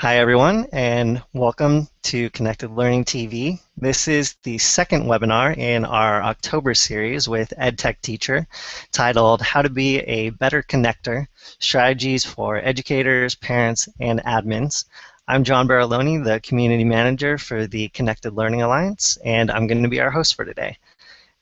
Hi, 0.00 0.18
everyone, 0.18 0.68
and 0.70 1.24
welcome 1.32 1.88
to 2.04 2.30
Connected 2.30 2.70
Learning 2.70 3.04
TV. 3.04 3.58
This 3.76 4.06
is 4.06 4.36
the 4.44 4.56
second 4.58 5.06
webinar 5.06 5.58
in 5.58 5.84
our 5.84 6.22
October 6.22 6.74
series 6.74 7.28
with 7.28 7.52
EdTech 7.58 8.00
Teacher 8.00 8.46
titled 8.92 9.42
How 9.42 9.60
to 9.60 9.68
Be 9.68 9.98
a 9.98 10.30
Better 10.30 10.62
Connector 10.62 11.26
Strategies 11.58 12.24
for 12.24 12.58
Educators, 12.58 13.34
Parents, 13.34 13.88
and 13.98 14.20
Admins. 14.20 14.84
I'm 15.26 15.42
John 15.42 15.66
Barilone, 15.66 16.22
the 16.22 16.38
Community 16.38 16.84
Manager 16.84 17.36
for 17.36 17.66
the 17.66 17.88
Connected 17.88 18.34
Learning 18.34 18.62
Alliance, 18.62 19.18
and 19.24 19.50
I'm 19.50 19.66
going 19.66 19.82
to 19.82 19.88
be 19.88 20.00
our 20.00 20.12
host 20.12 20.36
for 20.36 20.44
today. 20.44 20.78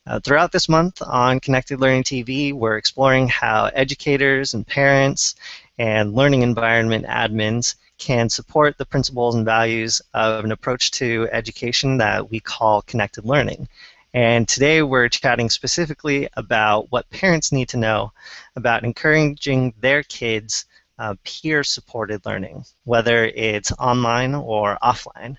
Uh, 0.07 0.18
throughout 0.20 0.52
this 0.52 0.66
month 0.66 1.02
on 1.02 1.41
Connected 1.41 1.79
Learning 1.79 2.04
TV, 2.04 2.54
we're 2.54 2.79
exploring 2.79 3.29
how 3.29 3.66
educators 3.75 4.54
and 4.54 4.66
parents 4.66 5.34
and 5.77 6.14
learning 6.14 6.41
environment 6.41 7.04
admins 7.04 7.75
can 7.99 8.29
support 8.29 8.79
the 8.79 8.86
principles 8.86 9.35
and 9.35 9.45
values 9.45 10.03
of 10.14 10.45
an 10.45 10.53
approach 10.53 10.91
to 10.93 11.29
education 11.32 11.99
that 11.99 12.31
we 12.31 12.41
call 12.41 12.82
connected 12.82 13.25
learning. 13.25 13.68
And 14.14 14.49
today 14.49 14.82
we're 14.82 15.09
chatting 15.09 15.50
specifically 15.50 16.29
about 16.35 16.90
what 16.90 17.11
parents 17.11 17.53
need 17.53 17.68
to 17.71 17.77
know 17.77 18.13
about 18.57 18.85
encouraging 18.85 19.75
their 19.81 20.03
kids 20.03 20.64
uh, 20.99 21.14
peer-supported 21.25 22.25
learning, 22.25 22.64
whether 22.85 23.27
it's 23.27 23.73
online 23.73 24.35
or 24.35 24.79
offline. 24.82 25.37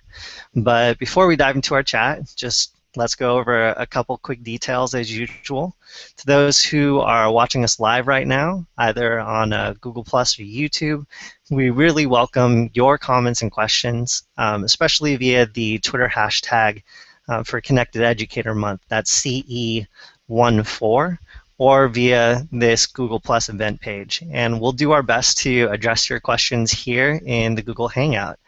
But 0.56 1.00
before 1.00 1.26
we 1.26 1.36
dive 1.36 1.56
into 1.56 1.74
our 1.74 1.82
chat, 1.82 2.32
just 2.36 2.77
let's 2.98 3.16
go 3.16 3.38
over 3.38 3.70
a 3.70 3.86
couple 3.86 4.18
quick 4.18 4.44
details 4.44 4.94
as 4.96 5.16
usual. 5.16 5.76
To 6.18 6.26
those 6.26 6.64
who 6.64 7.00
are 7.00 7.32
watching 7.32 7.64
us 7.64 7.80
live 7.80 8.08
right 8.08 8.28
now, 8.28 8.66
either 8.78 9.20
on 9.20 9.54
uh, 9.54 9.76
Google 9.80 10.04
Plus 10.04 10.40
or 10.40 10.44
YouTube, 10.44 11.06
we 11.50 11.70
really 11.70 12.06
welcome 12.06 12.70
your 12.74 12.98
comments 12.98 13.42
and 13.42 13.52
questions, 13.52 14.24
um, 14.38 14.64
especially 14.64 15.16
via 15.16 15.46
the 15.46 15.80
Twitter 15.80 16.10
hashtag 16.10 16.84
uh, 17.30 17.44
for 17.44 17.62
Connected 17.62 18.02
Educator 18.02 18.56
Month. 18.56 18.82
That's 18.90 19.22
CE14 19.22 21.18
or 21.60 21.88
via 21.88 22.48
this 22.52 22.86
Google 22.86 23.20
Plus 23.20 23.50
event 23.50 23.80
page. 23.82 24.24
And 24.32 24.60
we'll 24.60 24.72
do 24.72 24.92
our 24.92 25.04
best 25.04 25.38
to 25.40 25.68
address 25.72 26.10
your 26.10 26.20
questions 26.20 26.72
here 26.72 27.20
in 27.26 27.56
the 27.56 27.64
Google 27.64 27.88
Hangout. 27.88 28.40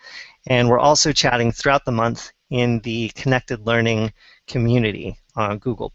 And 0.47 0.69
we're 0.69 0.79
also 0.79 1.11
chatting 1.11 1.51
throughout 1.51 1.85
the 1.85 1.91
month 1.91 2.31
in 2.49 2.79
the 2.79 3.09
Connected 3.09 3.65
Learning 3.65 4.11
community 4.49 5.17
on 5.35 5.59
Google+. 5.59 5.93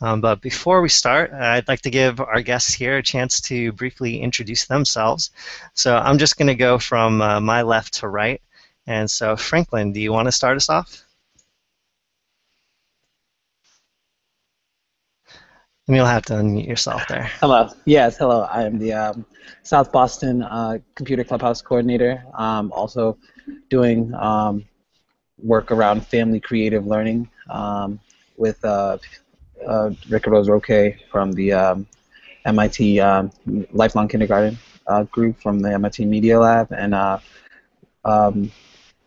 Um, 0.00 0.20
but 0.20 0.40
before 0.40 0.82
we 0.82 0.88
start, 0.88 1.32
I'd 1.32 1.68
like 1.68 1.82
to 1.82 1.90
give 1.90 2.18
our 2.18 2.42
guests 2.42 2.74
here 2.74 2.96
a 2.96 3.02
chance 3.02 3.40
to 3.42 3.70
briefly 3.72 4.20
introduce 4.20 4.66
themselves. 4.66 5.30
So 5.74 5.96
I'm 5.96 6.18
just 6.18 6.36
going 6.36 6.48
to 6.48 6.56
go 6.56 6.78
from 6.78 7.22
uh, 7.22 7.40
my 7.40 7.62
left 7.62 7.94
to 8.00 8.08
right. 8.08 8.42
And 8.88 9.08
so 9.08 9.36
Franklin, 9.36 9.92
do 9.92 10.00
you 10.00 10.12
want 10.12 10.26
to 10.26 10.32
start 10.32 10.56
us 10.56 10.68
off? 10.68 11.04
And 15.86 15.96
you'll 15.96 16.06
have 16.06 16.24
to 16.26 16.34
unmute 16.34 16.66
yourself 16.66 17.06
there. 17.06 17.30
Hello. 17.40 17.68
Yes, 17.84 18.16
hello. 18.16 18.42
I 18.42 18.64
am 18.64 18.78
the 18.78 18.92
um, 18.92 19.26
South 19.62 19.92
Boston 19.92 20.42
uh, 20.42 20.78
Computer 20.96 21.22
Clubhouse 21.22 21.62
Coordinator. 21.62 22.24
Um, 22.34 22.72
also 22.72 23.18
doing 23.68 24.12
um, 24.14 24.64
work 25.42 25.70
around 25.70 26.06
family 26.06 26.40
creative 26.40 26.86
learning 26.86 27.28
um, 27.50 27.98
with 28.36 28.64
uh, 28.64 28.98
uh, 29.66 29.90
Rose 30.26 30.48
Roque 30.48 30.96
from 31.10 31.32
the 31.32 31.52
um, 31.52 31.86
MIT 32.44 33.00
um, 33.00 33.30
Lifelong 33.72 34.08
Kindergarten 34.08 34.58
uh, 34.86 35.04
group 35.04 35.40
from 35.40 35.60
the 35.60 35.72
MIT 35.72 36.04
Media 36.04 36.38
Lab. 36.38 36.72
And 36.72 36.94
uh, 36.94 37.18
um, 38.04 38.50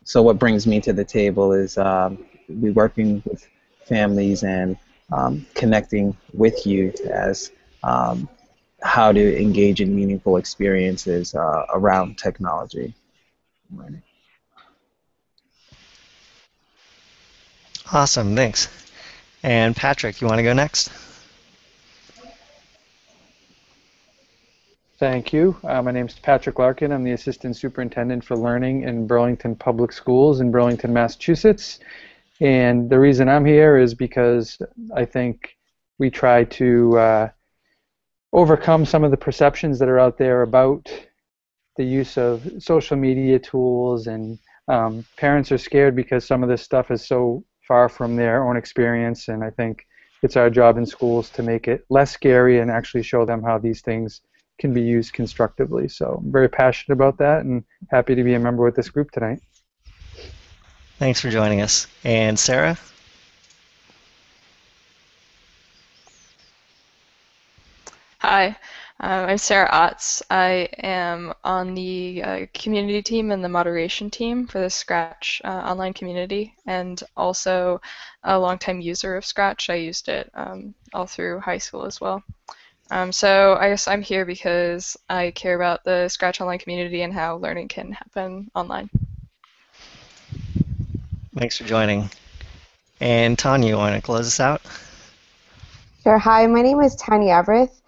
so 0.04 0.22
what 0.22 0.40
brings 0.40 0.68
me 0.68 0.80
to 0.82 0.94
the 0.94 1.04
table 1.04 1.54
is 1.54 1.78
um, 1.78 2.26
we 2.48 2.72
working 2.72 3.22
with 3.26 3.48
families 3.86 4.44
and 4.44 4.78
um, 5.12 5.46
connecting 5.54 6.16
with 6.34 6.66
youth 6.66 7.00
as 7.02 7.52
um, 7.84 8.28
how 8.82 9.12
to 9.12 9.42
engage 9.42 9.82
in 9.82 9.96
meaningful 9.96 10.38
experiences 10.38 11.34
uh, 11.36 11.66
around 11.74 12.18
technology. 12.18 12.94
Awesome, 17.92 18.36
thanks. 18.36 18.68
And 19.44 19.76
Patrick, 19.76 20.20
you 20.20 20.28
want 20.28 20.40
to 20.40 20.44
go 20.44 20.54
next? 20.54 20.92
Thank 24.98 25.32
you. 25.34 25.56
Uh, 25.64 25.82
my 25.82 25.92
name 25.92 26.08
is 26.08 26.14
Patrick 26.14 26.58
Larkin. 26.58 26.92
I'm 26.92 27.04
the 27.04 27.12
Assistant 27.12 27.56
Superintendent 27.56 28.24
for 28.24 28.36
Learning 28.38 28.84
in 28.84 29.06
Burlington 29.06 29.56
Public 29.56 29.92
Schools 29.92 30.40
in 30.40 30.52
Burlington, 30.52 30.94
Massachusetts. 30.94 31.80
And 32.42 32.90
the 32.90 33.00
reason 33.00 33.30
I'm 33.30 33.46
here 33.46 33.78
is 33.78 33.94
because 33.94 34.58
I 34.96 35.06
think 35.06 35.56
we 36.00 36.10
try 36.10 36.46
to 36.46 36.98
uh, 36.98 37.30
overcome 38.34 38.86
some 38.86 39.04
of 39.04 39.12
the 39.12 39.18
perceptions 39.18 39.78
that 39.80 39.90
are 39.90 40.00
out 40.00 40.18
there 40.18 40.42
about 40.42 40.90
the 41.78 41.86
use 41.86 42.18
of 42.18 42.50
social 42.60 42.98
media 42.98 43.38
tools 43.38 44.08
and 44.08 44.40
um, 44.70 45.06
parents 45.18 45.52
are 45.52 45.58
scared 45.58 45.96
because 45.96 46.26
some 46.26 46.42
of 46.42 46.50
this 46.50 46.62
stuff 46.62 46.90
is 46.90 47.06
so 47.06 47.44
far 47.68 47.90
from 47.90 48.16
their 48.16 48.48
own 48.48 48.58
experience, 48.58 49.28
and 49.28 49.44
I 49.44 49.50
think 49.50 49.86
it's 50.22 50.36
our 50.36 50.50
job 50.50 50.78
in 50.78 50.86
schools 50.86 51.30
to 51.32 51.44
make 51.44 51.68
it 51.68 51.86
less 51.90 52.12
scary 52.12 52.60
and 52.60 52.72
actually 52.72 53.04
show 53.04 53.26
them 53.26 53.44
how 53.44 53.58
these 53.58 53.82
things 53.82 54.22
can 54.58 54.74
be 54.74 54.82
used 54.82 55.14
constructively. 55.14 55.88
So 55.88 56.22
I'm 56.24 56.32
very 56.32 56.48
passionate 56.48 56.96
about 56.96 57.18
that 57.18 57.44
and 57.46 57.64
happy 57.92 58.16
to 58.16 58.24
be 58.24 58.34
a 58.34 58.40
member 58.40 58.64
with 58.64 58.76
this 58.76 58.90
group 58.90 59.12
tonight. 59.12 59.40
Thanks 60.98 61.20
for 61.20 61.30
joining 61.30 61.62
us. 61.62 61.88
And 62.04 62.40
Sarah? 62.40 62.78
Hi. 68.20 68.58
Um, 69.02 69.26
I'm 69.30 69.38
Sarah 69.38 69.70
Otts. 69.72 70.22
I 70.30 70.70
am 70.78 71.34
on 71.44 71.76
the 71.76 72.24
uh, 72.24 72.46
community 72.54 73.02
team 73.02 73.30
and 73.32 73.44
the 73.44 73.50
moderation 73.50 74.10
team 74.10 74.48
for 74.48 74.62
the 74.62 74.70
Scratch 74.70 75.42
uh, 75.44 75.50
online 75.50 75.92
community, 75.94 76.56
and 76.66 77.04
also 77.18 77.82
a 78.24 78.40
longtime 78.40 78.80
user 78.80 79.18
of 79.18 79.26
Scratch. 79.26 79.70
I 79.70 79.76
used 79.76 80.08
it 80.08 80.32
um, 80.34 80.74
all 80.94 81.06
through 81.08 81.42
high 81.42 81.58
school 81.58 81.86
as 81.86 82.00
well. 82.00 82.24
Um, 82.90 83.12
so 83.12 83.58
I 83.60 83.70
guess 83.70 83.88
I'm 83.90 84.02
here 84.02 84.26
because 84.26 84.96
I 85.10 85.32
care 85.32 85.56
about 85.56 85.84
the 85.84 86.08
Scratch 86.08 86.40
online 86.40 86.60
community 86.60 87.02
and 87.02 87.14
how 87.14 87.36
learning 87.36 87.68
can 87.68 87.92
happen 87.92 88.50
online. 88.56 88.90
Thanks 91.36 91.58
for 91.58 91.66
joining. 91.66 92.10
And 93.02 93.38
Tanya, 93.38 93.68
you 93.68 93.76
want 93.76 93.96
to 93.96 94.02
close 94.02 94.26
us 94.26 94.40
out? 94.40 94.62
Sure. 96.04 96.18
Hi, 96.18 96.48
my 96.48 96.62
name 96.62 96.80
is 96.80 96.96
Tanya 96.96 97.34
Avrith. 97.44 97.82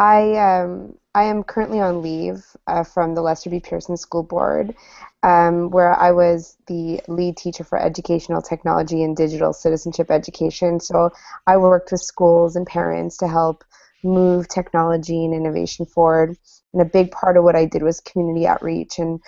I 0.00 0.34
um, 0.36 0.94
I 1.14 1.24
am 1.24 1.42
currently 1.42 1.78
on 1.78 2.00
leave 2.00 2.42
uh, 2.66 2.84
from 2.84 3.14
the 3.14 3.20
Lester 3.20 3.50
B. 3.50 3.60
Pearson 3.60 3.98
School 3.98 4.22
Board, 4.22 4.74
um, 5.22 5.68
where 5.70 5.92
I 5.94 6.12
was 6.12 6.56
the 6.68 7.02
lead 7.06 7.36
teacher 7.36 7.64
for 7.64 7.78
educational 7.78 8.40
technology 8.40 9.04
and 9.04 9.14
digital 9.14 9.52
citizenship 9.52 10.10
education. 10.10 10.80
So 10.80 11.10
I 11.46 11.58
worked 11.58 11.92
with 11.92 12.00
schools 12.00 12.56
and 12.56 12.66
parents 12.66 13.18
to 13.18 13.28
help 13.28 13.62
move 14.02 14.48
technology 14.48 15.22
and 15.22 15.34
innovation 15.34 15.84
forward. 15.84 16.34
And 16.72 16.80
a 16.80 16.86
big 16.86 17.10
part 17.10 17.36
of 17.36 17.44
what 17.44 17.56
I 17.56 17.66
did 17.66 17.82
was 17.82 18.00
community 18.00 18.46
outreach 18.46 18.98
and 18.98 19.20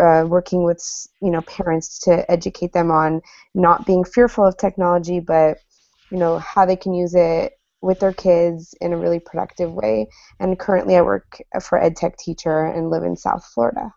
uh, 0.00 0.26
working 0.28 0.62
with 0.62 0.80
you 1.20 1.32
know 1.32 1.40
parents 1.40 1.98
to 2.00 2.30
educate 2.30 2.72
them 2.72 2.92
on 2.92 3.20
not 3.52 3.84
being 3.84 4.04
fearful 4.04 4.44
of 4.44 4.56
technology, 4.56 5.18
but 5.18 5.58
you 6.12 6.18
know 6.18 6.38
how 6.38 6.66
they 6.66 6.76
can 6.76 6.94
use 6.94 7.16
it 7.16 7.54
with 7.82 8.00
their 8.00 8.12
kids 8.12 8.74
in 8.80 8.92
a 8.92 8.98
really 8.98 9.20
productive 9.20 9.72
way. 9.72 10.06
And 10.38 10.58
currently, 10.58 10.96
I 10.96 11.02
work 11.02 11.40
for 11.62 11.78
EdTech 11.78 12.16
Teacher 12.16 12.66
and 12.66 12.90
live 12.90 13.02
in 13.02 13.16
South 13.16 13.44
Florida. 13.54 13.92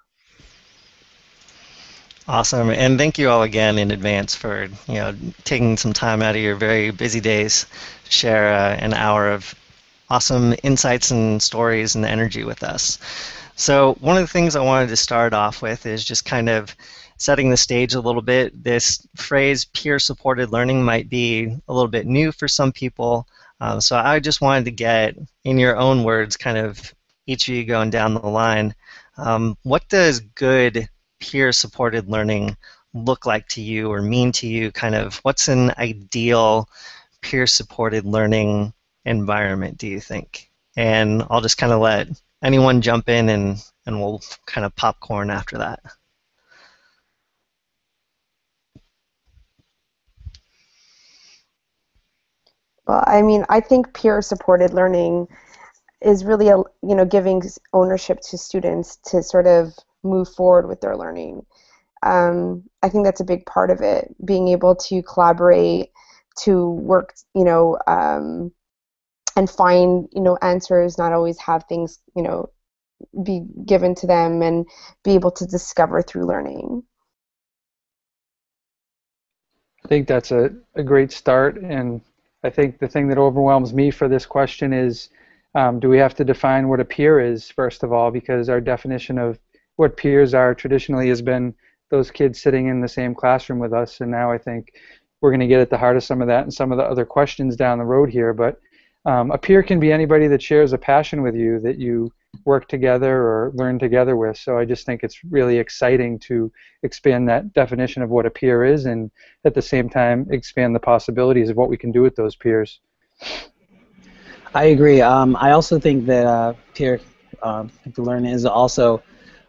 Awesome, 2.26 2.70
and 2.70 2.98
thank 2.98 3.18
you 3.18 3.30
all 3.30 3.44
again 3.44 3.78
in 3.78 3.92
advance 3.92 4.34
for 4.34 4.70
you 4.88 4.94
know 4.94 5.14
taking 5.44 5.76
some 5.76 5.92
time 5.92 6.22
out 6.22 6.36
of 6.36 6.42
your 6.42 6.56
very 6.56 6.90
busy 6.90 7.20
days 7.20 7.66
to 8.06 8.12
share 8.12 8.54
uh, 8.54 8.76
an 8.76 8.94
hour 8.94 9.30
of 9.30 9.54
awesome 10.10 10.56
insights 10.64 11.12
and 11.12 11.42
stories 11.44 11.96
and 11.96 12.06
energy 12.06 12.46
with 12.46 12.64
us. 12.64 12.98
So 13.56 13.96
one 14.00 14.16
of 14.16 14.24
the 14.24 14.32
things 14.32 14.56
I 14.56 14.62
wanted 14.62 14.88
to 14.88 14.96
start 14.96 15.34
off 15.34 15.62
with 15.62 15.86
is 15.86 16.06
just 16.06 16.24
kind 16.24 16.48
of 16.48 16.74
setting 17.18 17.50
the 17.50 17.58
stage 17.58 17.94
a 17.94 18.00
little 18.00 18.22
bit. 18.22 18.64
This 18.64 19.06
phrase 19.16 19.66
peer-supported 19.66 20.50
learning 20.52 20.84
might 20.84 21.10
be 21.10 21.56
a 21.68 21.74
little 21.74 21.90
bit 21.90 22.06
new 22.06 22.32
for 22.32 22.48
some 22.48 22.72
people. 22.72 23.28
Um, 23.64 23.80
so 23.80 23.96
I 23.96 24.20
just 24.20 24.42
wanted 24.42 24.66
to 24.66 24.72
get, 24.72 25.16
in 25.46 25.58
your 25.58 25.78
own 25.78 26.04
words, 26.04 26.36
kind 26.36 26.58
of 26.58 26.94
each 27.26 27.48
of 27.48 27.56
you 27.56 27.64
going 27.64 27.92
down 27.92 28.14
the 28.14 28.28
line, 28.28 28.76
um, 29.16 29.58
what 29.64 29.88
does 29.88 30.20
good 30.20 30.90
peer-supported 31.22 32.10
learning 32.10 32.58
look 32.94 33.26
like 33.26 33.48
to 33.48 33.62
you 33.62 33.90
or 33.90 34.02
mean 34.02 34.34
to 34.34 34.48
you? 34.48 34.70
Kind 34.70 34.96
of 34.96 35.16
what's 35.20 35.48
an 35.48 35.72
ideal 35.78 36.68
peer-supported 37.22 38.04
learning 38.04 38.74
environment, 39.06 39.78
do 39.78 39.88
you 39.88 40.02
think? 40.02 40.52
And 40.76 41.24
I'll 41.30 41.40
just 41.40 41.58
kind 41.58 41.72
of 41.72 41.80
let 41.80 42.10
anyone 42.44 42.82
jump 42.82 43.08
in 43.08 43.30
and, 43.30 43.64
and 43.86 44.02
we'll 44.02 44.20
kind 44.46 44.66
of 44.66 44.76
popcorn 44.76 45.30
after 45.30 45.60
that. 45.60 45.80
Well, 52.88 53.04
I 53.08 53.22
mean, 53.22 53.46
I 53.50 53.60
think 53.62 53.94
peer-supported 53.94 54.74
learning 54.74 55.28
is 56.02 56.26
really 56.26 56.50
a, 56.50 56.58
you 56.58 56.96
know 56.96 57.06
giving 57.06 57.42
ownership 57.72 58.20
to 58.30 58.38
students 58.38 58.98
to 59.06 59.24
sort 59.24 59.48
of 59.48 59.74
move 60.04 60.28
forward 60.30 60.68
with 60.68 60.82
their 60.82 60.98
learning. 60.98 61.46
Um, 62.04 62.64
I 62.82 62.90
think 62.90 63.06
that's 63.06 63.22
a 63.22 63.26
big 63.26 63.46
part 63.46 63.72
of 63.72 63.82
it, 63.82 64.14
being 64.26 64.50
able 64.50 64.76
to 64.76 65.02
collaborate, 65.04 65.92
to 66.40 66.72
work, 66.72 67.14
you 67.34 67.46
know, 67.46 67.78
um, 67.88 68.52
and 69.38 69.50
find, 69.50 70.10
you 70.12 70.22
know, 70.22 70.38
answers, 70.42 70.98
not 70.98 71.14
always 71.14 71.40
have 71.40 71.64
things, 71.70 72.00
you 72.16 72.24
know, 72.24 72.50
be 73.24 73.46
given 73.66 73.96
to 73.96 74.08
them 74.08 74.42
and 74.42 74.66
be 75.04 75.12
able 75.12 75.32
to 75.32 75.46
discover 75.46 76.02
through 76.02 76.26
learning. 76.26 76.84
I 79.86 79.88
think 79.88 80.08
that's 80.08 80.32
a, 80.32 80.52
a 80.76 80.84
great 80.84 81.12
start, 81.12 81.58
and 81.58 82.02
I 82.44 82.50
think 82.50 82.80
the 82.80 82.88
thing 82.88 83.08
that 83.08 83.18
overwhelms 83.18 83.74
me 83.74 83.92
for 83.92 84.08
this 84.08 84.26
question 84.26 84.74
is 84.74 85.10
um, 85.56 85.80
do 85.80 85.88
we 85.88 85.98
have 85.98 86.16
to 86.16 86.24
define 86.24 86.68
what 86.68 86.80
a 86.80 86.86
peer 86.86 87.20
is, 87.20 87.50
first 87.50 87.84
of 87.84 87.94
all, 87.94 88.12
because 88.12 88.50
our 88.50 88.60
definition 88.60 89.18
of 89.18 89.40
what 89.76 89.98
peers 89.98 90.34
are 90.34 90.54
traditionally 90.54 91.10
has 91.10 91.22
been 91.22 91.54
those 91.90 92.12
kids 92.12 92.42
sitting 92.42 92.68
in 92.68 92.82
the 92.82 92.88
same 92.88 93.14
classroom 93.14 93.60
with 93.60 93.72
us, 93.72 94.02
and 94.02 94.10
now 94.10 94.32
I 94.32 94.38
think 94.38 94.74
we're 95.22 95.30
going 95.30 95.40
to 95.40 95.48
get 95.48 95.62
at 95.62 95.70
the 95.70 95.78
heart 95.78 95.96
of 95.96 96.04
some 96.04 96.22
of 96.22 96.28
that 96.28 96.44
and 96.44 96.54
some 96.54 96.72
of 96.72 96.78
the 96.78 96.84
other 96.84 97.06
questions 97.06 97.56
down 97.56 97.78
the 97.78 97.86
road 97.86 98.10
here. 98.10 98.34
But 98.34 98.60
um, 99.06 99.32
a 99.32 99.38
peer 99.38 99.64
can 99.64 99.80
be 99.80 99.92
anybody 99.92 100.28
that 100.28 100.42
shares 100.42 100.74
a 100.74 100.78
passion 100.78 101.22
with 101.22 101.36
you 101.36 101.60
that 101.60 101.78
you 101.78 102.12
work 102.46 102.68
together 102.68 103.16
or 103.16 103.52
learn 103.56 103.80
together 103.80 104.16
with. 104.16 104.38
So 104.38 104.58
I 104.58 104.66
just 104.66 104.86
think 104.86 105.04
it's 105.04 105.24
really 105.24 105.58
exciting 105.58 106.20
to 106.20 106.52
expand 106.84 107.30
that 107.30 107.54
definition 107.54 108.02
of 108.02 108.10
what 108.10 108.26
a 108.26 108.30
peer 108.30 108.66
is 108.66 108.86
and 108.86 109.12
at 109.46 109.54
the 109.54 109.62
same 109.62 109.90
time 109.90 110.28
expand 110.30 110.76
the 110.76 110.80
possibilities 110.80 111.50
of 111.50 111.58
what 111.58 111.70
we 111.70 111.78
can 111.78 111.92
do 111.92 112.02
with 112.02 112.16
those 112.16 112.36
peers. 112.36 112.80
I 114.54 114.66
agree. 114.66 115.02
Um, 115.02 115.36
I 115.40 115.52
also 115.52 115.80
think 115.80 116.06
that 116.06 116.26
uh, 116.26 116.54
peer 116.76 117.00
um, 117.42 117.72
to 117.96 118.02
learn 118.02 118.26
is 118.26 118.46
also 118.46 119.02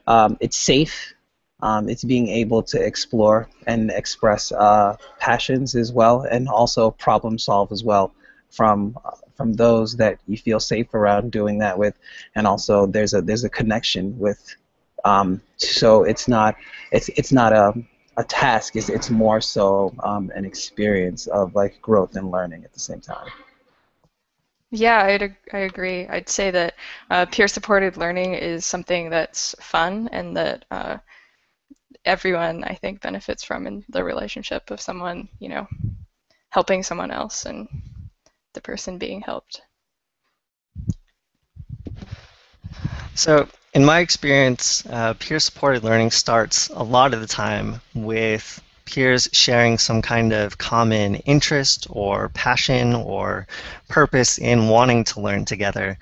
um, 0.07 0.37
it's 0.41 0.57
safe. 0.57 1.15
Um, 1.61 1.89
it's 1.89 2.05
being 2.05 2.29
able 2.29 2.63
to 2.65 2.83
explore 2.83 3.49
and 3.67 3.91
express 3.91 4.53
uh, 4.53 4.97
passions 5.19 5.75
as 5.75 5.93
well, 5.93 6.23
and 6.31 6.49
also 6.49 6.91
problem 6.91 7.39
solve 7.39 7.73
as 7.73 7.83
well 7.83 8.13
from 8.51 8.99
uh, 9.05 9.11
from 9.37 9.53
those 9.55 9.97
that 9.97 10.19
you 10.27 10.37
feel 10.37 10.61
safe 10.61 10.95
around 10.95 11.33
doing 11.33 11.59
that 11.59 11.79
with, 11.79 11.97
and 12.35 12.47
also 12.47 12.87
there's 12.87 13.15
a 13.15 13.23
there's 13.23 13.45
a 13.45 13.51
connection 13.51 14.19
with. 14.19 14.57
Um, 15.05 15.43
so 15.57 16.05
it's 16.05 16.29
not 16.29 16.57
it's 16.91 17.09
it's 17.11 17.33
not 17.33 17.53
a 17.53 17.75
a 18.17 18.25
task. 18.25 18.77
It's 18.77 18.89
it's 18.89 19.11
more 19.11 19.41
so 19.41 19.95
um, 20.03 20.31
an 20.35 20.45
experience 20.45 21.27
of 21.27 21.55
like 21.55 21.81
growth 21.83 22.17
and 22.17 22.31
learning 22.31 22.65
at 22.65 22.73
the 22.73 22.81
same 22.81 23.01
time. 23.01 23.27
Yeah, 24.71 25.05
I'd, 25.05 25.37
I 25.53 25.59
agree. 25.59 26.09
I'd 26.09 26.29
say 26.29 26.51
that 26.51 26.75
uh, 27.09 27.27
peer-supported 27.27 27.97
learning 27.97 28.35
is 28.35 28.67
something 28.67 29.09
that's 29.09 29.55
fun 29.61 30.09
and 30.11 30.37
that 30.37 30.65
uh, 30.69 30.99
everyone, 32.05 32.65
I 32.65 32.75
think, 32.75 33.01
benefits 33.01 33.45
from 33.45 33.69
in 33.69 33.85
the 33.89 34.03
relationship 34.03 34.73
of 34.73 34.81
someone, 34.81 35.29
you 35.39 35.49
know, 35.49 35.69
helping 36.51 36.83
someone 36.83 37.13
else 37.13 37.47
and 37.47 37.69
the 38.55 38.61
person 38.61 38.99
being 38.99 39.21
helped. 39.21 39.61
So, 43.15 43.49
in 43.75 43.85
my 43.85 44.01
experience, 44.01 44.85
uh, 44.89 45.15
peer-supported 45.15 45.85
learning 45.85 46.11
starts 46.11 46.69
a 46.69 46.83
lot 46.83 47.15
of 47.15 47.21
the 47.21 47.27
time 47.27 47.81
with 47.95 48.63
peers 48.85 49.29
sharing 49.33 49.79
some 49.79 50.03
kind 50.03 50.33
of 50.33 50.59
common 50.59 51.17
interest 51.17 51.87
or 51.91 52.29
passion 52.31 52.95
or 52.95 53.47
purpose 53.89 54.39
in 54.39 54.69
wanting 54.69 55.05
to 55.05 55.21
learn 55.21 55.45
together. 55.45 55.99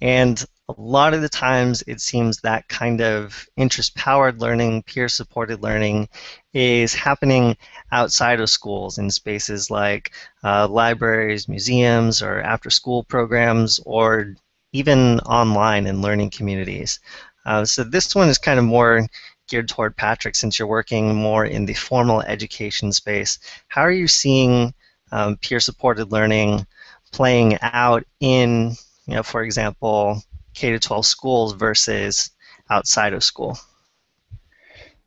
And 0.00 0.44
a 0.68 0.74
lot 0.76 1.14
of 1.14 1.22
the 1.22 1.28
times 1.28 1.84
it 1.86 2.00
seems 2.00 2.40
that 2.40 2.68
kind 2.68 3.00
of 3.00 3.46
interest-powered 3.56 4.40
learning, 4.40 4.82
peer-supported 4.82 5.62
learning 5.62 6.08
is 6.52 6.92
happening 6.92 7.56
outside 7.92 8.40
of 8.40 8.50
schools 8.50 8.98
in 8.98 9.08
spaces 9.10 9.70
like 9.70 10.12
uh, 10.42 10.66
libraries, 10.66 11.48
museums, 11.48 12.20
or 12.20 12.40
after-school 12.40 13.04
programs, 13.04 13.78
or 13.86 14.34
even 14.72 15.20
online 15.20 15.86
in 15.86 16.02
learning 16.02 16.30
communities. 16.30 16.98
Uh, 17.44 17.64
so 17.64 17.84
this 17.84 18.14
one 18.14 18.28
is 18.28 18.38
kind 18.38 18.58
of 18.58 18.64
more 18.64 19.06
geared 19.48 19.68
toward 19.68 19.96
Patrick 19.96 20.34
since 20.34 20.58
you're 20.58 20.66
working 20.66 21.14
more 21.14 21.44
in 21.44 21.64
the 21.64 21.74
formal 21.74 22.22
education 22.22 22.92
space. 22.92 23.38
How 23.68 23.82
are 23.82 23.92
you 23.92 24.08
seeing 24.08 24.74
um, 25.12 25.36
peer-supported 25.36 26.10
learning 26.10 26.66
playing 27.12 27.56
out 27.62 28.02
in, 28.18 28.74
you 29.06 29.14
know, 29.14 29.22
for 29.22 29.42
example, 29.42 30.20
K-12 30.56 31.04
schools 31.04 31.52
versus 31.52 32.30
outside 32.70 33.12
of 33.12 33.22
school? 33.22 33.56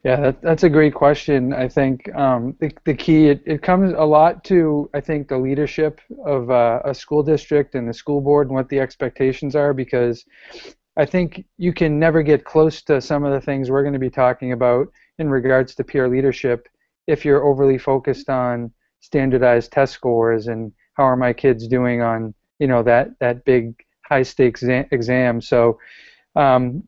Yeah, 0.05 0.15
that, 0.21 0.41
that's 0.41 0.63
a 0.63 0.69
great 0.69 0.93
question. 0.93 1.51
I 1.51 1.67
think 1.67 2.13
um, 2.15 2.55
the, 2.61 2.71
the 2.85 2.93
key, 2.93 3.27
it, 3.27 3.41
it 3.45 3.61
comes 3.61 3.93
a 3.97 4.05
lot 4.05 4.45
to, 4.45 4.89
I 4.93 5.01
think, 5.01 5.27
the 5.27 5.37
leadership 5.37 5.99
of 6.25 6.49
uh, 6.49 6.79
a 6.85 6.93
school 6.93 7.21
district 7.21 7.75
and 7.75 7.89
the 7.89 7.93
school 7.93 8.21
board 8.21 8.47
and 8.47 8.55
what 8.55 8.69
the 8.69 8.79
expectations 8.79 9.55
are 9.57 9.73
because 9.73 10.23
I 10.95 11.05
think 11.05 11.45
you 11.57 11.73
can 11.73 11.99
never 11.99 12.23
get 12.23 12.45
close 12.45 12.81
to 12.83 13.01
some 13.01 13.25
of 13.25 13.33
the 13.33 13.41
things 13.41 13.69
we're 13.69 13.83
going 13.83 13.93
to 13.93 13.99
be 13.99 14.09
talking 14.09 14.53
about 14.53 14.87
in 15.17 15.29
regards 15.29 15.75
to 15.75 15.83
peer 15.83 16.07
leadership 16.07 16.69
if 17.07 17.25
you're 17.25 17.43
overly 17.43 17.77
focused 17.77 18.29
on 18.29 18.71
standardized 19.01 19.71
test 19.71 19.93
scores 19.93 20.47
and 20.47 20.71
how 20.93 21.03
are 21.03 21.15
my 21.15 21.33
kids 21.33 21.67
doing 21.67 22.01
on 22.01 22.33
you 22.59 22.67
know 22.67 22.83
that 22.83 23.09
that 23.19 23.43
big 23.45 23.73
high 24.09 24.23
stakes 24.23 24.63
exam. 24.63 25.39
So 25.39 25.79
um, 26.35 26.83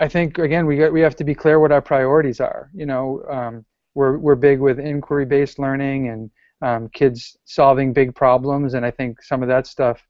I 0.00 0.08
think 0.08 0.38
again 0.38 0.66
we 0.66 0.76
got, 0.76 0.92
we 0.92 1.00
have 1.00 1.16
to 1.16 1.24
be 1.24 1.34
clear 1.34 1.60
what 1.60 1.72
our 1.72 1.82
priorities 1.82 2.40
are. 2.40 2.70
You 2.74 2.86
know 2.86 3.22
um, 3.30 3.64
we're 3.94 4.18
we're 4.18 4.34
big 4.34 4.60
with 4.60 4.78
inquiry 4.78 5.26
based 5.26 5.58
learning 5.58 6.08
and 6.08 6.30
um, 6.60 6.88
kids 6.88 7.36
solving 7.44 7.92
big 7.92 8.14
problems, 8.14 8.74
and 8.74 8.84
I 8.84 8.90
think 8.90 9.22
some 9.22 9.42
of 9.42 9.48
that 9.48 9.66
stuff 9.66 10.00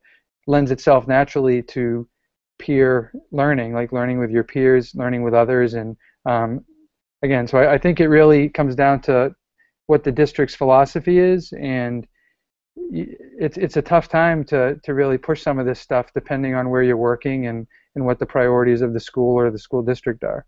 lends 0.47 0.71
itself 0.71 1.07
naturally 1.07 1.63
to 1.63 2.09
peer 2.59 3.13
learning, 3.33 3.75
like 3.75 3.93
learning 3.93 4.19
with 4.19 4.31
your 4.31 4.45
peers, 4.45 4.95
learning 4.95 5.23
with 5.23 5.35
others, 5.35 5.75
and 5.75 5.97
um, 6.25 6.65
again, 7.23 7.47
so 7.47 7.59
I, 7.59 7.75
I, 7.75 7.79
think 7.79 8.01
it 8.01 8.09
really 8.09 8.49
comes 8.49 8.75
down 8.75 9.01
to 9.03 9.35
what 9.87 10.05
the 10.05 10.13
district's 10.13 10.55
philosophy 10.55 11.19
is, 11.19 11.53
and 11.59 12.07
it's 12.91 13.57
it's 13.57 13.77
a 13.77 13.83
tough 13.83 14.09
time 14.09 14.45
to 14.45 14.77
to 14.83 14.95
really 14.95 15.19
push 15.19 15.43
some 15.43 15.59
of 15.59 15.67
this 15.67 15.81
stuff 15.81 16.13
depending 16.15 16.55
on 16.55 16.71
where 16.71 16.83
you're 16.83 16.97
working 16.97 17.47
and 17.47 17.67
and 17.95 18.05
what 18.05 18.19
the 18.19 18.27
priorities 18.27 18.81
of 18.81 18.93
the 18.93 19.01
school 19.01 19.39
or 19.39 19.51
the 19.51 19.59
school 19.59 19.83
district 19.83 20.25
are. 20.25 20.47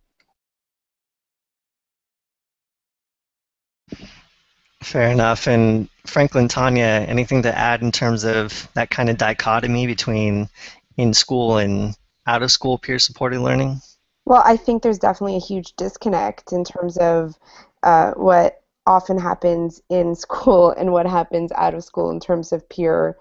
Fair 4.83 5.11
enough. 5.11 5.47
And 5.47 5.89
Franklin, 6.07 6.49
Tanya, 6.49 7.05
anything 7.07 7.43
to 7.43 7.57
add 7.57 7.83
in 7.83 7.93
terms 7.93 8.25
of 8.25 8.69
that 8.75 8.91
kind 8.91 9.11
of 9.11 9.19
dichotomy 9.19 9.87
between 9.87 10.49
in 10.97 11.13
school 11.13 11.59
and 11.59 11.95
out 12.27 12.43
of 12.43 12.51
school 12.51 12.79
peer 12.79 12.99
supported 12.99 13.41
learning? 13.41 13.81
Well, 14.25 14.43
I 14.45 14.57
think 14.57 14.83
there's 14.83 14.99
definitely 14.99 15.37
a 15.37 15.41
huge 15.41 15.75
disconnect 15.77 16.53
in 16.53 16.65
terms 16.65 16.97
of 16.99 17.37
uh, 17.83 18.13
what 18.13 18.63
often 18.87 19.19
happens 19.19 19.81
in 19.91 20.15
school 20.27 20.71
and 20.71 20.93
what 20.93 21.07
happens 21.07 21.53
out 21.53 21.75
of 21.75 21.85
school 21.85 22.11
in 22.11 22.21
terms 22.21 22.53
of 22.53 22.69
peer, 22.69 23.17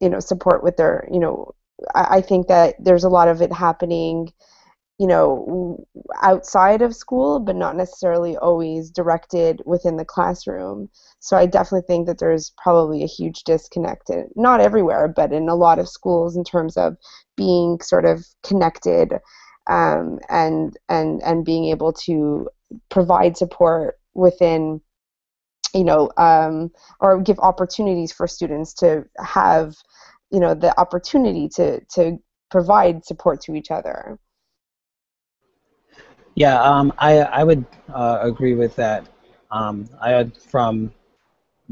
you 0.00 0.08
know, 0.08 0.20
support 0.20 0.62
with 0.62 0.76
their, 0.76 1.08
you 1.12 1.20
know, 1.20 1.54
I, 1.94 2.16
I 2.16 2.20
think 2.20 2.48
that 2.48 2.76
there's 2.78 3.04
a 3.04 3.08
lot 3.08 3.28
of 3.28 3.42
it 3.42 3.52
happening 3.52 4.32
you 4.98 5.08
know, 5.08 5.84
outside 6.22 6.80
of 6.80 6.94
school, 6.94 7.40
but 7.40 7.56
not 7.56 7.76
necessarily 7.76 8.36
always 8.36 8.90
directed 8.90 9.60
within 9.66 9.96
the 9.96 10.04
classroom. 10.04 10.88
So 11.18 11.36
I 11.36 11.46
definitely 11.46 11.86
think 11.88 12.06
that 12.06 12.18
there's 12.18 12.52
probably 12.62 13.02
a 13.02 13.08
huge 13.08 13.42
disconnect, 13.42 14.08
in, 14.10 14.28
not 14.36 14.60
everywhere, 14.60 15.08
but 15.08 15.32
in 15.32 15.48
a 15.48 15.56
lot 15.56 15.80
of 15.80 15.88
schools 15.88 16.36
in 16.36 16.44
terms 16.44 16.76
of 16.76 16.96
being 17.36 17.80
sort 17.80 18.04
of 18.04 18.24
connected 18.44 19.14
um, 19.68 20.20
and 20.28 20.76
and 20.88 21.22
and 21.22 21.44
being 21.44 21.64
able 21.66 21.92
to 21.92 22.48
provide 22.88 23.36
support 23.36 23.98
within 24.14 24.80
you 25.74 25.84
know 25.84 26.10
um, 26.16 26.70
or 27.00 27.20
give 27.20 27.38
opportunities 27.38 28.12
for 28.12 28.26
students 28.26 28.72
to 28.74 29.04
have 29.18 29.74
you 30.30 30.40
know 30.40 30.54
the 30.54 30.78
opportunity 30.78 31.48
to 31.48 31.80
to 31.86 32.18
provide 32.50 33.04
support 33.04 33.40
to 33.40 33.54
each 33.54 33.70
other 33.70 34.18
yeah, 36.34 36.60
um, 36.60 36.92
I 36.98 37.18
I 37.20 37.44
would 37.44 37.64
uh, 37.92 38.18
agree 38.22 38.54
with 38.54 38.74
that. 38.76 39.06
Um, 39.50 39.88
I 40.00 40.30
from 40.50 40.92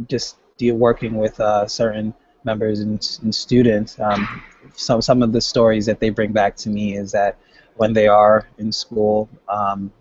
just 0.08 0.36
working 0.60 1.16
with 1.16 1.40
uh, 1.40 1.66
certain 1.66 2.14
members 2.44 2.80
and, 2.80 3.18
and 3.22 3.34
students. 3.34 3.98
Um, 3.98 4.42
some 4.74 5.02
some 5.02 5.22
of 5.22 5.32
the 5.32 5.40
stories 5.40 5.86
that 5.86 5.98
they 5.98 6.10
bring 6.10 6.32
back 6.32 6.56
to 6.58 6.68
me 6.68 6.96
is 6.96 7.10
that 7.12 7.38
when 7.76 7.92
they 7.92 8.06
are 8.06 8.46
in 8.58 8.70
school, 8.70 9.28
um, 9.48 9.92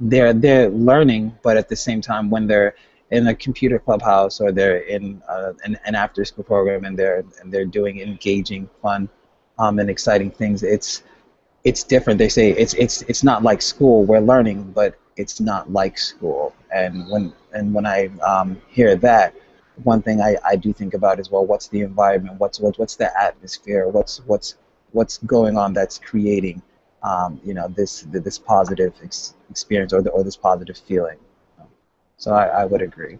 they're 0.00 0.32
they're 0.32 0.68
learning, 0.68 1.36
but 1.42 1.56
at 1.56 1.68
the 1.68 1.76
same 1.76 2.00
time, 2.00 2.30
when 2.30 2.46
they're 2.46 2.74
in 3.10 3.26
a 3.26 3.34
computer 3.34 3.78
clubhouse 3.78 4.40
or 4.40 4.52
they're 4.52 4.78
in 4.78 5.22
uh, 5.28 5.52
an, 5.64 5.78
an 5.84 5.94
after 5.94 6.24
school 6.24 6.44
program 6.44 6.84
and 6.84 6.98
they're 6.98 7.24
and 7.40 7.52
they're 7.52 7.66
doing 7.66 8.00
engaging, 8.00 8.68
fun, 8.80 9.08
um, 9.58 9.78
and 9.78 9.90
exciting 9.90 10.30
things. 10.30 10.62
It's 10.62 11.02
it's 11.64 11.84
different. 11.84 12.18
They 12.18 12.28
say 12.28 12.50
it's 12.50 12.74
it's 12.74 13.02
it's 13.02 13.22
not 13.22 13.42
like 13.42 13.62
school. 13.62 14.04
We're 14.04 14.20
learning, 14.20 14.72
but 14.72 14.98
it's 15.16 15.40
not 15.40 15.70
like 15.70 15.98
school. 15.98 16.54
And 16.74 17.08
when 17.10 17.32
and 17.52 17.74
when 17.74 17.86
I 17.86 18.06
um, 18.26 18.60
hear 18.68 18.96
that, 18.96 19.34
one 19.84 20.02
thing 20.02 20.20
I, 20.20 20.36
I 20.44 20.56
do 20.56 20.72
think 20.72 20.94
about 20.94 21.20
is 21.20 21.30
well, 21.30 21.44
what's 21.46 21.68
the 21.68 21.82
environment? 21.82 22.40
What's 22.40 22.60
what, 22.60 22.78
what's 22.78 22.96
the 22.96 23.10
atmosphere? 23.20 23.88
What's 23.88 24.18
what's 24.26 24.56
what's 24.92 25.18
going 25.18 25.56
on 25.56 25.72
that's 25.72 25.98
creating 25.98 26.62
um, 27.02 27.40
you 27.44 27.54
know 27.54 27.68
this 27.68 28.06
this 28.10 28.38
positive 28.38 28.94
ex- 29.02 29.34
experience 29.50 29.92
or 29.92 30.02
the, 30.02 30.10
or 30.10 30.22
this 30.22 30.36
positive 30.36 30.78
feeling. 30.78 31.18
So 32.16 32.32
I, 32.32 32.62
I 32.62 32.64
would 32.64 32.82
agree. 32.82 33.18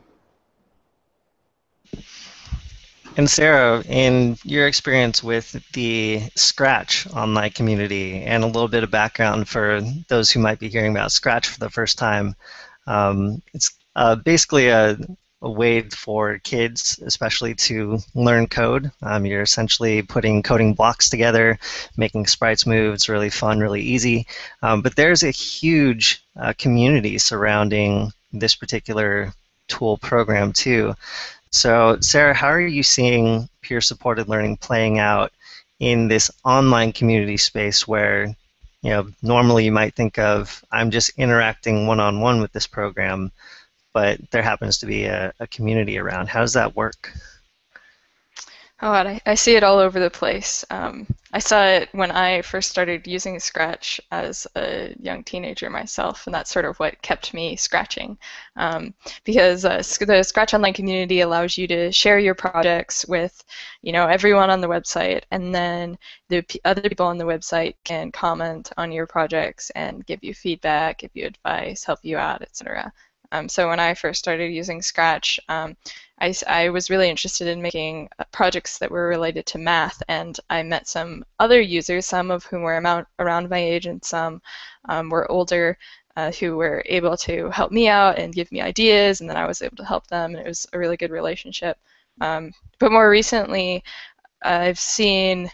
And 3.17 3.29
Sarah, 3.29 3.83
in 3.89 4.39
your 4.43 4.67
experience 4.67 5.23
with 5.23 5.53
the 5.73 6.23
Scratch 6.35 7.07
online 7.12 7.51
community 7.51 8.23
and 8.23 8.43
a 8.43 8.47
little 8.47 8.69
bit 8.69 8.85
of 8.85 8.91
background 8.91 9.49
for 9.49 9.83
those 10.09 10.31
who 10.31 10.41
might 10.41 10.59
be 10.59 10.69
hearing 10.69 10.93
about 10.93 11.12
Scratch 11.12 11.49
for 11.49 11.59
the 11.59 11.69
first 11.69 11.99
time, 11.99 12.35
um, 12.87 13.43
it's 13.53 13.73
uh, 13.97 14.15
basically 14.15 14.69
a, 14.69 14.97
a, 15.42 15.50
way 15.50 15.82
for 15.82 16.38
kids, 16.38 17.00
especially 17.04 17.54
to 17.54 17.99
learn 18.14 18.46
code. 18.46 18.90
Um, 19.02 19.26
you're 19.26 19.42
essentially 19.42 20.02
putting 20.02 20.42
coding 20.42 20.75
blocks 20.75 21.11
together, 21.11 21.58
making 21.96 22.26
sprites 22.26 22.66
move. 22.66 22.94
It's 22.94 23.08
really 23.08 23.30
fun, 23.30 23.61
really 23.61 23.82
easy. 23.82 24.26
Um, 24.62 24.82
but 24.82 24.96
there's 24.96 25.22
a 25.22 25.30
huge 25.30 26.25
uh, 26.40 26.52
community 26.58 27.18
surrounding 27.18 28.12
this 28.32 28.54
particular 28.54 29.32
tool 29.68 29.99
program 29.99 30.52
too. 30.52 30.94
So, 31.50 31.99
Sarah, 32.00 32.34
how 32.34 32.49
are 32.49 32.61
you 32.61 32.82
seeing 32.82 33.49
peer-supported 33.61 34.28
learning 34.28 34.56
playing 34.56 34.99
out 34.99 35.32
in 35.80 36.08
this 36.08 36.30
online 36.44 36.92
community 36.92 37.37
space 37.37 37.87
where, 37.87 38.26
you 38.82 38.90
know, 38.90 39.08
normally 39.22 39.64
you 39.64 39.72
might 39.72 39.94
think 39.94 40.18
of 40.18 40.64
I'm 40.72 40.90
just 40.90 41.11
interacting 41.18 41.87
one-on-one 41.87 42.40
with 42.40 42.52
this 42.52 42.66
program, 42.66 43.32
but 43.92 44.20
there 44.30 44.42
happens 44.42 44.78
to 44.78 44.87
be 44.87 45.04
a, 45.04 45.32
a 45.40 45.46
community 45.46 45.99
around. 45.99 46.28
How 46.28 46.40
does 46.40 46.54
that 46.54 46.75
work? 46.76 47.12
Oh, 48.84 48.90
I, 48.90 49.20
I 49.26 49.37
see 49.37 49.54
it 49.54 49.62
all 49.62 49.78
over 49.78 50.00
the 50.00 50.11
place. 50.11 50.64
Um, 50.68 51.06
I 51.32 51.38
saw 51.38 51.64
it 51.64 51.88
when 51.92 52.11
I 52.11 52.42
first 52.42 52.68
started 52.68 53.06
using 53.06 53.38
Scratch 53.38 54.00
as 54.11 54.44
a 54.56 54.92
young 54.99 55.22
teenager 55.22 55.70
myself, 55.70 56.26
and 56.26 56.34
that's 56.34 56.50
sort 56.50 56.64
of 56.64 56.76
what 56.80 57.00
kept 57.00 57.32
me 57.32 57.54
scratching. 57.54 58.18
Um, 58.56 58.92
because 59.22 59.64
uh, 59.64 59.84
the 60.00 60.25
Scratch 60.25 60.52
Online 60.52 60.75
community 60.75 61.20
allows 61.20 61.56
you 61.56 61.68
to 61.68 61.92
share 61.92 62.18
your 62.18 62.34
projects 62.34 63.06
with, 63.06 63.44
you 63.82 63.92
know, 63.92 64.08
everyone 64.08 64.50
on 64.50 64.61
the 64.61 64.68
website, 64.68 65.22
and 65.30 65.54
then 65.54 65.96
the 66.28 66.44
other 66.64 66.82
people 66.82 67.06
on 67.06 67.18
the 67.18 67.25
website 67.25 67.76
can 67.84 68.11
comment 68.11 68.72
on 68.76 68.90
your 68.90 69.06
projects 69.06 69.70
and 69.76 70.04
give 70.06 70.25
you 70.25 70.34
feedback, 70.34 70.99
give 70.99 71.12
you 71.14 71.25
advice, 71.26 71.84
help 71.84 72.00
you 72.02 72.18
out, 72.18 72.42
etc. 72.42 72.92
Um, 73.33 73.49
so 73.49 73.69
when 73.69 73.81
I 73.81 73.95
first 73.95 74.21
started 74.21 74.53
using 74.53 74.83
Scratch, 74.83 75.41
um, 75.49 75.75
I, 76.21 76.35
I, 76.47 76.69
was 76.69 76.91
really 76.91 77.09
interested 77.09 77.49
in 77.49 77.62
making 77.62 78.11
uh, 78.19 78.25
projects 78.31 78.79
that 78.79 78.91
were 78.91 79.09
related 79.09 79.47
to 79.47 79.59
math, 79.59 80.03
and 80.07 80.39
I 80.51 80.62
met 80.62 80.87
some 80.87 81.25
other 81.41 81.61
users, 81.61 82.07
some 82.07 82.31
of 82.31 82.45
whom 82.45 82.62
were 82.62 82.77
amount, 82.77 83.09
around 83.19 83.49
my 83.49 83.59
age 83.59 83.87
and 83.87 84.05
some 84.05 84.43
um, 84.89 85.09
were 85.09 85.31
older, 85.33 85.79
uh, 86.17 86.31
who 86.33 86.57
were 86.57 86.83
able 86.87 87.17
to 87.17 87.49
help 87.51 87.73
me 87.73 87.89
out 87.89 88.19
and 88.19 88.35
give 88.35 88.53
me 88.53 88.61
ideas, 88.61 89.21
and 89.21 89.31
then 89.31 89.39
I 89.39 89.47
was 89.47 89.62
able 89.62 89.77
to 89.79 89.85
help 89.85 90.07
them, 90.09 90.35
and 90.35 90.45
it 90.45 90.49
was 90.49 90.67
a 90.73 90.79
really 90.79 90.99
good 90.99 91.11
relationship. 91.11 91.79
Um, 92.21 92.53
but 92.79 92.93
more 92.93 93.09
recently, 93.09 93.83
I've 94.43 94.79
seen 94.79 95.51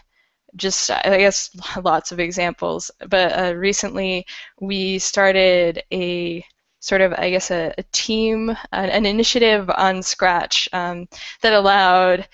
just 0.55 0.91
I 0.91 1.17
guess 1.17 1.49
lots 1.83 2.11
of 2.11 2.19
examples. 2.19 2.91
But 3.07 3.39
uh, 3.39 3.55
recently, 3.55 4.25
we 4.59 4.99
started 4.99 5.83
a 5.93 6.43
sort 6.79 7.01
of, 7.01 7.13
I 7.13 7.29
guess, 7.29 7.51
a, 7.51 7.73
a 7.77 7.83
team, 7.91 8.49
an, 8.71 8.89
an, 8.89 9.05
initiative 9.05 9.69
on 9.69 10.01
Scratch 10.01 10.69
um, 10.73 11.07
that 11.41 11.53
allowed 11.53 12.27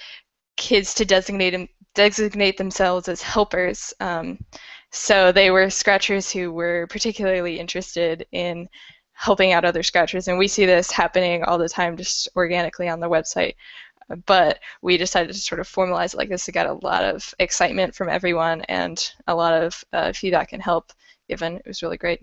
kids 0.57 0.93
to 0.95 1.05
designate 1.05 1.69
designate 1.95 2.57
themselves 2.57 3.07
as 3.07 3.21
helpers. 3.21 3.93
Um, 3.99 4.39
so 4.91 5.31
they 5.31 5.51
were 5.51 5.69
Scratchers 5.69 6.31
who 6.31 6.51
were 6.51 6.87
particularly 6.87 7.59
interested 7.59 8.25
in 8.31 8.67
helping 9.13 9.53
out 9.53 9.65
other 9.65 9.83
Scratchers, 9.83 10.27
and 10.27 10.37
we 10.37 10.47
see 10.47 10.65
this 10.65 10.91
happening 10.91 11.43
all 11.43 11.57
the 11.57 11.69
time, 11.69 11.97
just 11.97 12.27
organically 12.35 12.89
on 12.89 12.99
the 12.99 13.09
website. 13.09 13.55
But 14.25 14.59
we 14.83 14.97
decided 14.97 15.33
to 15.33 15.39
sort 15.39 15.59
of 15.59 15.67
formalize 15.67 16.13
it 16.13 16.17
like 16.17 16.29
this 16.29 16.47
It 16.47 16.51
got 16.51 16.67
a 16.67 16.73
lot 16.85 17.03
of 17.03 17.33
excitement 17.39 17.95
from 17.95 18.09
everyone 18.09 18.61
and 18.63 19.11
a 19.25 19.33
lot 19.33 19.53
of 19.53 19.83
uh, 19.93 20.13
feedback 20.13 20.53
and 20.53 20.61
help 20.61 20.91
given. 21.27 21.55
It 21.55 21.65
was 21.65 21.81
really 21.81 21.97
great. 21.97 22.19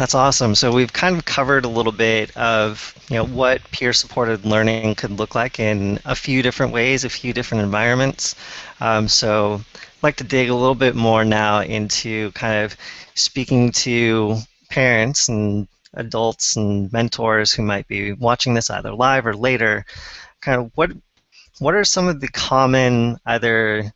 That's 0.00 0.14
awesome. 0.14 0.54
So 0.54 0.72
we've 0.72 0.94
kind 0.94 1.14
of 1.14 1.26
covered 1.26 1.66
a 1.66 1.68
little 1.68 1.92
bit 1.92 2.34
of 2.34 2.94
you 3.10 3.16
know 3.16 3.26
what 3.26 3.70
peer-supported 3.70 4.46
learning 4.46 4.94
could 4.94 5.10
look 5.10 5.34
like 5.34 5.60
in 5.60 5.98
a 6.06 6.14
few 6.14 6.40
different 6.40 6.72
ways, 6.72 7.04
a 7.04 7.10
few 7.10 7.34
different 7.34 7.64
environments. 7.64 8.34
Um, 8.80 9.08
so 9.08 9.60
I'd 9.74 10.02
like 10.02 10.16
to 10.16 10.24
dig 10.24 10.48
a 10.48 10.54
little 10.54 10.74
bit 10.74 10.94
more 10.94 11.22
now 11.22 11.60
into 11.60 12.32
kind 12.32 12.64
of 12.64 12.78
speaking 13.14 13.72
to 13.72 14.38
parents 14.70 15.28
and 15.28 15.68
adults 15.92 16.56
and 16.56 16.90
mentors 16.94 17.52
who 17.52 17.62
might 17.62 17.86
be 17.86 18.14
watching 18.14 18.54
this 18.54 18.70
either 18.70 18.94
live 18.94 19.26
or 19.26 19.36
later. 19.36 19.84
Kind 20.40 20.62
of 20.62 20.72
what 20.76 20.92
what 21.58 21.74
are 21.74 21.84
some 21.84 22.08
of 22.08 22.22
the 22.22 22.28
common 22.28 23.18
either 23.26 23.92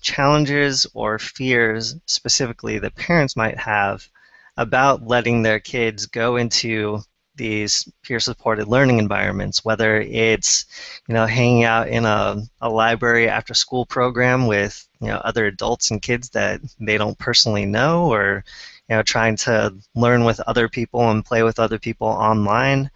challenges 0.00 0.86
or 0.94 1.18
fears 1.18 1.94
specifically 2.06 2.78
that 2.78 2.94
parents 2.94 3.36
might 3.36 3.58
have 3.58 4.08
about 4.56 5.06
letting 5.06 5.42
their 5.42 5.60
kids 5.60 6.06
go 6.06 6.36
into 6.36 7.00
these 7.34 7.88
peer-supported 8.02 8.68
learning 8.68 8.98
environments, 8.98 9.64
whether 9.64 10.00
it's 10.00 10.66
you 11.08 11.14
know 11.14 11.26
hanging 11.26 11.64
out 11.64 11.88
in 11.88 12.04
a, 12.04 12.42
a 12.60 12.68
library 12.68 13.28
after-school 13.28 13.86
program 13.86 14.46
with 14.46 14.86
you 15.00 15.08
know 15.08 15.16
other 15.16 15.46
adults 15.46 15.90
and 15.90 16.02
kids 16.02 16.28
that 16.30 16.60
they 16.80 16.98
don't 16.98 17.18
personally 17.18 17.64
know, 17.64 18.12
or 18.12 18.44
you 18.88 18.96
know 18.96 19.02
trying 19.02 19.36
to 19.36 19.74
learn 19.94 20.24
with 20.24 20.40
other 20.40 20.68
people 20.68 21.10
and 21.10 21.24
play 21.24 21.42
with 21.42 21.58
other 21.58 21.78
people 21.78 22.08
online. 22.08 22.90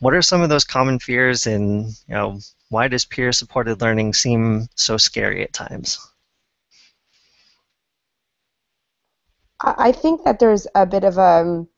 What 0.00 0.14
are 0.14 0.22
some 0.22 0.42
of 0.42 0.48
those 0.48 0.64
common 0.64 0.98
fears, 0.98 1.46
and 1.46 1.86
you 2.08 2.14
know 2.14 2.38
why 2.68 2.88
does 2.88 3.04
peer-supported 3.04 3.80
learning 3.80 4.14
seem 4.14 4.68
so 4.74 4.96
scary 4.96 5.42
at 5.42 5.52
times? 5.52 5.98
I 9.60 9.92
think 9.92 10.24
that 10.24 10.38
there's 10.38 10.66
a 10.74 10.86
bit 10.86 11.04
of 11.04 11.18
a 11.18 11.20
um, 11.20 11.68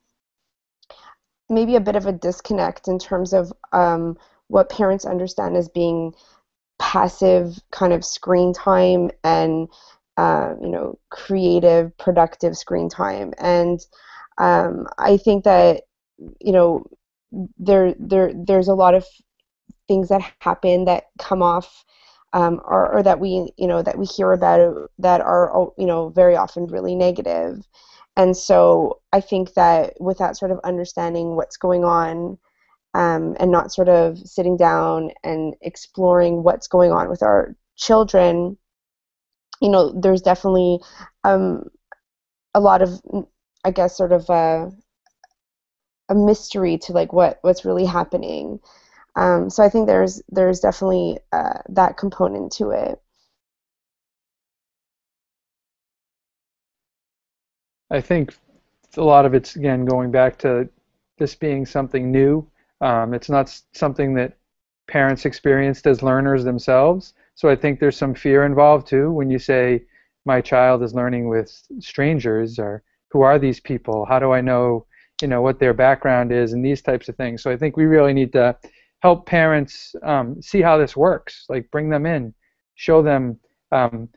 maybe 1.49 1.75
a 1.75 1.81
bit 1.81 1.95
of 1.95 2.05
a 2.05 2.11
disconnect 2.11 2.87
in 2.87 2.99
terms 2.99 3.33
of 3.33 3.51
um, 3.73 4.17
what 4.47 4.69
parents 4.69 5.05
understand 5.05 5.57
as 5.57 5.69
being 5.69 6.13
passive 6.77 7.59
kind 7.71 7.91
of 7.91 8.05
screen 8.05 8.53
time 8.53 9.11
and 9.23 9.67
uh, 10.17 10.53
you 10.61 10.69
know 10.69 10.99
creative 11.09 11.97
productive 11.97 12.57
screen 12.57 12.89
time. 12.89 13.33
And 13.37 13.79
um, 14.37 14.87
I 14.97 15.17
think 15.17 15.43
that 15.45 15.83
you 16.39 16.51
know 16.51 16.85
there 17.57 17.95
there 17.99 18.31
there's 18.33 18.67
a 18.67 18.73
lot 18.73 18.95
of 18.95 19.05
things 19.87 20.09
that 20.09 20.21
happen 20.39 20.85
that 20.85 21.05
come 21.17 21.41
off 21.41 21.83
um, 22.33 22.61
or, 22.63 22.93
or, 22.93 23.03
that 23.03 23.19
we 23.19 23.51
you 23.57 23.67
know 23.67 23.81
that 23.81 23.97
we 23.97 24.05
hear 24.05 24.31
about 24.33 24.89
that 24.99 25.21
are 25.21 25.55
oh, 25.55 25.73
you 25.77 25.85
know 25.85 26.09
very 26.09 26.35
often 26.35 26.67
really 26.67 26.95
negative. 26.95 27.55
negative 27.55 27.65
and 28.19 28.35
so 28.35 28.99
i 29.13 29.21
think 29.21 29.53
that 29.53 29.93
with 29.99 30.17
that 30.17 30.37
sort 30.37 30.51
of 30.51 30.59
understanding 30.63 31.35
what's 31.35 31.57
going 31.57 31.83
on 31.83 32.37
um, 32.95 33.35
and 33.39 33.51
not 33.51 33.71
sort 33.71 33.87
of 33.87 34.17
sitting 34.19 34.57
down 34.57 35.11
and 35.23 35.55
exploring 35.61 36.43
what's 36.43 36.67
going 36.67 36.91
on 36.91 37.09
with 37.09 37.23
our 37.23 37.55
children 37.75 38.57
you 39.61 39.69
know 39.69 39.91
there's 40.01 40.21
definitely 40.21 40.79
um, 41.23 41.63
a 42.53 42.59
lot 42.59 42.81
of 42.81 43.01
i 43.63 43.71
guess 43.71 43.95
sort 43.95 44.11
of 44.11 44.29
a, 44.29 44.71
a 46.09 46.15
mystery 46.15 46.77
to 46.77 46.91
like 46.91 47.13
what 47.13 47.39
what's 47.41 47.65
really 47.65 47.85
happening 47.85 48.59
um, 49.15 49.49
so 49.49 49.63
I 49.63 49.69
think 49.69 49.87
there's 49.87 50.21
there's 50.29 50.59
definitely 50.59 51.19
uh, 51.31 51.59
that 51.69 51.97
component 51.97 52.51
to 52.53 52.71
it. 52.71 53.01
I 57.91 58.01
think 58.01 58.35
a 58.97 59.03
lot 59.03 59.25
of 59.25 59.33
it's 59.33 59.55
again 59.55 59.85
going 59.85 60.11
back 60.11 60.37
to 60.39 60.69
this 61.17 61.35
being 61.35 61.65
something 61.65 62.11
new. 62.11 62.47
Um, 62.81 63.13
it's 63.13 63.29
not 63.29 63.53
something 63.73 64.13
that 64.15 64.37
parents 64.87 65.25
experienced 65.25 65.85
as 65.85 66.01
learners 66.01 66.43
themselves. 66.43 67.13
So 67.35 67.49
I 67.49 67.55
think 67.55 67.79
there's 67.79 67.97
some 67.97 68.13
fear 68.13 68.45
involved 68.45 68.87
too 68.87 69.11
when 69.11 69.29
you 69.29 69.39
say 69.39 69.83
my 70.25 70.41
child 70.41 70.83
is 70.83 70.93
learning 70.93 71.29
with 71.29 71.51
strangers 71.79 72.59
or 72.59 72.83
who 73.11 73.21
are 73.21 73.39
these 73.39 73.59
people? 73.59 74.05
How 74.05 74.19
do 74.19 74.31
I 74.31 74.41
know 74.41 74.85
you 75.21 75.27
know 75.27 75.41
what 75.41 75.59
their 75.59 75.73
background 75.73 76.31
is 76.31 76.53
and 76.53 76.63
these 76.63 76.81
types 76.81 77.09
of 77.09 77.15
things. 77.15 77.41
So 77.43 77.51
I 77.51 77.57
think 77.57 77.75
we 77.77 77.85
really 77.85 78.13
need 78.13 78.31
to 78.33 78.57
help 78.99 79.25
parents 79.25 79.95
um, 80.03 80.41
see 80.41 80.61
how 80.61 80.77
this 80.77 80.95
works. 80.95 81.45
Like 81.49 81.69
bring 81.71 81.89
them 81.89 82.05
in, 82.05 82.33
show 82.75 83.01
them 83.01 83.39
um, 83.71 84.09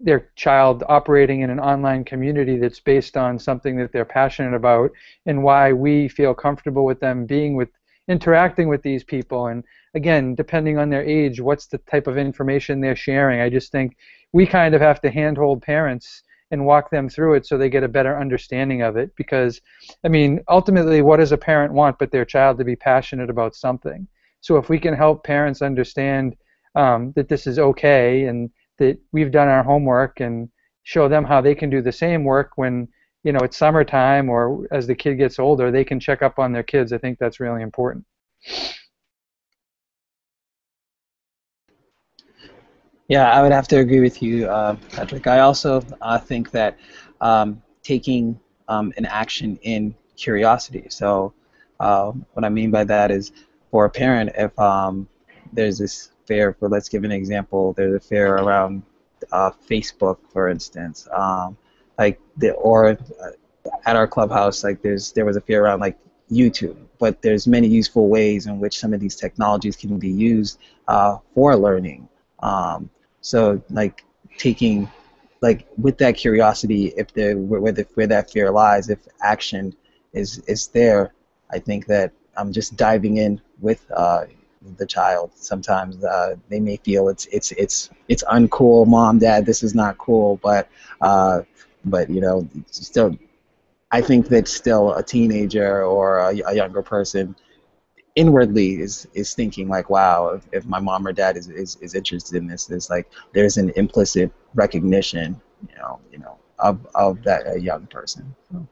their 0.00 0.30
child 0.36 0.84
operating 0.88 1.40
in 1.40 1.50
an 1.50 1.60
online 1.60 2.04
community 2.04 2.58
that's 2.58 2.80
based 2.80 3.16
on 3.16 3.38
something 3.38 3.76
that 3.76 3.92
they're 3.92 4.04
passionate 4.04 4.54
about, 4.54 4.90
and 5.26 5.42
why 5.42 5.72
we 5.72 6.08
feel 6.08 6.34
comfortable 6.34 6.84
with 6.84 7.00
them 7.00 7.26
being 7.26 7.56
with 7.56 7.70
interacting 8.08 8.68
with 8.68 8.82
these 8.82 9.04
people 9.04 9.46
and 9.46 9.62
again 9.94 10.34
depending 10.34 10.76
on 10.76 10.90
their 10.90 11.04
age 11.04 11.40
what's 11.40 11.66
the 11.66 11.78
type 11.78 12.08
of 12.08 12.18
information 12.18 12.80
they're 12.80 12.96
sharing 12.96 13.40
i 13.40 13.48
just 13.48 13.70
think 13.70 13.96
we 14.32 14.44
kind 14.44 14.74
of 14.74 14.80
have 14.80 15.00
to 15.00 15.10
handhold 15.10 15.62
parents 15.62 16.24
and 16.52 16.64
walk 16.64 16.90
them 16.90 17.08
through 17.08 17.34
it 17.34 17.46
so 17.46 17.58
they 17.58 17.68
get 17.68 17.82
a 17.82 17.88
better 17.88 18.16
understanding 18.18 18.82
of 18.82 18.96
it. 18.96 19.10
Because 19.16 19.60
i 20.04 20.08
mean 20.08 20.40
ultimately 20.48 21.02
what 21.02 21.16
does 21.16 21.32
a 21.32 21.38
parent 21.38 21.72
want 21.72 21.98
but 21.98 22.12
their 22.12 22.24
child 22.24 22.58
to 22.58 22.64
be 22.64 22.76
passionate 22.76 23.30
about 23.30 23.56
something? 23.56 24.06
So 24.40 24.56
if 24.56 24.68
we 24.68 24.78
can 24.78 24.94
help 24.94 25.24
parents 25.24 25.62
understand 25.62 26.36
um, 26.74 27.12
that 27.16 27.28
this 27.28 27.46
is 27.46 27.58
okay 27.58 28.24
and 28.26 28.50
that 28.78 28.98
we've 29.12 29.30
done 29.30 29.48
our 29.48 29.62
homework 29.62 30.20
and 30.20 30.48
show 30.84 31.08
them 31.08 31.24
how 31.24 31.40
they 31.40 31.54
can 31.54 31.70
do 31.70 31.82
the 31.82 31.92
same 31.92 32.24
work 32.24 32.52
when 32.56 32.88
you 33.24 33.32
know 33.32 33.40
it's 33.40 33.56
summertime 33.56 34.28
or 34.28 34.66
as 34.72 34.86
the 34.86 34.94
kid 34.94 35.16
gets 35.16 35.38
older 35.38 35.70
they 35.70 35.84
can 35.84 36.00
check 36.00 36.22
up 36.22 36.38
on 36.38 36.52
their 36.52 36.62
kids 36.62 36.92
i 36.92 36.98
think 36.98 37.18
that's 37.18 37.40
really 37.40 37.62
important 37.62 38.04
yeah 43.12 43.30
i 43.36 43.42
would 43.42 43.52
have 43.52 43.68
to 43.68 43.78
agree 43.78 44.00
with 44.00 44.22
you 44.22 44.48
uh, 44.48 44.74
patrick 44.90 45.26
i 45.26 45.38
also 45.40 45.84
uh, 46.00 46.18
think 46.18 46.50
that 46.50 46.78
um, 47.20 47.62
taking 47.82 48.40
um, 48.68 48.90
an 48.96 49.04
action 49.04 49.58
in 49.62 49.94
curiosity 50.16 50.86
so 50.88 51.34
uh, 51.80 52.10
what 52.32 52.44
i 52.44 52.48
mean 52.48 52.70
by 52.70 52.84
that 52.84 53.10
is 53.10 53.32
for 53.70 53.84
a 53.84 53.90
parent 53.90 54.30
if 54.36 54.58
um, 54.58 55.06
there's 55.52 55.76
this 55.78 56.12
fear, 56.24 56.54
for 56.58 56.70
let's 56.70 56.88
give 56.88 57.04
an 57.04 57.12
example 57.12 57.74
there's 57.74 57.94
a 57.94 58.00
fear 58.00 58.36
around 58.36 58.82
uh, 59.30 59.50
facebook 59.70 60.16
for 60.32 60.48
instance 60.48 61.06
um, 61.14 61.54
like 61.98 62.18
the 62.38 62.52
or 62.52 62.78
uh, 62.88 62.96
at 63.84 63.94
our 63.94 64.06
clubhouse 64.06 64.64
like 64.64 64.80
there's 64.80 65.12
there 65.12 65.26
was 65.26 65.36
a 65.36 65.40
fear 65.42 65.62
around 65.64 65.80
like 65.80 65.98
YouTube, 66.30 66.78
but 66.98 67.20
there's 67.20 67.46
many 67.46 67.68
useful 67.68 68.08
ways 68.08 68.46
in 68.46 68.58
which 68.58 68.78
some 68.78 68.94
of 68.94 69.00
these 69.00 69.16
technologies 69.16 69.76
can 69.76 69.98
be 69.98 70.08
used 70.08 70.58
uh, 70.88 71.18
for 71.34 71.54
learning. 71.56 72.08
Um, 72.42 72.88
so 73.22 73.62
like 73.70 74.04
taking 74.36 74.90
like 75.40 75.66
with 75.78 75.98
that 75.98 76.16
curiosity, 76.16 76.92
if 76.96 77.12
the 77.14 77.34
where 77.34 77.72
the 77.72 77.86
where 77.94 78.06
that 78.06 78.30
fear 78.30 78.50
lies, 78.50 78.90
if 78.90 79.00
action 79.22 79.74
is 80.12 80.38
is 80.46 80.68
there, 80.68 81.14
I 81.50 81.58
think 81.58 81.86
that 81.86 82.12
I'm 82.36 82.52
just 82.52 82.76
diving 82.76 83.16
in 83.16 83.40
with 83.60 83.84
uh, 83.90 84.24
the 84.76 84.86
child. 84.86 85.32
Sometimes 85.34 86.02
uh, 86.04 86.36
they 86.48 86.60
may 86.60 86.76
feel 86.76 87.08
it's 87.08 87.26
it's 87.26 87.52
it's 87.52 87.90
it's 88.08 88.24
uncool, 88.24 88.86
mom, 88.86 89.18
dad, 89.18 89.46
this 89.46 89.62
is 89.62 89.74
not 89.74 89.98
cool, 89.98 90.38
but 90.42 90.68
uh, 91.00 91.42
but 91.84 92.10
you 92.10 92.20
know, 92.20 92.48
still, 92.70 93.16
I 93.90 94.00
think 94.00 94.28
that 94.28 94.46
still 94.48 94.94
a 94.94 95.02
teenager 95.02 95.84
or 95.84 96.18
a, 96.18 96.40
a 96.46 96.54
younger 96.54 96.82
person 96.82 97.34
inwardly 98.14 98.80
is 98.80 99.06
is 99.14 99.34
thinking 99.34 99.68
like, 99.68 99.88
wow, 99.90 100.28
if, 100.28 100.46
if 100.52 100.66
my 100.66 100.78
mom 100.80 101.06
or 101.06 101.12
dad 101.12 101.36
is, 101.36 101.48
is, 101.48 101.76
is 101.76 101.94
interested 101.94 102.36
in 102.36 102.46
this, 102.46 102.66
there's 102.66 102.90
like 102.90 103.10
there's 103.32 103.56
an 103.56 103.72
implicit 103.76 104.32
recognition, 104.54 105.40
you 105.68 105.76
know, 105.76 106.00
you 106.10 106.18
know, 106.18 106.38
of 106.58 106.86
of 106.94 107.22
that 107.24 107.62
young 107.62 107.86
person. 107.86 108.34
So. 108.50 108.66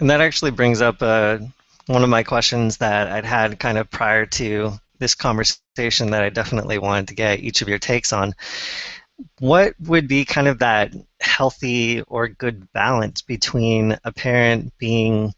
And 0.00 0.10
that 0.10 0.20
actually 0.20 0.52
brings 0.52 0.80
up 0.80 1.02
uh, 1.02 1.38
one 1.86 2.04
of 2.04 2.08
my 2.08 2.22
questions 2.22 2.76
that 2.76 3.08
I'd 3.08 3.24
had 3.24 3.58
kind 3.58 3.78
of 3.78 3.90
prior 3.90 4.26
to 4.26 4.72
this 5.00 5.14
conversation 5.14 6.10
that 6.10 6.22
I 6.22 6.28
definitely 6.28 6.78
wanted 6.78 7.08
to 7.08 7.14
get 7.14 7.40
each 7.40 7.62
of 7.62 7.68
your 7.68 7.78
takes 7.78 8.12
on. 8.12 8.34
What 9.40 9.74
would 9.80 10.08
be 10.08 10.24
kind 10.24 10.48
of 10.48 10.58
that 10.60 10.92
healthy 11.20 12.02
or 12.02 12.28
good 12.28 12.72
balance 12.72 13.22
between 13.22 13.98
a 14.04 14.12
parent 14.12 14.72
being 14.78 15.32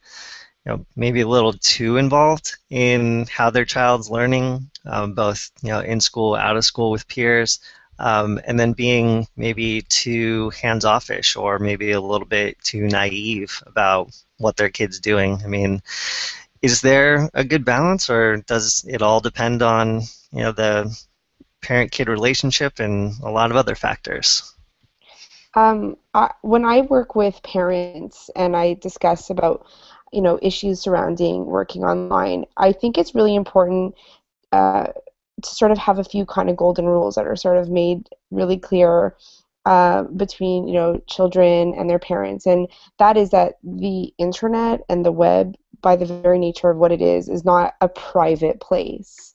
you 0.67 0.73
know, 0.73 0.87
maybe 0.97 1.23
a 1.23 1.29
little 1.29 1.55
too 1.55 1.97
involved 1.97 2.57
in 2.69 3.27
how 3.27 3.51
their 3.51 3.65
child's 3.65 4.11
learning, 4.11 4.71
um, 4.87 5.15
both 5.15 5.51
you 5.63 5.71
know, 5.71 5.81
in 5.81 6.01
school, 6.01 6.35
out 6.35 6.57
of 6.57 6.65
school 6.65 6.91
with 6.91 7.09
peers, 7.09 7.61
um, 7.99 8.41
and 8.45 8.59
then 8.61 8.73
being 8.73 9.27
maybe 9.37 9.83
too 9.83 10.51
hands-offish 10.51 11.37
or 11.37 11.59
maybe 11.59 11.93
a 11.93 12.01
little 12.01 12.27
bit 12.27 12.59
too 12.63 12.87
naive 12.89 13.63
about 13.67 14.11
what 14.39 14.57
their 14.57 14.71
kid's 14.71 15.01
doing. 15.01 15.41
I 15.45 15.47
mean, 15.47 15.83
is 16.63 16.81
there 16.83 17.31
a 17.35 17.45
good 17.45 17.65
balance, 17.65 18.11
or 18.11 18.39
does 18.39 18.85
it 18.89 19.03
all 19.03 19.21
depend 19.21 19.63
on 19.63 20.03
you 20.33 20.43
know 20.43 20.53
the 20.53 20.95
parent-kid 21.63 22.09
relationship 22.09 22.79
and 22.79 23.13
a 23.23 23.31
lot 23.31 23.51
of 23.51 23.57
other 23.57 23.75
factors? 23.75 24.55
Um, 25.55 25.97
I, 26.15 26.31
when 26.43 26.65
I 26.65 26.83
work 26.83 27.15
with 27.15 27.43
parents 27.43 28.31
and 28.37 28.57
I 28.57 28.75
discuss 28.75 29.31
about 29.31 29.67
you 30.13 30.23
know 30.23 30.39
issues 30.43 30.81
surrounding 30.81 31.47
working 31.47 31.85
online, 31.85 32.45
I 32.57 32.73
think 32.73 32.99
it's 32.99 33.15
really 33.15 33.35
important 33.35 33.95
uh, 34.53 34.87
to 35.43 35.49
sort 35.49 35.73
of 35.73 35.79
have 35.79 35.99
a 35.99 36.05
few 36.05 36.27
kind 36.27 36.51
of 36.51 36.57
golden 36.57 36.87
rules 36.87 37.15
that 37.17 37.27
are 37.27 37.37
sort 37.37 37.59
of 37.59 37.69
made 37.69 38.09
really 38.31 38.59
clear 38.59 39.17
uh, 39.67 40.05
between 40.05 40.69
you 40.69 40.75
know 40.75 41.01
children 41.07 41.75
and 41.77 41.91
their 41.91 41.99
parents, 41.99 42.47
and 42.47 42.69
that 42.99 43.17
is 43.17 43.31
that 43.31 43.55
the 43.65 44.13
internet 44.19 44.83
and 44.89 45.05
the 45.05 45.13
web 45.13 45.57
by 45.83 45.97
the 45.97 46.07
very 46.07 46.39
nature 46.39 46.71
of 46.71 46.77
what 46.77 46.93
it 46.93 47.03
is, 47.03 47.29
is 47.29 47.45
not 47.45 47.75
a 47.81 47.89
private 47.89 48.61
place. 48.61 49.35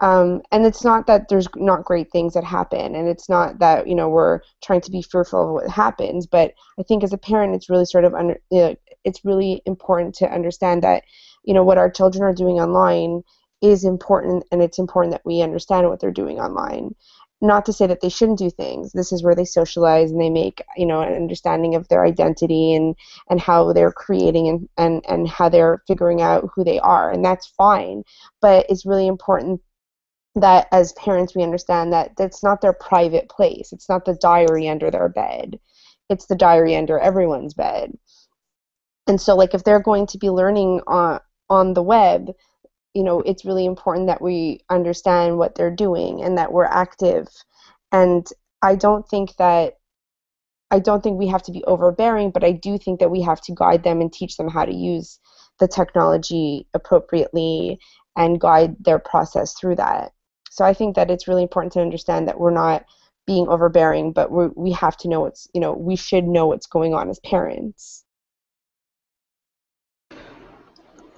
Um, 0.00 0.42
and 0.52 0.66
it's 0.66 0.84
not 0.84 1.06
that 1.06 1.28
there's 1.28 1.48
not 1.56 1.84
great 1.84 2.10
things 2.12 2.34
that 2.34 2.44
happen, 2.44 2.94
and 2.94 3.08
it's 3.08 3.28
not 3.28 3.58
that 3.60 3.86
you 3.86 3.94
know 3.94 4.08
we're 4.08 4.40
trying 4.62 4.82
to 4.82 4.90
be 4.90 5.02
fearful 5.02 5.42
of 5.42 5.50
what 5.54 5.70
happens. 5.70 6.26
But 6.26 6.52
I 6.78 6.82
think 6.82 7.02
as 7.02 7.12
a 7.12 7.18
parent, 7.18 7.54
it's 7.54 7.70
really 7.70 7.86
sort 7.86 8.04
of 8.04 8.14
under, 8.14 8.38
you 8.50 8.60
know, 8.60 8.76
it's 9.04 9.24
really 9.24 9.62
important 9.64 10.14
to 10.16 10.32
understand 10.32 10.82
that 10.82 11.04
you 11.44 11.54
know 11.54 11.64
what 11.64 11.78
our 11.78 11.90
children 11.90 12.24
are 12.24 12.34
doing 12.34 12.56
online 12.56 13.22
is 13.62 13.84
important, 13.84 14.44
and 14.52 14.62
it's 14.62 14.78
important 14.78 15.12
that 15.12 15.24
we 15.24 15.40
understand 15.40 15.88
what 15.88 16.00
they're 16.00 16.10
doing 16.10 16.38
online 16.40 16.94
not 17.42 17.66
to 17.66 17.72
say 17.72 17.86
that 17.86 18.00
they 18.00 18.08
shouldn't 18.08 18.38
do 18.38 18.50
things. 18.50 18.92
This 18.92 19.12
is 19.12 19.22
where 19.22 19.34
they 19.34 19.44
socialize 19.44 20.10
and 20.10 20.20
they 20.20 20.30
make, 20.30 20.62
you 20.76 20.86
know, 20.86 21.02
an 21.02 21.12
understanding 21.12 21.74
of 21.74 21.86
their 21.88 22.04
identity 22.04 22.74
and, 22.74 22.96
and 23.28 23.40
how 23.40 23.72
they're 23.72 23.92
creating 23.92 24.48
and, 24.48 24.68
and, 24.78 25.04
and 25.06 25.28
how 25.28 25.48
they're 25.48 25.82
figuring 25.86 26.22
out 26.22 26.48
who 26.54 26.64
they 26.64 26.78
are. 26.78 27.10
And 27.10 27.24
that's 27.24 27.46
fine. 27.46 28.04
But 28.40 28.66
it's 28.70 28.86
really 28.86 29.06
important 29.06 29.60
that 30.36 30.68
as 30.72 30.92
parents 30.92 31.34
we 31.34 31.42
understand 31.42 31.92
that 31.92 32.12
that's 32.16 32.42
not 32.42 32.60
their 32.60 32.72
private 32.72 33.28
place. 33.28 33.72
It's 33.72 33.88
not 33.88 34.04
the 34.04 34.14
diary 34.14 34.68
under 34.68 34.90
their 34.90 35.08
bed. 35.08 35.58
It's 36.08 36.26
the 36.26 36.36
diary 36.36 36.76
under 36.76 36.98
everyone's 36.98 37.54
bed. 37.54 37.96
And 39.06 39.20
so 39.20 39.34
like 39.34 39.54
if 39.54 39.64
they're 39.64 39.80
going 39.80 40.06
to 40.08 40.18
be 40.18 40.30
learning 40.30 40.80
on 40.86 41.20
on 41.48 41.74
the 41.74 41.82
web, 41.82 42.30
you 42.94 43.04
know, 43.04 43.20
it's 43.20 43.44
really 43.44 43.66
important 43.66 44.08
that 44.08 44.22
we 44.22 44.60
understand 44.70 45.38
what 45.38 45.54
they're 45.54 45.74
doing 45.74 46.22
and 46.22 46.38
that 46.38 46.52
we're 46.52 46.64
active. 46.64 47.28
And 47.92 48.26
I 48.62 48.74
don't 48.74 49.08
think 49.08 49.36
that 49.36 49.74
I 50.70 50.80
don't 50.80 51.02
think 51.02 51.18
we 51.18 51.28
have 51.28 51.44
to 51.44 51.52
be 51.52 51.62
overbearing, 51.64 52.30
but 52.30 52.42
I 52.42 52.52
do 52.52 52.78
think 52.78 52.98
that 53.00 53.10
we 53.10 53.22
have 53.22 53.40
to 53.42 53.54
guide 53.54 53.84
them 53.84 54.00
and 54.00 54.12
teach 54.12 54.36
them 54.36 54.48
how 54.48 54.64
to 54.64 54.74
use 54.74 55.20
the 55.60 55.68
technology 55.68 56.66
appropriately 56.74 57.78
and 58.16 58.40
guide 58.40 58.76
their 58.80 58.98
process 58.98 59.54
through 59.54 59.76
that. 59.76 60.12
So 60.56 60.64
I 60.64 60.72
think 60.72 60.96
that 60.96 61.10
it's 61.10 61.28
really 61.28 61.42
important 61.42 61.74
to 61.74 61.82
understand 61.82 62.28
that 62.28 62.40
we're 62.40 62.50
not 62.50 62.86
being 63.26 63.46
overbearing, 63.46 64.12
but 64.12 64.30
we 64.30 64.46
we 64.56 64.72
have 64.72 64.96
to 64.98 65.08
know 65.08 65.20
what's 65.20 65.46
you 65.52 65.60
know 65.60 65.72
we 65.74 65.96
should 65.96 66.24
know 66.24 66.46
what's 66.46 66.66
going 66.66 66.94
on 66.94 67.10
as 67.10 67.20
parents. 67.20 68.04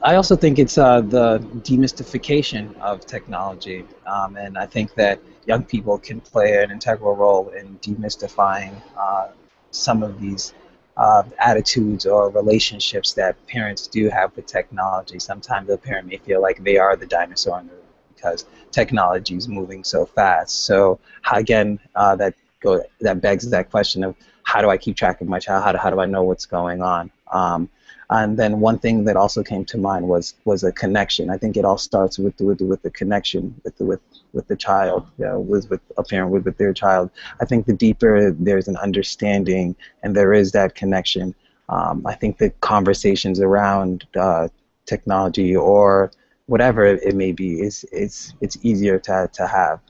I 0.02 0.16
also 0.16 0.34
think 0.34 0.58
it's 0.58 0.76
uh, 0.76 1.02
the 1.02 1.38
demystification 1.62 2.76
of 2.80 3.06
technology, 3.06 3.84
um, 4.06 4.36
and 4.36 4.58
I 4.58 4.66
think 4.66 4.94
that 4.94 5.20
young 5.46 5.62
people 5.62 5.98
can 5.98 6.20
play 6.20 6.60
an 6.60 6.72
integral 6.72 7.14
role 7.14 7.50
in 7.50 7.78
demystifying 7.78 8.74
uh, 8.96 9.28
some 9.70 10.02
of 10.02 10.20
these 10.20 10.52
uh, 10.96 11.22
attitudes 11.38 12.06
or 12.06 12.30
relationships 12.30 13.12
that 13.12 13.34
parents 13.46 13.86
do 13.86 14.08
have 14.08 14.34
with 14.34 14.46
technology. 14.46 15.20
Sometimes 15.20 15.68
the 15.68 15.78
parent 15.78 16.08
may 16.08 16.16
feel 16.16 16.42
like 16.42 16.64
they 16.64 16.76
are 16.76 16.96
the 16.96 17.06
dinosaur 17.06 17.60
in 17.60 17.68
the 17.68 17.77
because 18.18 18.44
technology 18.80 19.36
is 19.36 19.48
moving 19.48 19.84
so 19.84 20.06
fast. 20.06 20.52
So 20.66 20.98
again, 21.32 21.78
uh, 21.94 22.16
that 22.16 22.34
go 22.60 22.82
that 23.06 23.20
begs 23.20 23.48
that 23.50 23.70
question 23.70 24.04
of 24.04 24.14
how 24.42 24.60
do 24.60 24.68
I 24.74 24.76
keep 24.76 24.96
track 24.96 25.20
of 25.22 25.28
my 25.28 25.40
child? 25.46 25.64
How 25.64 25.72
do, 25.72 25.78
how 25.78 25.90
do 25.90 26.00
I 26.00 26.06
know 26.06 26.22
what's 26.22 26.46
going 26.46 26.82
on? 26.82 27.10
Um, 27.32 27.68
And 28.10 28.38
then 28.38 28.60
one 28.60 28.78
thing 28.78 29.04
that 29.06 29.16
also 29.16 29.42
came 29.42 29.64
to 29.66 29.78
mind 29.78 30.04
was 30.08 30.34
was 30.50 30.64
a 30.64 30.72
connection. 30.72 31.24
I 31.34 31.38
think 31.38 31.56
it 31.56 31.64
all 31.68 31.78
starts 31.78 32.18
with 32.18 32.36
with 32.40 32.60
with 32.70 32.80
the 32.86 32.90
connection 33.00 33.42
with 33.64 33.76
the, 33.78 33.84
with 33.90 34.00
with 34.32 34.46
the 34.48 34.56
child, 34.56 35.00
you 35.18 35.26
know, 35.26 35.38
with 35.52 35.64
with 35.70 35.82
a 35.98 36.02
parent 36.02 36.32
with 36.32 36.44
with 36.46 36.56
their 36.56 36.72
child. 36.72 37.10
I 37.42 37.44
think 37.48 37.66
the 37.66 37.78
deeper 37.86 38.12
there's 38.46 38.68
an 38.68 38.78
understanding 38.78 39.76
and 40.02 40.10
there 40.16 40.32
is 40.40 40.52
that 40.52 40.74
connection, 40.74 41.34
um, 41.68 41.96
I 42.12 42.14
think 42.20 42.38
the 42.38 42.50
conversations 42.60 43.40
around 43.40 44.06
uh, 44.26 44.48
technology 44.86 45.50
or 45.54 46.10
whatever 46.48 46.86
it 46.86 47.14
may 47.14 47.30
be 47.30 47.60
is 47.60 47.84
it's 47.92 48.34
it's 48.40 48.58
easier 48.62 48.98
to 48.98 49.30
to 49.32 49.46
have. 49.46 49.80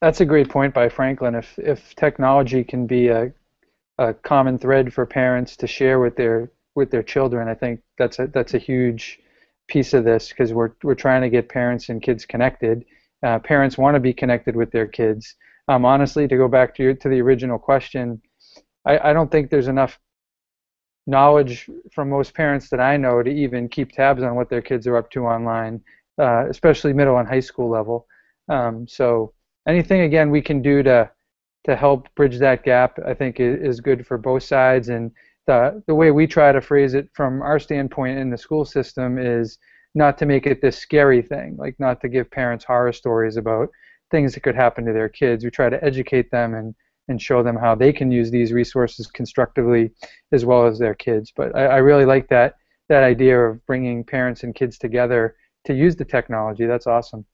That's 0.00 0.20
a 0.20 0.24
great 0.24 0.48
point 0.48 0.72
by 0.72 0.88
Franklin. 0.88 1.34
If 1.34 1.58
if 1.58 1.94
technology 1.96 2.62
can 2.62 2.86
be 2.86 3.08
a 3.08 3.32
a 3.98 4.14
common 4.14 4.58
thread 4.58 4.92
for 4.92 5.04
parents 5.04 5.56
to 5.56 5.66
share 5.66 5.98
with 6.00 6.16
their 6.16 6.50
with 6.74 6.90
their 6.90 7.02
children, 7.02 7.48
I 7.48 7.54
think 7.54 7.80
that's 7.98 8.18
a 8.18 8.26
that's 8.26 8.54
a 8.54 8.58
huge 8.58 9.18
piece 9.68 9.94
of 9.94 10.04
this 10.04 10.28
because 10.28 10.52
we're 10.52 10.72
we're 10.82 10.94
trying 10.94 11.22
to 11.22 11.30
get 11.30 11.48
parents 11.48 11.88
and 11.88 12.02
kids 12.02 12.26
connected. 12.26 12.84
Uh, 13.22 13.38
parents 13.38 13.78
want 13.78 13.94
to 13.94 14.00
be 14.00 14.12
connected 14.12 14.54
with 14.54 14.70
their 14.70 14.86
kids. 14.86 15.34
Um, 15.68 15.84
honestly, 15.84 16.26
to 16.28 16.36
go 16.36 16.48
back 16.48 16.74
to 16.74 16.82
your, 16.82 16.94
to 16.94 17.08
the 17.08 17.20
original 17.20 17.58
question, 17.58 18.20
I, 18.86 19.10
I 19.10 19.12
don't 19.12 19.30
think 19.30 19.50
there's 19.50 19.68
enough 19.68 19.98
knowledge 21.06 21.68
from 21.92 22.10
most 22.10 22.34
parents 22.34 22.68
that 22.70 22.80
I 22.80 22.96
know 22.96 23.22
to 23.22 23.30
even 23.30 23.68
keep 23.68 23.92
tabs 23.92 24.22
on 24.22 24.34
what 24.34 24.48
their 24.48 24.62
kids 24.62 24.86
are 24.86 24.96
up 24.96 25.10
to 25.12 25.26
online, 25.26 25.80
uh, 26.18 26.46
especially 26.48 26.92
middle 26.92 27.18
and 27.18 27.28
high 27.28 27.40
school 27.40 27.70
level. 27.70 28.06
Um, 28.48 28.86
so 28.86 29.32
anything 29.66 30.02
again 30.02 30.30
we 30.30 30.42
can 30.42 30.62
do 30.62 30.82
to 30.82 31.10
to 31.64 31.76
help 31.76 32.08
bridge 32.14 32.38
that 32.38 32.64
gap, 32.64 32.98
I 33.06 33.12
think 33.12 33.38
is 33.38 33.80
good 33.80 34.06
for 34.06 34.16
both 34.16 34.42
sides. 34.42 34.88
And 34.88 35.10
the 35.46 35.82
the 35.86 35.94
way 35.94 36.10
we 36.10 36.26
try 36.26 36.52
to 36.52 36.60
phrase 36.60 36.94
it 36.94 37.08
from 37.12 37.42
our 37.42 37.58
standpoint 37.58 38.18
in 38.18 38.30
the 38.30 38.38
school 38.38 38.64
system 38.64 39.18
is 39.18 39.58
not 39.94 40.16
to 40.18 40.26
make 40.26 40.46
it 40.46 40.62
this 40.62 40.78
scary 40.78 41.22
thing, 41.22 41.56
like 41.58 41.78
not 41.78 42.00
to 42.00 42.08
give 42.08 42.30
parents 42.30 42.64
horror 42.64 42.92
stories 42.92 43.36
about 43.36 43.68
things 44.10 44.34
that 44.34 44.42
could 44.42 44.54
happen 44.54 44.84
to 44.84 44.92
their 44.92 45.08
kids. 45.08 45.44
We 45.44 45.50
try 45.50 45.68
to 45.68 45.82
educate 45.84 46.30
them 46.30 46.54
and 46.54 46.74
and 47.10 47.20
show 47.20 47.42
them 47.42 47.56
how 47.56 47.74
they 47.74 47.92
can 47.92 48.10
use 48.10 48.30
these 48.30 48.52
resources 48.52 49.06
constructively 49.08 49.90
as 50.32 50.44
well 50.44 50.66
as 50.66 50.78
their 50.78 50.94
kids. 50.94 51.32
But 51.34 51.54
I, 51.54 51.66
I 51.66 51.76
really 51.78 52.06
like 52.06 52.28
that 52.28 52.54
that 52.88 53.02
idea 53.04 53.38
of 53.38 53.64
bringing 53.66 54.02
parents 54.02 54.42
and 54.42 54.54
kids 54.54 54.76
together 54.76 55.36
to 55.64 55.74
use 55.74 55.94
the 55.94 56.04
technology. 56.04 56.66
That's 56.66 56.86
awesome. 56.86 57.24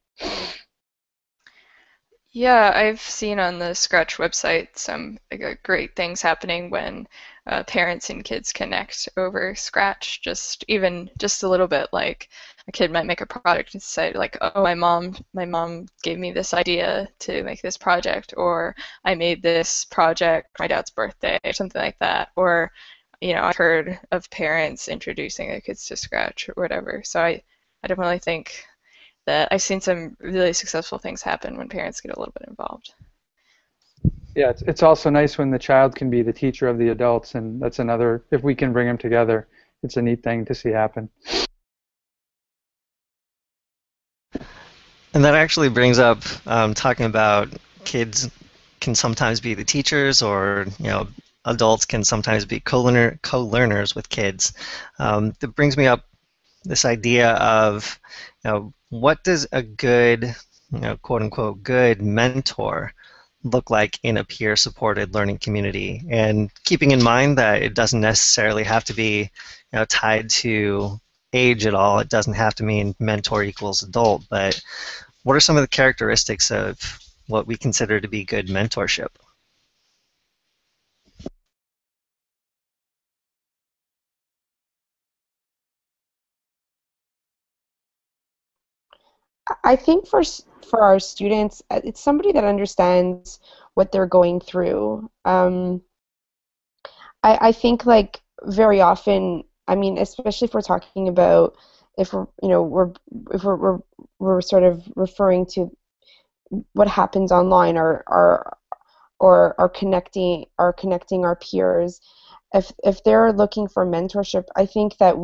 Yeah, 2.33 2.71
I've 2.75 3.01
seen 3.01 3.39
on 3.39 3.59
the 3.59 3.73
Scratch 3.73 4.19
website 4.19 4.77
some 4.77 5.19
great 5.63 5.97
things 5.97 6.21
happening 6.21 6.69
when 6.69 7.09
uh, 7.47 7.63
parents 7.63 8.11
and 8.11 8.23
kids 8.23 8.53
connect 8.53 9.09
over 9.17 9.55
Scratch. 9.55 10.21
Just 10.21 10.63
even 10.69 11.09
just 11.17 11.43
a 11.43 11.49
little 11.49 11.69
bit, 11.69 11.89
like 11.95 12.29
a 12.69 12.73
kid 12.73 12.91
might 12.91 13.07
make 13.07 13.21
a 13.21 13.27
project 13.27 13.75
and 13.75 13.83
say, 13.83 14.13
like, 14.13 14.37
"Oh, 14.41 14.63
my 14.63 14.75
mom, 14.75 15.17
my 15.33 15.45
mom 15.45 15.87
gave 16.03 16.19
me 16.19 16.33
this 16.33 16.53
idea 16.53 17.09
to 17.21 17.43
make 17.45 17.63
this 17.63 17.77
project," 17.77 18.35
or 18.37 18.75
"I 19.05 19.15
made 19.15 19.43
this 19.43 19.85
project 19.85 20.59
my 20.59 20.67
dad's 20.67 20.91
birthday," 20.91 21.39
or 21.45 21.53
something 21.53 21.81
like 21.81 21.99
that. 22.01 22.31
Or, 22.37 22.73
you 23.21 23.35
know, 23.35 23.43
I've 23.43 23.57
heard 23.57 23.99
of 24.11 24.31
parents 24.31 24.89
introducing 24.89 25.49
their 25.49 25.61
kids 25.61 25.87
to 25.87 25.97
Scratch 25.97 26.49
or 26.49 26.55
whatever. 26.55 27.03
So 27.05 27.21
I, 27.21 27.43
I 27.83 27.89
definitely 27.89 28.19
think 28.19 28.65
that 29.27 29.49
I've 29.51 29.63
seen 29.63 29.81
some 29.81 30.17
really 30.21 30.53
successful 30.53 30.99
things 30.99 31.23
happen 31.23 31.57
when 31.57 31.69
parents 31.69 32.01
get 32.01 32.17
a 32.17 32.19
little 32.19 32.35
bit 32.39 32.49
involved. 32.49 32.95
Yeah, 34.35 34.51
it's, 34.51 34.63
it's 34.63 34.83
also 34.83 35.09
nice 35.09 35.39
when 35.39 35.51
the 35.51 35.59
child 35.59 35.95
can 35.95 36.11
be 36.11 36.23
the 36.23 36.33
teacher 36.33 36.69
of 36.69 36.79
the 36.79 36.91
adults, 36.91 37.35
and 37.35 37.61
that's 37.61 37.79
another, 37.79 38.25
if 38.31 38.43
we 38.43 38.55
can 38.55 38.73
bring 38.73 38.87
them 38.87 38.99
together, 38.99 39.49
it's 39.83 39.97
a 39.97 40.03
neat 40.03 40.23
thing 40.23 40.45
to 40.45 40.55
see 40.55 40.71
happen. 40.71 41.09
And 45.17 45.25
that 45.25 45.35
actually 45.35 45.71
brings 45.71 45.99
up 45.99 46.19
um, 46.47 46.75
talking 46.75 47.07
about 47.07 47.49
kids 47.85 48.29
can 48.81 48.95
sometimes 48.95 49.41
be 49.41 49.55
the 49.55 49.65
teachers, 49.65 50.21
or 50.21 50.67
you 50.79 50.89
know, 50.89 51.09
adults 51.47 51.87
can 51.87 52.05
sometimes 52.05 52.45
be 52.45 52.61
co-learner, 52.61 53.19
co-learners 53.23 53.95
with 53.95 54.11
kids. 54.11 54.53
Um, 54.99 55.33
that 55.41 55.57
brings 55.57 55.79
me 55.79 55.87
up 55.87 56.05
this 56.65 56.85
idea 56.85 57.31
of 57.31 57.99
you 58.45 58.51
know, 58.51 58.75
what 58.91 59.25
does 59.25 59.47
a 59.53 59.63
good, 59.63 60.37
you 60.71 60.81
know, 60.81 60.99
quote 60.99 61.23
unquote, 61.23 61.63
good 61.63 62.03
mentor 62.03 62.93
look 63.43 63.71
like 63.71 63.99
in 64.03 64.19
a 64.19 64.25
peer 64.25 64.55
supported 64.55 65.15
learning 65.15 65.39
community? 65.39 66.03
And 66.11 66.51
keeping 66.65 66.91
in 66.91 67.03
mind 67.03 67.39
that 67.39 67.63
it 67.63 67.73
doesn't 67.73 68.03
necessarily 68.03 68.65
have 68.65 68.85
to 68.85 68.93
be 68.93 69.21
you 69.21 69.79
know, 69.79 69.87
tied 69.87 70.29
to 70.29 71.01
age 71.33 71.67
at 71.67 71.75
all, 71.75 72.01
it 72.01 72.09
doesn't 72.09 72.35
have 72.35 72.55
to 72.57 72.65
mean 72.65 72.95
mentor 72.99 73.43
equals 73.43 73.83
adult, 73.83 74.25
but 74.29 74.61
what 75.27 75.35
are 75.35 75.41
some 75.41 75.57
of 75.57 75.63
the 75.63 75.69
characteristics 75.69 76.53
of 76.53 76.79
what 77.27 77.49
we 77.49 77.57
consider 77.57 78.01
to 78.01 78.07
be 78.07 78.23
good 78.25 78.47
mentorship? 78.47 79.09
I 89.65 89.75
think 89.75 90.07
for 90.07 90.23
for 90.71 90.81
our 90.81 91.01
students, 91.01 91.61
uh, 91.71 91.81
it's 91.83 92.01
somebody 92.01 92.31
that 92.31 92.45
understands 92.45 93.41
what 93.75 93.91
they're 93.91 94.07
going 94.07 94.39
through. 94.39 95.11
Um, 95.25 95.83
I, 97.25 97.49
I 97.49 97.53
think 97.53 97.85
like 97.85 98.21
very 98.45 98.81
often, 98.81 99.43
I 99.67 99.75
mean, 99.75 99.99
especially 99.99 100.47
if 100.47 100.55
we're 100.55 100.63
talking 100.63 101.09
about 101.09 101.57
if 101.97 102.13
we're 102.13 102.27
you 102.43 102.49
know 102.49 102.63
we're 102.63 102.93
if 103.33 103.45
we're 103.45 103.57
we're, 103.57 103.79
we're 104.19 104.41
sort 104.41 104.63
of 104.63 104.83
referring 104.97 105.47
to 105.47 105.71
what 106.73 106.89
happens 106.89 107.33
online 107.33 107.77
or 107.77 108.05
or 108.07 108.57
or 109.19 109.55
are 109.59 109.69
connecting 109.69 110.47
are 110.59 110.73
connecting 110.73 111.25
our 111.25 111.37
peers 111.37 112.01
if 112.55 112.73
if 112.85 113.03
they're 113.05 113.33
looking 113.33 113.69
for 113.69 113.87
mentorship 113.87 114.45
i 114.57 114.67
think 114.67 114.97
that 114.99 115.17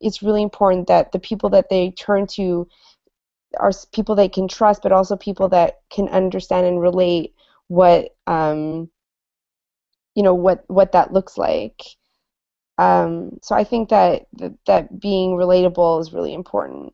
it's 0.00 0.22
really 0.22 0.42
important 0.42 0.88
that 0.88 1.12
the 1.12 1.18
people 1.18 1.50
that 1.50 1.68
they 1.70 1.90
turn 1.92 2.26
to 2.26 2.68
are 3.58 3.72
people 3.92 4.14
they 4.14 4.28
can 4.28 4.48
trust, 4.48 4.82
but 4.82 4.92
also 4.92 5.16
people 5.16 5.48
that 5.48 5.80
can 5.90 6.08
understand 6.08 6.66
and 6.66 6.80
relate 6.80 7.34
what 7.68 8.14
um, 8.26 8.90
you 10.14 10.22
know 10.22 10.34
what 10.34 10.64
what 10.68 10.92
that 10.92 11.12
looks 11.12 11.38
like. 11.38 11.82
Um, 12.78 13.38
so 13.42 13.54
I 13.54 13.64
think 13.64 13.88
that, 13.90 14.26
that 14.34 14.54
that 14.66 15.00
being 15.00 15.30
relatable 15.32 16.00
is 16.00 16.12
really 16.12 16.34
important. 16.34 16.92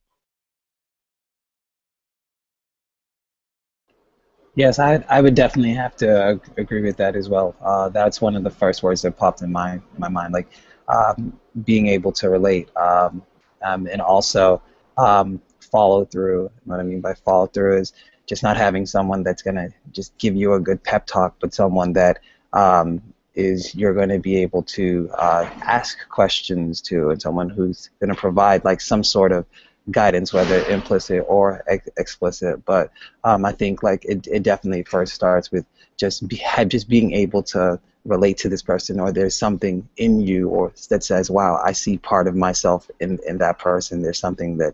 Yes, 4.54 4.78
I, 4.78 5.04
I 5.08 5.20
would 5.20 5.34
definitely 5.34 5.74
have 5.74 5.96
to 5.96 6.40
agree 6.56 6.82
with 6.82 6.96
that 6.96 7.16
as 7.16 7.28
well. 7.28 7.54
Uh, 7.62 7.88
that's 7.88 8.20
one 8.20 8.36
of 8.36 8.42
the 8.44 8.50
first 8.50 8.82
words 8.82 9.02
that 9.02 9.16
popped 9.16 9.42
in 9.42 9.52
my 9.52 9.80
my 9.98 10.08
mind, 10.08 10.32
like 10.32 10.48
um, 10.88 11.38
being 11.64 11.86
able 11.86 12.12
to 12.12 12.28
relate, 12.28 12.68
um, 12.76 13.22
um, 13.62 13.86
and 13.86 14.00
also 14.00 14.60
um, 14.98 15.40
follow 15.60 16.04
through. 16.04 16.50
What 16.64 16.80
I 16.80 16.82
mean 16.82 17.00
by 17.00 17.14
follow 17.14 17.46
through 17.46 17.78
is 17.78 17.92
just 18.26 18.42
not 18.42 18.56
having 18.56 18.86
someone 18.86 19.22
that's 19.22 19.42
gonna 19.42 19.68
just 19.92 20.16
give 20.18 20.34
you 20.36 20.54
a 20.54 20.60
good 20.60 20.82
pep 20.82 21.06
talk, 21.06 21.36
but 21.40 21.54
someone 21.54 21.92
that 21.94 22.18
um, 22.52 23.00
is 23.40 23.74
you're 23.74 23.94
going 23.94 24.08
to 24.10 24.18
be 24.18 24.36
able 24.38 24.62
to 24.62 25.10
uh, 25.16 25.48
ask 25.62 26.08
questions 26.08 26.80
to, 26.82 27.10
and 27.10 27.20
someone 27.20 27.48
who's 27.48 27.90
going 28.00 28.14
to 28.14 28.20
provide 28.20 28.64
like 28.64 28.80
some 28.80 29.02
sort 29.04 29.32
of 29.32 29.46
guidance, 29.90 30.32
whether 30.32 30.64
implicit 30.68 31.24
or 31.28 31.62
ex- 31.66 31.88
explicit. 31.96 32.64
But 32.64 32.92
um, 33.24 33.44
I 33.44 33.52
think 33.52 33.82
like 33.82 34.04
it, 34.04 34.26
it 34.26 34.42
definitely 34.42 34.84
first 34.84 35.14
starts 35.14 35.50
with 35.50 35.64
just 35.96 36.26
be, 36.28 36.42
just 36.66 36.88
being 36.88 37.12
able 37.12 37.42
to 37.44 37.80
relate 38.04 38.38
to 38.38 38.48
this 38.48 38.62
person 38.62 38.98
or 38.98 39.12
there's 39.12 39.36
something 39.36 39.86
in 39.98 40.20
you 40.20 40.48
or 40.48 40.72
that 40.88 41.04
says 41.04 41.30
wow 41.30 41.60
i 41.62 41.70
see 41.70 41.98
part 41.98 42.26
of 42.26 42.34
myself 42.34 42.90
in, 42.98 43.18
in 43.28 43.36
that 43.36 43.58
person 43.58 44.00
there's 44.00 44.18
something 44.18 44.56
that 44.56 44.72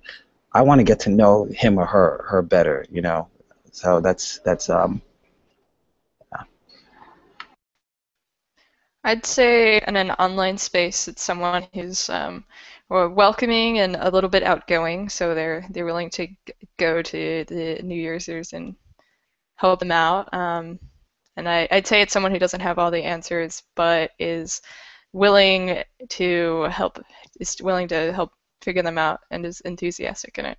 I 0.57 0.63
want 0.63 0.79
to 0.79 0.85
get 0.85 1.01
to 1.01 1.11
know 1.11 1.45
him 1.45 1.79
or 1.79 1.85
her 1.85 2.25
her 2.29 2.41
better, 2.41 2.87
you 2.91 3.03
know. 3.03 3.29
So 3.73 4.01
that's 4.01 4.39
that's 4.39 4.71
um. 4.71 5.03
I'd 9.07 9.25
say 9.25 9.81
in 9.87 9.97
an 9.97 10.11
online 10.11 10.59
space, 10.59 11.07
it's 11.07 11.23
someone 11.23 11.67
who's 11.73 12.11
um, 12.11 12.45
welcoming 12.91 13.79
and 13.79 13.97
a 13.97 14.11
little 14.11 14.29
bit 14.29 14.43
outgoing, 14.43 15.09
so 15.09 15.35
they're 15.35 15.65
they're 15.71 15.85
willing 15.87 16.11
to 16.11 16.27
go 16.77 17.03
to 17.03 17.45
the 17.45 17.81
New 17.85 17.95
Year's 17.95 18.29
and 18.53 18.75
help 19.57 19.79
them 19.81 19.93
out. 19.93 20.35
Um, 20.35 20.81
and 21.37 21.49
I, 21.49 21.69
I'd 21.71 21.87
say 21.87 22.03
it's 22.03 22.13
someone 22.13 22.33
who 22.33 22.41
doesn't 22.41 22.61
have 22.61 22.81
all 22.81 22.91
the 22.91 23.05
answers, 23.05 23.63
but 23.77 24.11
is 24.19 24.61
willing 25.13 25.85
to 26.11 26.63
help, 26.65 26.99
is 27.41 27.57
willing 27.63 27.89
to 27.89 28.13
help 28.13 28.33
figure 28.63 28.83
them 28.83 28.99
out 28.99 29.21
and 29.31 29.47
is 29.47 29.61
enthusiastic 29.61 30.39
in 30.39 30.47
it. 30.47 30.59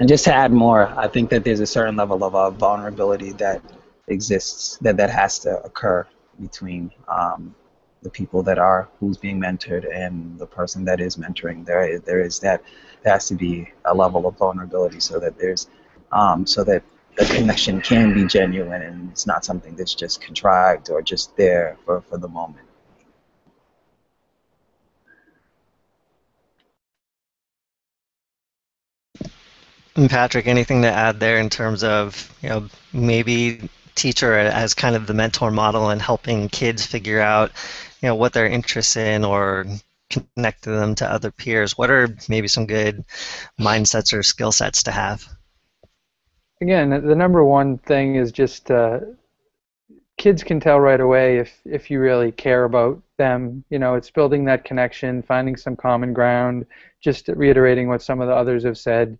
And 0.00 0.08
just 0.08 0.24
to 0.24 0.34
add 0.34 0.52
more, 0.52 0.88
I 0.98 1.08
think 1.08 1.30
that 1.30 1.44
there's 1.44 1.60
a 1.60 1.66
certain 1.66 1.96
level 1.96 2.24
of 2.24 2.34
uh, 2.34 2.50
vulnerability 2.50 3.32
that 3.32 3.62
exists 4.08 4.76
that 4.78 4.96
that 4.96 5.10
has 5.10 5.38
to 5.40 5.62
occur 5.62 6.06
between 6.40 6.90
um, 7.08 7.54
the 8.02 8.10
people 8.10 8.42
that 8.42 8.58
are 8.58 8.88
who's 9.00 9.16
being 9.16 9.40
mentored 9.40 9.86
and 9.92 10.38
the 10.38 10.46
person 10.46 10.84
that 10.84 11.00
is 11.00 11.16
mentoring. 11.16 11.64
There 11.64 11.88
is 11.88 12.00
there 12.02 12.20
is 12.20 12.40
that 12.40 12.62
there 13.02 13.12
has 13.12 13.28
to 13.28 13.34
be 13.34 13.70
a 13.84 13.94
level 13.94 14.26
of 14.26 14.36
vulnerability 14.36 15.00
so 15.00 15.18
that 15.20 15.38
there's 15.38 15.68
um, 16.12 16.46
so 16.46 16.64
that 16.64 16.82
the 17.16 17.24
connection 17.26 17.80
can 17.80 18.12
be 18.12 18.24
genuine 18.26 18.82
and 18.82 19.10
it's 19.10 19.26
not 19.26 19.44
something 19.44 19.76
that's 19.76 19.94
just 19.94 20.20
contrived 20.20 20.90
or 20.90 21.00
just 21.00 21.36
there 21.36 21.76
for, 21.84 22.00
for 22.00 22.18
the 22.18 22.28
moment. 22.28 22.66
Patrick, 29.94 30.46
anything 30.46 30.82
to 30.82 30.90
add 30.90 31.20
there 31.20 31.38
in 31.38 31.48
terms 31.48 31.84
of, 31.84 32.32
you 32.42 32.48
know, 32.48 32.68
maybe 32.92 33.68
teacher 33.94 34.34
as 34.34 34.74
kind 34.74 34.96
of 34.96 35.06
the 35.06 35.14
mentor 35.14 35.50
model 35.50 35.90
and 35.90 36.02
helping 36.02 36.48
kids 36.48 36.84
figure 36.84 37.20
out, 37.20 37.52
you 38.02 38.08
know, 38.08 38.14
what 38.16 38.32
they're 38.32 38.46
interested 38.46 39.06
in 39.06 39.24
or 39.24 39.66
connect 40.10 40.62
them 40.62 40.94
to 40.96 41.10
other 41.10 41.30
peers? 41.30 41.78
What 41.78 41.90
are 41.90 42.08
maybe 42.28 42.48
some 42.48 42.66
good 42.66 43.04
mindsets 43.58 44.12
or 44.12 44.22
skill 44.22 44.52
sets 44.52 44.82
to 44.84 44.90
have? 44.90 45.24
Again, 46.60 46.90
the 46.90 47.14
number 47.14 47.44
one 47.44 47.78
thing 47.78 48.16
is 48.16 48.32
just 48.32 48.70
uh, 48.70 49.00
kids 50.16 50.42
can 50.42 50.60
tell 50.60 50.80
right 50.80 51.00
away 51.00 51.38
if 51.38 51.60
if 51.64 51.90
you 51.90 52.00
really 52.00 52.32
care 52.32 52.64
about 52.64 53.02
them. 53.16 53.64
You 53.70 53.78
know, 53.78 53.94
it's 53.94 54.10
building 54.10 54.44
that 54.46 54.64
connection, 54.64 55.22
finding 55.22 55.56
some 55.56 55.76
common 55.76 56.12
ground, 56.12 56.66
just 57.00 57.28
reiterating 57.28 57.88
what 57.88 58.02
some 58.02 58.20
of 58.20 58.28
the 58.28 58.34
others 58.34 58.64
have 58.64 58.78
said 58.78 59.18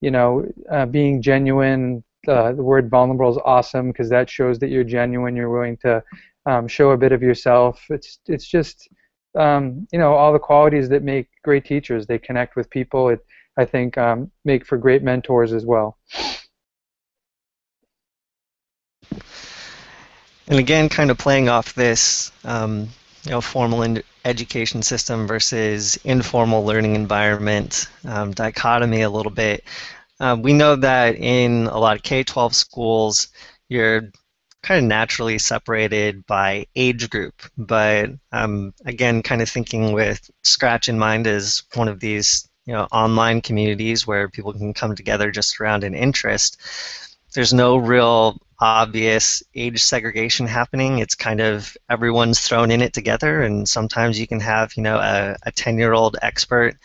you 0.00 0.10
know, 0.10 0.46
uh, 0.70 0.86
being 0.86 1.22
genuine. 1.22 2.04
Uh, 2.26 2.52
the 2.52 2.62
word 2.62 2.90
vulnerable 2.90 3.30
is 3.30 3.38
awesome 3.44 3.88
because 3.88 4.10
that 4.10 4.28
shows 4.28 4.58
that 4.58 4.68
you're 4.68 4.84
genuine. 4.84 5.36
You're 5.36 5.50
willing 5.50 5.76
to 5.78 6.02
um, 6.46 6.68
show 6.68 6.90
a 6.90 6.96
bit 6.96 7.12
of 7.12 7.22
yourself. 7.22 7.82
It's 7.90 8.18
it's 8.26 8.46
just 8.46 8.88
um, 9.36 9.86
you 9.92 9.98
know 9.98 10.14
all 10.14 10.32
the 10.32 10.38
qualities 10.38 10.88
that 10.88 11.02
make 11.02 11.28
great 11.42 11.64
teachers. 11.64 12.06
They 12.06 12.18
connect 12.18 12.56
with 12.56 12.68
people. 12.70 13.08
It 13.08 13.24
I 13.56 13.64
think 13.64 13.98
um, 13.98 14.30
make 14.44 14.66
for 14.66 14.78
great 14.78 15.02
mentors 15.02 15.52
as 15.52 15.66
well. 15.66 15.98
And 20.50 20.58
again, 20.58 20.88
kind 20.88 21.10
of 21.10 21.18
playing 21.18 21.50
off 21.50 21.74
this, 21.74 22.32
um, 22.44 22.88
you 23.28 23.34
know, 23.34 23.42
formal 23.42 23.98
education 24.24 24.82
system 24.82 25.26
versus 25.26 25.96
informal 26.04 26.64
learning 26.64 26.94
environment 26.94 27.86
um, 28.06 28.32
dichotomy 28.32 29.02
a 29.02 29.10
little 29.10 29.30
bit. 29.30 29.64
Um, 30.18 30.40
we 30.40 30.54
know 30.54 30.76
that 30.76 31.14
in 31.16 31.66
a 31.66 31.78
lot 31.78 31.96
of 31.96 32.02
K-12 32.02 32.54
schools, 32.54 33.28
you're 33.68 34.10
kind 34.62 34.78
of 34.78 34.88
naturally 34.88 35.38
separated 35.38 36.26
by 36.26 36.66
age 36.74 37.10
group, 37.10 37.34
but 37.58 38.10
um, 38.32 38.72
again, 38.86 39.22
kind 39.22 39.42
of 39.42 39.48
thinking 39.50 39.92
with 39.92 40.30
Scratch 40.42 40.88
in 40.88 40.98
mind 40.98 41.26
as 41.26 41.64
one 41.74 41.88
of 41.88 42.00
these 42.00 42.48
you 42.64 42.72
know 42.72 42.88
online 42.92 43.42
communities 43.42 44.06
where 44.06 44.30
people 44.30 44.54
can 44.54 44.72
come 44.72 44.96
together 44.96 45.30
just 45.30 45.60
around 45.60 45.84
an 45.84 45.94
interest. 45.94 46.60
There's 47.34 47.52
no 47.52 47.76
real 47.76 48.40
obvious 48.60 49.42
age 49.54 49.82
segregation 49.82 50.46
happening. 50.46 50.98
It's 50.98 51.14
kind 51.14 51.40
of 51.40 51.76
everyone's 51.88 52.40
thrown 52.40 52.70
in 52.70 52.82
it 52.82 52.92
together, 52.92 53.42
and 53.42 53.68
sometimes 53.68 54.18
you 54.18 54.26
can 54.26 54.40
have 54.40 54.76
you 54.76 54.82
know 54.82 54.98
a, 54.98 55.36
a 55.44 55.52
10-year-old 55.52 56.16
expert 56.22 56.76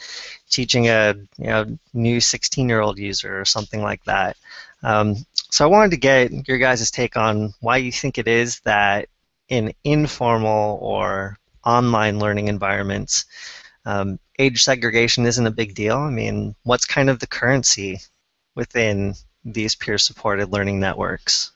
teaching 0.50 0.88
a 0.88 1.16
you 1.38 1.48
know 1.48 1.78
new 1.94 2.18
16-year-old 2.18 3.00
user 3.00 3.40
or 3.40 3.46
something 3.46 3.82
like 3.82 4.04
that. 4.06 4.38
Um, 4.84 5.26
so 5.50 5.66
I 5.66 5.68
wanted 5.68 5.92
to 5.92 5.98
get 5.98 6.48
your 6.48 6.58
guys' 6.58 6.92
take 6.92 7.18
on 7.18 7.54
why 7.62 7.78
you 7.78 7.92
think 7.92 8.18
it 8.18 8.28
is 8.28 8.60
that 8.62 9.08
in 9.50 9.74
informal 9.84 10.80
or 10.82 11.38
online 11.66 12.20
learning 12.20 12.50
environments, 12.50 13.26
um, 13.86 14.20
age 14.40 14.64
segregation 14.64 15.26
isn't 15.26 15.48
a 15.48 15.52
big 15.52 15.76
deal. 15.76 15.98
I 15.98 16.10
mean, 16.10 16.56
what's 16.64 16.86
kind 16.86 17.10
of 17.10 17.20
the 17.20 17.28
currency 17.28 18.00
within 18.56 19.16
these 19.46 19.76
peer-supported 19.76 20.52
learning 20.52 20.80
networks? 20.80 21.53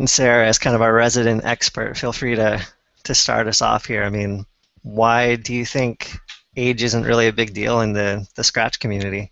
And 0.00 0.08
Sarah, 0.08 0.48
as 0.48 0.56
kind 0.56 0.74
of 0.74 0.80
our 0.80 0.94
resident 0.94 1.44
expert, 1.44 1.94
feel 1.94 2.14
free 2.14 2.34
to, 2.34 2.66
to 3.04 3.14
start 3.14 3.46
us 3.46 3.60
off 3.60 3.84
here. 3.84 4.02
I 4.02 4.08
mean, 4.08 4.46
why 4.80 5.36
do 5.36 5.52
you 5.52 5.66
think 5.66 6.16
age 6.56 6.82
isn't 6.82 7.04
really 7.04 7.26
a 7.26 7.34
big 7.34 7.52
deal 7.52 7.82
in 7.82 7.92
the, 7.92 8.26
the 8.34 8.42
Scratch 8.42 8.80
community? 8.80 9.30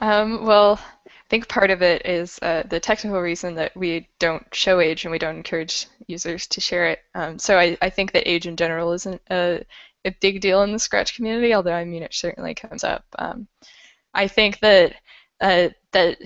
Um, 0.00 0.44
well, 0.44 0.80
I 1.06 1.10
think 1.30 1.46
part 1.46 1.70
of 1.70 1.80
it 1.80 2.04
is 2.04 2.40
uh, 2.42 2.64
the 2.68 2.80
technical 2.80 3.20
reason 3.20 3.54
that 3.54 3.76
we 3.76 4.08
don't 4.18 4.44
show 4.52 4.80
age 4.80 5.04
and 5.04 5.12
we 5.12 5.18
don't 5.20 5.36
encourage 5.36 5.86
users 6.08 6.48
to 6.48 6.60
share 6.60 6.88
it. 6.88 6.98
Um, 7.14 7.38
so 7.38 7.56
I, 7.56 7.78
I 7.80 7.88
think 7.88 8.10
that 8.14 8.28
age 8.28 8.48
in 8.48 8.56
general 8.56 8.90
isn't 8.94 9.22
a, 9.30 9.64
a 10.04 10.10
big 10.20 10.40
deal 10.40 10.64
in 10.64 10.72
the 10.72 10.80
Scratch 10.80 11.14
community, 11.14 11.54
although 11.54 11.72
I 11.72 11.84
mean 11.84 12.02
it 12.02 12.14
certainly 12.14 12.56
comes 12.56 12.82
up. 12.82 13.04
Um, 13.16 13.46
I 14.12 14.26
think 14.26 14.58
that 14.58 14.96
uh, 15.40 15.68
that 15.92 16.18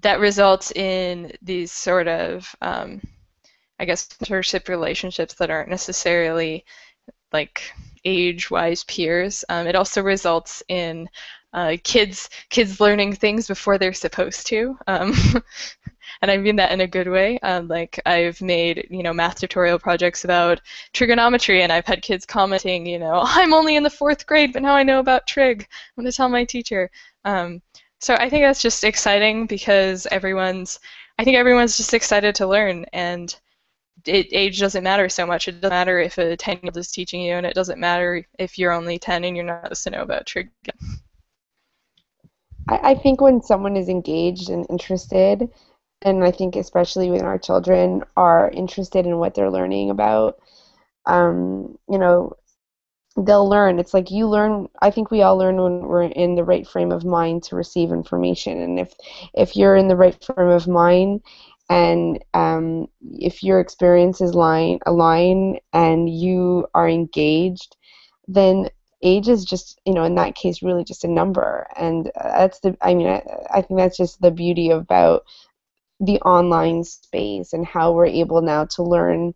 that 0.00 0.20
results 0.20 0.72
in 0.72 1.32
these 1.42 1.70
sort 1.70 2.08
of, 2.08 2.54
um, 2.62 3.00
I 3.78 3.84
guess, 3.84 4.08
mentorship 4.08 4.68
relationships 4.68 5.34
that 5.34 5.50
aren't 5.50 5.68
necessarily 5.70 6.64
like 7.32 7.72
age-wise 8.04 8.84
peers. 8.84 9.44
Um, 9.48 9.66
it 9.66 9.76
also 9.76 10.02
results 10.02 10.62
in 10.68 11.08
uh, 11.54 11.76
kids 11.84 12.30
kids 12.48 12.80
learning 12.80 13.14
things 13.14 13.46
before 13.46 13.76
they're 13.78 13.92
supposed 13.92 14.46
to. 14.46 14.78
Um, 14.86 15.12
and 16.22 16.30
I 16.30 16.36
mean 16.38 16.56
that 16.56 16.72
in 16.72 16.80
a 16.80 16.86
good 16.86 17.08
way. 17.08 17.38
Um, 17.40 17.68
like 17.68 18.00
I've 18.06 18.40
made 18.40 18.86
you 18.90 19.02
know 19.02 19.12
math 19.12 19.40
tutorial 19.40 19.78
projects 19.78 20.24
about 20.24 20.60
trigonometry, 20.92 21.62
and 21.62 21.72
I've 21.72 21.86
had 21.86 22.02
kids 22.02 22.24
commenting, 22.26 22.86
you 22.86 22.98
know, 22.98 23.20
I'm 23.24 23.52
only 23.54 23.76
in 23.76 23.82
the 23.82 23.90
fourth 23.90 24.26
grade, 24.26 24.52
but 24.52 24.62
now 24.62 24.74
I 24.74 24.82
know 24.82 24.98
about 25.00 25.26
trig. 25.26 25.66
I'm 25.98 26.04
to 26.04 26.12
tell 26.12 26.28
my 26.28 26.44
teacher. 26.44 26.90
Um, 27.24 27.60
so 28.02 28.14
I 28.14 28.28
think 28.28 28.42
that's 28.42 28.60
just 28.60 28.82
exciting 28.82 29.46
because 29.46 30.08
everyone's, 30.10 30.80
I 31.18 31.24
think 31.24 31.36
everyone's 31.36 31.76
just 31.76 31.94
excited 31.94 32.34
to 32.34 32.48
learn, 32.48 32.84
and 32.92 33.34
it, 34.04 34.26
age 34.32 34.58
doesn't 34.58 34.82
matter 34.82 35.08
so 35.08 35.24
much. 35.24 35.46
It 35.46 35.60
doesn't 35.60 35.70
matter 35.70 36.00
if 36.00 36.18
a 36.18 36.36
10 36.36 36.56
year 36.56 36.60
old 36.64 36.76
is 36.76 36.90
teaching 36.90 37.22
you, 37.22 37.34
and 37.34 37.46
it 37.46 37.54
doesn't 37.54 37.78
matter 37.78 38.26
if 38.40 38.58
you're 38.58 38.72
only 38.72 38.98
10 38.98 39.22
and 39.22 39.36
you're 39.36 39.44
not 39.44 39.62
supposed 39.62 39.84
to 39.84 39.90
know 39.90 40.02
about 40.02 40.26
trig. 40.26 40.50
I, 42.68 42.90
I 42.90 42.94
think 42.96 43.20
when 43.20 43.40
someone 43.40 43.76
is 43.76 43.88
engaged 43.88 44.50
and 44.50 44.66
interested, 44.68 45.48
and 46.02 46.24
I 46.24 46.32
think 46.32 46.56
especially 46.56 47.08
when 47.08 47.22
our 47.22 47.38
children 47.38 48.02
are 48.16 48.50
interested 48.50 49.06
in 49.06 49.18
what 49.18 49.36
they're 49.36 49.48
learning 49.48 49.90
about, 49.90 50.40
um, 51.06 51.78
you 51.88 51.98
know, 51.98 52.32
they'll 53.16 53.48
learn. 53.48 53.78
It's 53.78 53.94
like 53.94 54.10
you 54.10 54.26
learn. 54.28 54.68
I 54.80 54.90
think 54.90 55.10
we 55.10 55.22
all 55.22 55.36
learn 55.36 55.56
when 55.56 55.80
we're 55.80 56.04
in 56.04 56.34
the 56.34 56.44
right 56.44 56.66
frame 56.66 56.92
of 56.92 57.04
mind 57.04 57.42
to 57.44 57.56
receive 57.56 57.90
information. 57.90 58.60
And 58.60 58.78
if 58.78 58.94
if 59.34 59.56
you're 59.56 59.76
in 59.76 59.88
the 59.88 59.96
right 59.96 60.16
frame 60.24 60.48
of 60.48 60.68
mind, 60.68 61.22
and 61.68 62.22
um, 62.34 62.88
if 63.02 63.42
your 63.42 63.60
experiences 63.60 64.34
line 64.34 64.78
align 64.86 65.58
and 65.72 66.08
you 66.08 66.66
are 66.74 66.88
engaged, 66.88 67.76
then 68.28 68.68
age 69.02 69.28
is 69.28 69.44
just 69.44 69.80
you 69.84 69.92
know 69.94 70.04
in 70.04 70.14
that 70.14 70.34
case 70.34 70.62
really 70.62 70.84
just 70.84 71.04
a 71.04 71.08
number. 71.08 71.66
And 71.76 72.10
that's 72.14 72.60
the. 72.60 72.76
I 72.80 72.94
mean, 72.94 73.08
I, 73.08 73.22
I 73.50 73.62
think 73.62 73.78
that's 73.78 73.96
just 73.96 74.20
the 74.20 74.30
beauty 74.30 74.70
about 74.70 75.24
the 76.00 76.20
online 76.22 76.82
space 76.82 77.52
and 77.52 77.64
how 77.64 77.92
we're 77.92 78.06
able 78.06 78.42
now 78.42 78.64
to 78.64 78.82
learn 78.82 79.34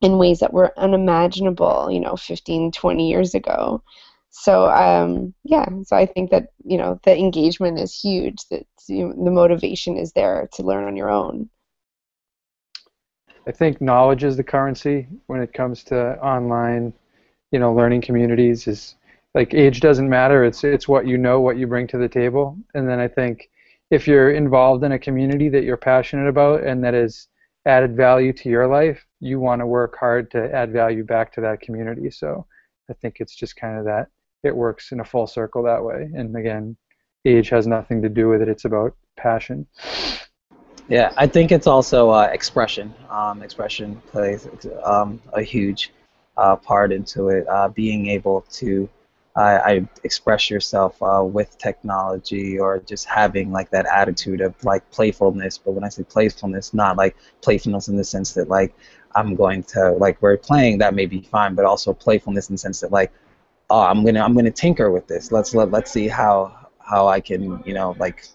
in 0.00 0.18
ways 0.18 0.40
that 0.40 0.52
were 0.52 0.78
unimaginable, 0.78 1.90
you 1.90 2.00
know, 2.00 2.16
15, 2.16 2.72
20 2.72 3.08
years 3.08 3.34
ago. 3.34 3.82
So 4.30 4.70
um, 4.70 5.34
yeah, 5.44 5.66
so 5.82 5.96
I 5.96 6.06
think 6.06 6.30
that 6.30 6.52
you 6.64 6.78
know 6.78 7.00
the 7.02 7.16
engagement 7.16 7.80
is 7.80 7.98
huge. 7.98 8.46
That 8.50 8.64
you 8.88 9.08
know, 9.08 9.24
the 9.24 9.30
motivation 9.30 9.96
is 9.96 10.12
there 10.12 10.48
to 10.54 10.62
learn 10.62 10.84
on 10.84 10.96
your 10.96 11.10
own. 11.10 11.50
I 13.46 13.52
think 13.52 13.80
knowledge 13.80 14.22
is 14.22 14.36
the 14.36 14.44
currency 14.44 15.08
when 15.26 15.40
it 15.40 15.52
comes 15.52 15.82
to 15.84 16.16
online, 16.24 16.92
you 17.50 17.58
know, 17.58 17.74
learning 17.74 18.02
communities. 18.02 18.68
Is 18.68 18.94
like 19.34 19.52
age 19.52 19.80
doesn't 19.80 20.08
matter. 20.08 20.44
It's 20.44 20.62
it's 20.62 20.86
what 20.86 21.08
you 21.08 21.18
know, 21.18 21.40
what 21.40 21.58
you 21.58 21.66
bring 21.66 21.88
to 21.88 21.98
the 21.98 22.08
table. 22.08 22.56
And 22.74 22.88
then 22.88 23.00
I 23.00 23.08
think 23.08 23.50
if 23.90 24.06
you're 24.06 24.30
involved 24.30 24.84
in 24.84 24.92
a 24.92 24.98
community 24.98 25.48
that 25.48 25.64
you're 25.64 25.76
passionate 25.76 26.28
about 26.28 26.62
and 26.62 26.84
that 26.84 26.94
is 26.94 27.26
added 27.66 27.96
value 27.96 28.32
to 28.34 28.48
your 28.48 28.68
life, 28.68 29.04
you 29.20 29.38
want 29.38 29.60
to 29.60 29.66
work 29.66 29.96
hard 29.98 30.30
to 30.32 30.52
add 30.54 30.72
value 30.72 31.04
back 31.04 31.32
to 31.34 31.40
that 31.42 31.60
community. 31.60 32.10
So 32.10 32.46
I 32.88 32.94
think 32.94 33.16
it's 33.20 33.34
just 33.34 33.56
kind 33.56 33.78
of 33.78 33.84
that 33.84 34.08
it 34.42 34.54
works 34.54 34.92
in 34.92 35.00
a 35.00 35.04
full 35.04 35.26
circle 35.26 35.62
that 35.64 35.84
way. 35.84 36.08
And 36.14 36.34
again, 36.36 36.76
age 37.24 37.50
has 37.50 37.66
nothing 37.66 38.02
to 38.02 38.08
do 38.08 38.28
with 38.28 38.42
it. 38.42 38.48
It's 38.48 38.64
about 38.64 38.96
passion. 39.16 39.66
Yeah, 40.88 41.12
I 41.16 41.26
think 41.26 41.52
it's 41.52 41.66
also 41.66 42.10
uh, 42.10 42.28
expression. 42.32 42.92
Um, 43.10 43.42
expression 43.42 44.00
plays 44.10 44.48
um, 44.82 45.20
a 45.32 45.42
huge 45.42 45.92
uh, 46.36 46.56
part 46.56 46.90
into 46.90 47.28
it. 47.28 47.46
Uh, 47.46 47.68
being 47.68 48.08
able 48.08 48.40
to 48.52 48.88
I 49.36 49.86
express 50.04 50.50
yourself 50.50 51.00
uh, 51.02 51.24
with 51.24 51.56
technology 51.56 52.58
or 52.58 52.80
just 52.80 53.06
having 53.06 53.52
like 53.52 53.70
that 53.70 53.86
attitude 53.86 54.40
of 54.40 54.62
like 54.64 54.90
playfulness. 54.90 55.56
But 55.56 55.72
when 55.72 55.84
I 55.84 55.88
say 55.88 56.02
playfulness, 56.02 56.74
not 56.74 56.96
like 56.96 57.16
playfulness 57.40 57.88
in 57.88 57.96
the 57.96 58.04
sense 58.04 58.34
that 58.34 58.48
like 58.48 58.74
I'm 59.14 59.34
going 59.34 59.62
to 59.64 59.92
like 59.92 60.20
we're 60.22 60.36
playing 60.36 60.78
that 60.78 60.94
may 60.94 61.06
be 61.06 61.22
fine, 61.22 61.54
but 61.54 61.64
also 61.64 61.92
playfulness 61.92 62.48
in 62.48 62.54
the 62.54 62.58
sense 62.58 62.80
that 62.80 62.92
like 62.92 63.12
oh 63.70 63.82
I'm 63.82 64.04
gonna 64.04 64.22
I'm 64.22 64.34
gonna 64.34 64.50
tinker 64.50 64.90
with 64.90 65.06
this. 65.06 65.32
Let's 65.32 65.54
let 65.54 65.70
let's 65.70 65.90
see 65.90 66.08
how 66.08 66.68
how 66.78 67.08
I 67.08 67.20
can 67.20 67.62
you 67.64 67.74
know 67.74 67.96
like 67.98 68.26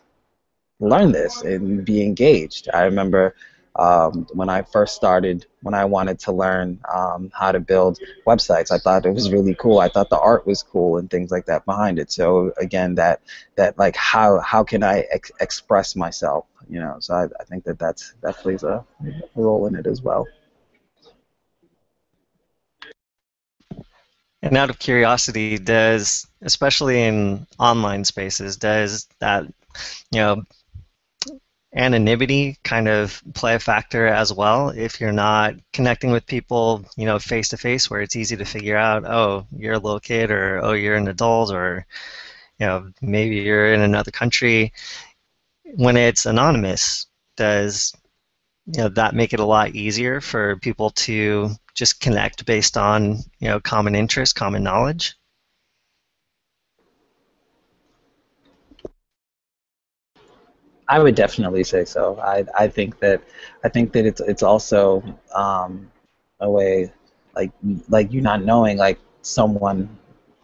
learn 0.80 1.12
this 1.12 1.42
and 1.42 1.86
be 1.86 2.04
engaged. 2.04 2.70
I 2.74 2.84
remember 2.84 3.36
um, 3.78 4.26
when 4.32 4.50
I 4.50 4.62
first 4.62 4.96
started, 4.96 5.46
when 5.62 5.74
I 5.74 5.84
wanted 5.84 6.20
to 6.20 6.32
learn 6.32 6.80
um, 6.94 7.30
how 7.34 7.52
to 7.52 7.60
build 7.60 8.00
websites, 8.26 8.72
I 8.72 8.78
thought 8.78 9.06
it 9.06 9.14
was 9.14 9.32
really 9.32 9.54
cool. 9.56 9.80
I 9.80 9.90
thought 9.90 10.10
the 10.10 10.20
art 10.20 10.48
was 10.48 10.64
cool 10.64 10.98
and 10.98 11.10
things 11.10 11.30
like 11.30 11.46
that 11.48 11.66
behind 11.66 12.00
it. 12.00 12.12
So 12.12 12.54
again, 12.58 12.96
that 12.96 13.22
that 13.56 13.78
like 13.78 13.96
how 13.96 14.40
how 14.40 14.64
can 14.64 14.82
I 14.84 15.02
ex- 15.12 15.32
express 15.42 15.96
myself? 15.96 16.46
You 16.70 16.80
know, 16.80 16.98
so 17.00 17.14
I, 17.16 17.24
I 17.40 17.44
think 17.44 17.66
that 17.66 17.78
that's 17.78 18.14
that 18.22 18.38
plays 18.38 18.64
a, 18.64 18.84
a 19.06 19.22
role 19.36 19.68
in 19.68 19.76
it 19.76 19.88
as 19.88 20.02
well. 20.02 20.26
And 24.46 24.56
out 24.58 24.70
of 24.70 24.78
curiosity, 24.78 25.58
does 25.58 26.28
especially 26.44 27.02
in 27.02 27.48
online 27.58 28.06
spaces, 28.06 28.58
does 28.58 29.08
that 29.20 29.44
you 30.12 30.20
know 30.20 30.44
anonymity 31.76 32.58
kind 32.64 32.88
of 32.88 33.24
play 33.34 33.56
a 33.56 33.60
factor 33.60 34.06
as 34.06 34.32
well? 34.32 34.70
If 34.70 35.02
you're 35.02 35.12
not 35.12 35.56
connecting 35.74 36.12
with 36.12 36.28
people 36.28 36.86
you 36.96 37.08
know 37.08 37.18
face 37.18 37.50
to 37.50 37.58
face 37.58 37.90
where 37.90 38.02
it's 38.02 38.16
easy 38.16 38.38
to 38.38 38.46
figure 38.46 38.78
out 38.78 39.04
oh 39.04 39.48
you're 39.58 39.74
a 39.74 39.80
little 39.80 40.00
kid 40.00 40.30
or 40.30 40.64
oh 40.64 40.74
you're 40.74 40.96
an 40.96 41.08
adult 41.08 41.52
or 41.52 41.88
you 42.60 42.68
know 42.68 42.92
maybe 43.02 43.38
you're 43.38 43.74
in 43.74 43.82
another 43.82 44.12
country. 44.12 44.72
When 45.74 45.98
it's 45.98 46.28
anonymous 46.28 47.08
does 47.36 47.94
you 48.68 48.84
know 48.84 48.90
that 48.90 49.16
make 49.16 49.34
it 49.34 49.40
a 49.40 49.46
lot 49.46 49.74
easier 49.74 50.22
for 50.22 50.58
people 50.58 50.92
to 50.92 51.50
just 51.76 52.00
connect 52.00 52.46
based 52.46 52.78
on 52.78 53.18
you 53.40 53.50
know 53.50 53.60
common 53.60 53.96
interest 53.96 54.36
common 54.36 54.64
knowledge 54.64 55.16
I 60.88 61.00
would 61.00 61.16
definitely 61.16 61.64
say 61.64 61.86
so. 61.86 62.20
I 62.20 62.46
I 62.58 62.68
think 62.68 63.00
that 63.00 63.22
I 63.64 63.70
think 63.70 63.92
that 63.94 64.06
it's 64.06 64.22
it's 64.22 64.44
also 64.44 65.04
um, 65.34 65.92
a 66.40 66.50
way 66.50 66.92
like 67.36 67.52
like 67.90 68.12
you 68.14 68.22
not 68.22 68.44
knowing 68.44 68.78
like 68.78 69.00
someone 69.22 69.90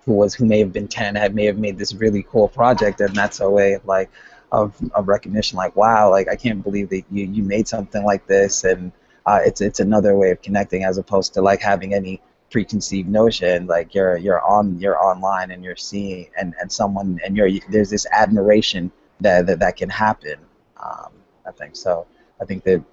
who 0.05 0.13
was 0.13 0.33
who 0.33 0.45
may 0.45 0.59
have 0.59 0.73
been 0.73 0.87
ten 0.87 1.15
had 1.15 1.35
may 1.35 1.45
have 1.45 1.57
made 1.57 1.77
this 1.77 1.93
really 1.93 2.23
cool 2.23 2.47
project 2.47 3.01
and 3.01 3.15
that's 3.15 3.39
a 3.39 3.49
way 3.49 3.73
of 3.73 3.85
like 3.85 4.09
of, 4.51 4.75
of 4.93 5.07
recognition 5.07 5.57
like 5.57 5.75
wow 5.75 6.09
like 6.09 6.27
I 6.27 6.35
can't 6.35 6.63
believe 6.63 6.89
that 6.89 7.03
you, 7.11 7.25
you 7.25 7.43
made 7.43 7.67
something 7.67 8.03
like 8.03 8.25
this 8.27 8.63
and 8.63 8.91
uh, 9.25 9.39
it's 9.45 9.61
it's 9.61 9.79
another 9.79 10.15
way 10.15 10.31
of 10.31 10.41
connecting 10.41 10.83
as 10.83 10.97
opposed 10.97 11.33
to 11.33 11.41
like 11.41 11.61
having 11.61 11.93
any 11.93 12.21
preconceived 12.51 13.07
notion 13.07 13.65
like 13.65 13.95
you're 13.95 14.17
you're 14.17 14.41
on 14.41 14.77
you're 14.79 15.01
online 15.01 15.51
and 15.51 15.63
you're 15.63 15.75
seeing 15.75 16.29
and, 16.37 16.53
and 16.59 16.69
someone 16.71 17.17
and 17.23 17.37
you're 17.37 17.49
there's 17.69 17.89
this 17.89 18.05
admiration 18.11 18.91
that 19.21 19.45
that, 19.47 19.59
that 19.59 19.77
can 19.77 19.89
happen. 19.89 20.35
Um, 20.81 21.11
I 21.45 21.51
think 21.51 21.75
so. 21.75 22.05
I 22.41 22.45
think 22.45 22.63
that 22.63 22.83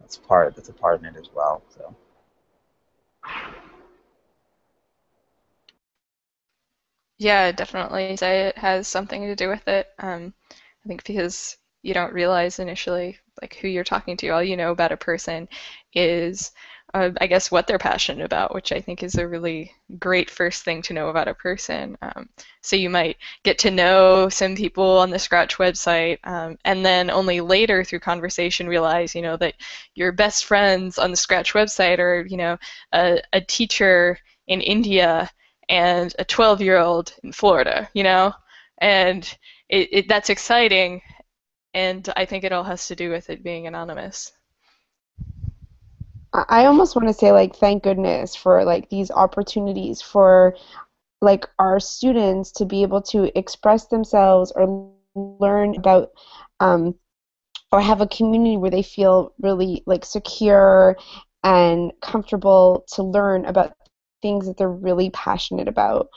that's 0.00 0.16
part 0.16 0.56
that's 0.56 0.68
a 0.68 0.72
part 0.72 0.96
of 0.96 1.04
it 1.04 1.16
as 1.16 1.28
well. 1.34 1.62
So. 1.70 1.94
Yeah, 7.18 7.52
definitely. 7.52 8.16
Say 8.16 8.42
it 8.48 8.58
has 8.58 8.86
something 8.88 9.22
to 9.26 9.34
do 9.36 9.48
with 9.48 9.66
it. 9.68 9.88
Um, 9.98 10.32
I 10.84 10.88
think 10.88 11.04
because 11.04 11.56
you 11.82 11.92
don't 11.94 12.12
realize 12.12 12.58
initially 12.58 13.18
like 13.42 13.54
who 13.54 13.68
you're 13.68 13.84
talking 13.84 14.16
to. 14.18 14.28
All 14.30 14.42
you 14.42 14.56
know 14.56 14.70
about 14.70 14.92
a 14.92 14.96
person 14.96 15.48
is 15.94 16.52
uh, 16.94 17.10
I 17.20 17.26
guess, 17.26 17.50
what 17.50 17.66
they're 17.66 17.78
passionate 17.78 18.24
about, 18.24 18.54
which 18.54 18.72
I 18.72 18.80
think 18.80 19.02
is 19.02 19.16
a 19.16 19.28
really 19.28 19.72
great 19.98 20.30
first 20.30 20.64
thing 20.64 20.80
to 20.82 20.94
know 20.94 21.08
about 21.08 21.28
a 21.28 21.34
person. 21.34 21.98
Um, 22.00 22.30
so 22.62 22.76
you 22.76 22.88
might 22.88 23.18
get 23.42 23.58
to 23.60 23.70
know 23.70 24.28
some 24.30 24.56
people 24.56 24.98
on 24.98 25.10
the 25.10 25.18
Scratch 25.18 25.58
website, 25.58 26.18
um, 26.24 26.56
and 26.64 26.84
then 26.84 27.10
only 27.10 27.40
later 27.42 27.84
through 27.84 28.00
conversation 28.00 28.66
realize, 28.66 29.14
you 29.14 29.20
know, 29.20 29.36
that 29.36 29.54
your 29.94 30.12
best 30.12 30.46
friends 30.46 30.98
on 30.98 31.10
the 31.10 31.16
Scratch 31.16 31.52
website 31.52 31.98
are, 31.98 32.22
you 32.26 32.38
know, 32.38 32.56
a, 32.92 33.20
a 33.34 33.40
teacher 33.42 34.18
in 34.46 34.62
India 34.62 35.28
and 35.68 36.14
a 36.18 36.24
12-year-old 36.24 37.12
in 37.22 37.32
Florida, 37.32 37.88
you 37.92 38.02
know, 38.02 38.32
and 38.78 39.36
it, 39.68 39.88
it, 39.92 40.08
that's 40.08 40.30
exciting, 40.30 41.02
and 41.74 42.08
I 42.16 42.24
think 42.24 42.44
it 42.44 42.52
all 42.52 42.64
has 42.64 42.88
to 42.88 42.96
do 42.96 43.10
with 43.10 43.30
it 43.30 43.42
being 43.42 43.66
anonymous. 43.66 44.32
I 46.32 46.66
almost 46.66 46.94
want 46.94 47.08
to 47.08 47.14
say 47.14 47.32
like 47.32 47.56
thank 47.56 47.82
goodness 47.82 48.36
for 48.36 48.64
like 48.64 48.90
these 48.90 49.10
opportunities 49.10 50.02
for 50.02 50.56
like 51.20 51.46
our 51.58 51.80
students 51.80 52.52
to 52.52 52.64
be 52.64 52.82
able 52.82 53.02
to 53.02 53.36
express 53.36 53.86
themselves 53.86 54.52
or 54.54 54.92
learn 55.14 55.74
about 55.76 56.10
um, 56.60 56.94
or 57.72 57.80
have 57.80 58.00
a 58.00 58.06
community 58.06 58.56
where 58.56 58.70
they 58.70 58.82
feel 58.82 59.32
really 59.40 59.82
like 59.86 60.04
secure 60.04 60.96
and 61.42 61.92
comfortable 62.00 62.84
to 62.92 63.02
learn 63.02 63.44
about 63.46 63.72
things 64.22 64.46
that 64.46 64.56
they're 64.56 64.70
really 64.70 65.10
passionate 65.10 65.68
about. 65.68 66.08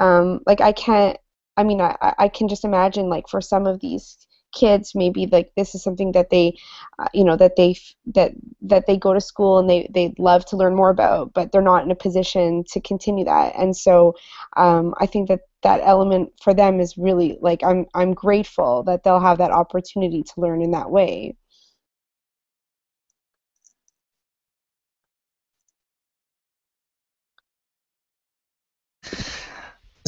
Um, 0.00 0.40
like 0.46 0.60
I 0.60 0.72
can't 0.72 1.18
I 1.56 1.64
mean 1.64 1.80
I, 1.80 2.14
I 2.18 2.28
can 2.28 2.48
just 2.48 2.64
imagine 2.64 3.08
like 3.08 3.28
for 3.28 3.40
some 3.40 3.66
of 3.66 3.80
these 3.80 4.16
kids 4.58 4.92
maybe 4.94 5.26
like 5.26 5.50
this 5.56 5.74
is 5.74 5.82
something 5.82 6.12
that 6.12 6.30
they 6.30 6.56
uh, 6.98 7.08
you 7.14 7.24
know 7.24 7.36
that 7.36 7.56
they 7.56 7.76
that 8.06 8.32
that 8.62 8.86
they 8.86 8.96
go 8.96 9.14
to 9.14 9.20
school 9.20 9.58
and 9.58 9.68
they 9.70 9.88
they 9.94 10.14
love 10.18 10.44
to 10.46 10.56
learn 10.56 10.74
more 10.74 10.90
about 10.90 11.32
but 11.34 11.52
they're 11.52 11.62
not 11.62 11.84
in 11.84 11.90
a 11.90 11.94
position 11.94 12.64
to 12.72 12.80
continue 12.80 13.24
that. 13.24 13.54
And 13.56 13.76
so 13.76 14.14
um, 14.56 14.94
i 15.00 15.06
think 15.06 15.28
that 15.28 15.40
that 15.62 15.80
element 15.82 16.32
for 16.42 16.54
them 16.54 16.80
is 16.80 16.96
really 16.98 17.38
like 17.40 17.62
i'm 17.64 17.86
i'm 17.94 18.14
grateful 18.14 18.82
that 18.84 19.02
they'll 19.02 19.20
have 19.20 19.38
that 19.38 19.50
opportunity 19.50 20.22
to 20.22 20.40
learn 20.40 20.62
in 20.62 20.70
that 20.72 20.90
way 20.90 21.36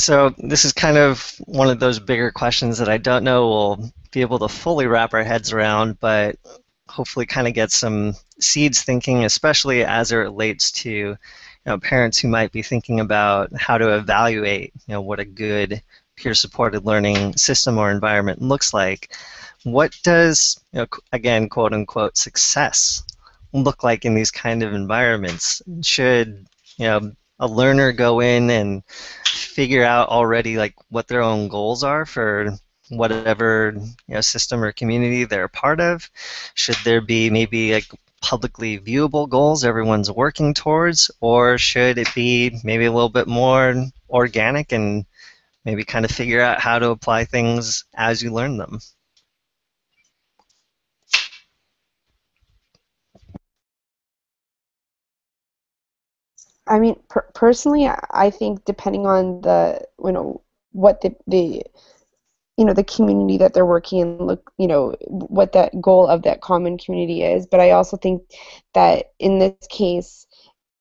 So 0.01 0.35
this 0.39 0.65
is 0.65 0.73
kind 0.73 0.97
of 0.97 1.35
one 1.45 1.69
of 1.69 1.79
those 1.79 1.99
bigger 1.99 2.31
questions 2.31 2.79
that 2.79 2.89
I 2.89 2.97
don't 2.97 3.23
know 3.23 3.49
we'll 3.49 3.93
be 4.11 4.23
able 4.23 4.39
to 4.39 4.49
fully 4.49 4.87
wrap 4.87 5.13
our 5.13 5.23
heads 5.23 5.53
around, 5.53 6.01
but 6.01 6.37
hopefully 6.89 7.27
kind 7.27 7.47
of 7.47 7.55
get 7.55 7.71
some 7.71 8.15
seeds 8.41 8.83
thinking, 8.83 9.25
especially 9.25 9.85
as 9.85 10.11
it 10.11 10.17
relates 10.17 10.73
to 10.73 10.91
you 10.91 11.19
know, 11.67 11.79
parents 11.79 12.19
who 12.19 12.29
might 12.29 12.51
be 12.51 12.63
thinking 12.63 12.99
about 12.99 13.51
how 13.57 13.77
to 13.77 13.95
evaluate 13.95 14.73
you 14.87 14.95
know, 14.95 15.03
what 15.03 15.21
a 15.21 15.25
good 15.25 15.83
peer-supported 16.17 16.87
learning 16.87 17.37
system 17.37 17.77
or 17.79 17.91
environment 17.91 18.41
looks 18.41 18.73
like. 18.73 19.15
What 19.65 19.95
does, 20.03 20.59
you 20.73 20.81
know, 20.81 20.87
again, 21.13 21.49
quote 21.51 21.75
unquote, 21.75 22.17
success 22.17 23.05
look 23.53 23.85
like 23.85 24.07
in 24.07 24.15
these 24.15 24.31
kind 24.31 24.63
of 24.63 24.73
environments? 24.73 25.61
Should 25.83 26.47
you 26.79 26.87
know 26.87 27.13
a 27.41 27.49
learner 27.49 27.91
go 27.93 28.21
in 28.21 28.51
and 28.51 28.85
figure 29.25 29.85
out 29.85 30.09
already 30.09 30.57
like 30.57 30.75
what 30.91 31.09
their 31.09 31.23
own 31.23 31.49
goals 31.49 31.83
are 31.83 32.07
for 32.07 32.53
whatever 32.91 33.75
you 34.07 34.15
know, 34.15 34.21
system 34.21 34.63
or 34.63 34.73
community 34.73 35.25
they're 35.25 35.45
a 35.45 35.49
part 35.49 35.81
of? 35.81 36.09
Should 36.55 36.77
there 36.85 37.01
be 37.01 37.31
maybe 37.31 37.73
like 37.73 37.87
publicly 38.21 38.79
viewable 38.79 39.29
goals 39.29 39.65
everyone's 39.65 40.11
working 40.11 40.55
towards, 40.55 41.11
or 41.21 41.59
should 41.59 41.99
it 41.99 42.15
be 42.15 42.61
maybe 42.63 42.85
a 42.85 42.93
little 42.93 43.09
bit 43.09 43.27
more 43.27 43.87
organic 44.11 44.73
and 44.73 45.07
maybe 45.65 45.85
kind 45.85 46.05
of 46.05 46.11
figure 46.11 46.41
out 46.41 46.61
how 46.61 46.79
to 46.79 46.91
apply 46.91 47.25
things 47.25 47.85
as 47.95 48.23
you 48.23 48.33
learn 48.33 48.59
them? 48.59 48.79
I 56.71 56.81
mean, 56.81 56.97
per- 57.11 57.29
personally, 57.35 57.89
I 58.13 58.31
think 58.31 58.65
depending 58.67 59.07
on 59.07 59.43
the 59.43 59.87
you 60.05 60.13
know 60.13 60.43
what 60.73 61.03
the 61.03 61.17
the 61.29 61.65
you 62.57 62.65
know 62.67 62.75
the 62.75 62.85
community 62.85 63.39
that 63.39 63.55
they're 63.55 63.67
working 63.67 64.01
in, 64.01 64.19
look 64.19 64.53
you 64.59 64.69
know 64.69 64.95
what 65.09 65.53
that 65.53 65.81
goal 65.81 66.07
of 66.09 66.23
that 66.25 66.43
common 66.43 66.79
community 66.79 67.23
is. 67.25 67.47
But 67.47 67.61
I 67.61 67.73
also 67.73 67.97
think 67.97 68.23
that 68.75 69.13
in 69.19 69.39
this 69.41 69.55
case, 69.71 70.27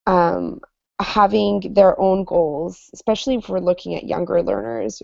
um, 0.08 0.62
having 1.02 1.74
their 1.76 2.00
own 2.00 2.26
goals, 2.26 2.90
especially 2.94 3.36
if 3.36 3.50
we're 3.50 3.60
looking 3.60 3.96
at 3.96 4.06
younger 4.06 4.44
learners, 4.44 5.02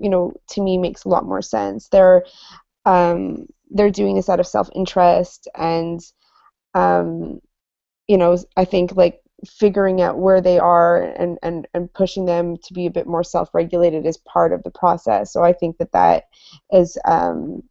you 0.00 0.10
know, 0.10 0.32
to 0.50 0.62
me 0.62 0.78
makes 0.78 1.04
a 1.04 1.08
lot 1.10 1.26
more 1.26 1.42
sense. 1.42 1.88
They're 1.88 2.24
um, 2.86 3.46
they're 3.70 3.90
doing 3.90 4.16
this 4.16 4.28
out 4.30 4.40
of 4.40 4.48
self-interest 4.48 5.48
and 5.56 6.00
um, 6.74 7.40
you 8.08 8.18
know 8.18 8.36
i 8.56 8.64
think 8.64 8.96
like 8.96 9.20
figuring 9.44 10.00
out 10.00 10.18
where 10.18 10.40
they 10.40 10.58
are 10.58 11.02
and, 11.02 11.38
and, 11.42 11.68
and 11.74 11.92
pushing 11.92 12.24
them 12.24 12.56
to 12.56 12.72
be 12.72 12.86
a 12.86 12.90
bit 12.90 13.06
more 13.06 13.22
self-regulated 13.24 14.06
is 14.06 14.16
part 14.18 14.52
of 14.52 14.62
the 14.62 14.70
process 14.70 15.32
so 15.32 15.42
i 15.42 15.52
think 15.52 15.76
that 15.78 15.92
that 15.92 16.24
is 16.72 16.96
um, 17.04 17.62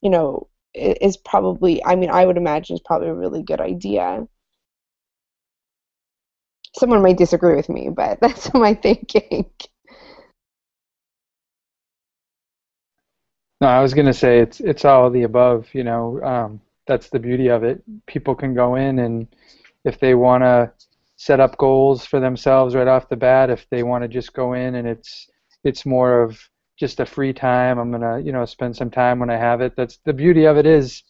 you 0.00 0.10
know 0.10 0.48
is 0.74 1.16
probably 1.16 1.84
i 1.84 1.96
mean 1.96 2.10
i 2.10 2.24
would 2.24 2.36
imagine 2.36 2.74
is 2.74 2.80
probably 2.84 3.08
a 3.08 3.14
really 3.14 3.42
good 3.42 3.60
idea 3.60 4.26
someone 6.76 7.02
might 7.02 7.18
disagree 7.18 7.56
with 7.56 7.68
me 7.68 7.88
but 7.88 8.20
that's 8.22 8.52
my 8.54 8.74
thinking 8.74 9.50
No, 13.60 13.66
I 13.68 13.80
was 13.82 13.94
going 13.94 14.06
to 14.06 14.14
say 14.14 14.38
it's 14.40 14.60
it's 14.60 14.84
all 14.84 15.10
the 15.10 15.24
above. 15.24 15.68
You 15.74 15.84
know, 15.84 16.22
um, 16.22 16.60
that's 16.86 17.10
the 17.10 17.18
beauty 17.18 17.48
of 17.48 17.64
it. 17.64 17.82
People 18.06 18.34
can 18.34 18.54
go 18.54 18.76
in 18.76 19.00
and 19.00 19.26
if 19.84 19.98
they 19.98 20.14
want 20.14 20.42
to 20.44 20.72
set 21.18 21.40
up 21.40 21.58
goals 21.58 22.06
for 22.06 22.20
themselves 22.20 22.76
right 22.76 22.86
off 22.86 23.08
the 23.08 23.16
bat, 23.16 23.50
if 23.50 23.66
they 23.70 23.82
want 23.82 24.02
to 24.02 24.08
just 24.08 24.32
go 24.32 24.54
in 24.54 24.76
and 24.76 24.86
it's 24.86 25.28
it's 25.64 25.84
more 25.84 26.22
of 26.22 26.40
just 26.78 27.00
a 27.00 27.06
free 27.06 27.32
time. 27.32 27.78
I'm 27.78 27.90
gonna 27.90 28.20
you 28.20 28.32
know 28.32 28.44
spend 28.44 28.76
some 28.76 28.90
time 28.90 29.18
when 29.18 29.28
I 29.28 29.36
have 29.36 29.60
it. 29.60 29.74
That's 29.76 29.98
the 30.06 30.12
beauty 30.12 30.44
of 30.46 30.56
it 30.56 30.64
is 30.64 31.02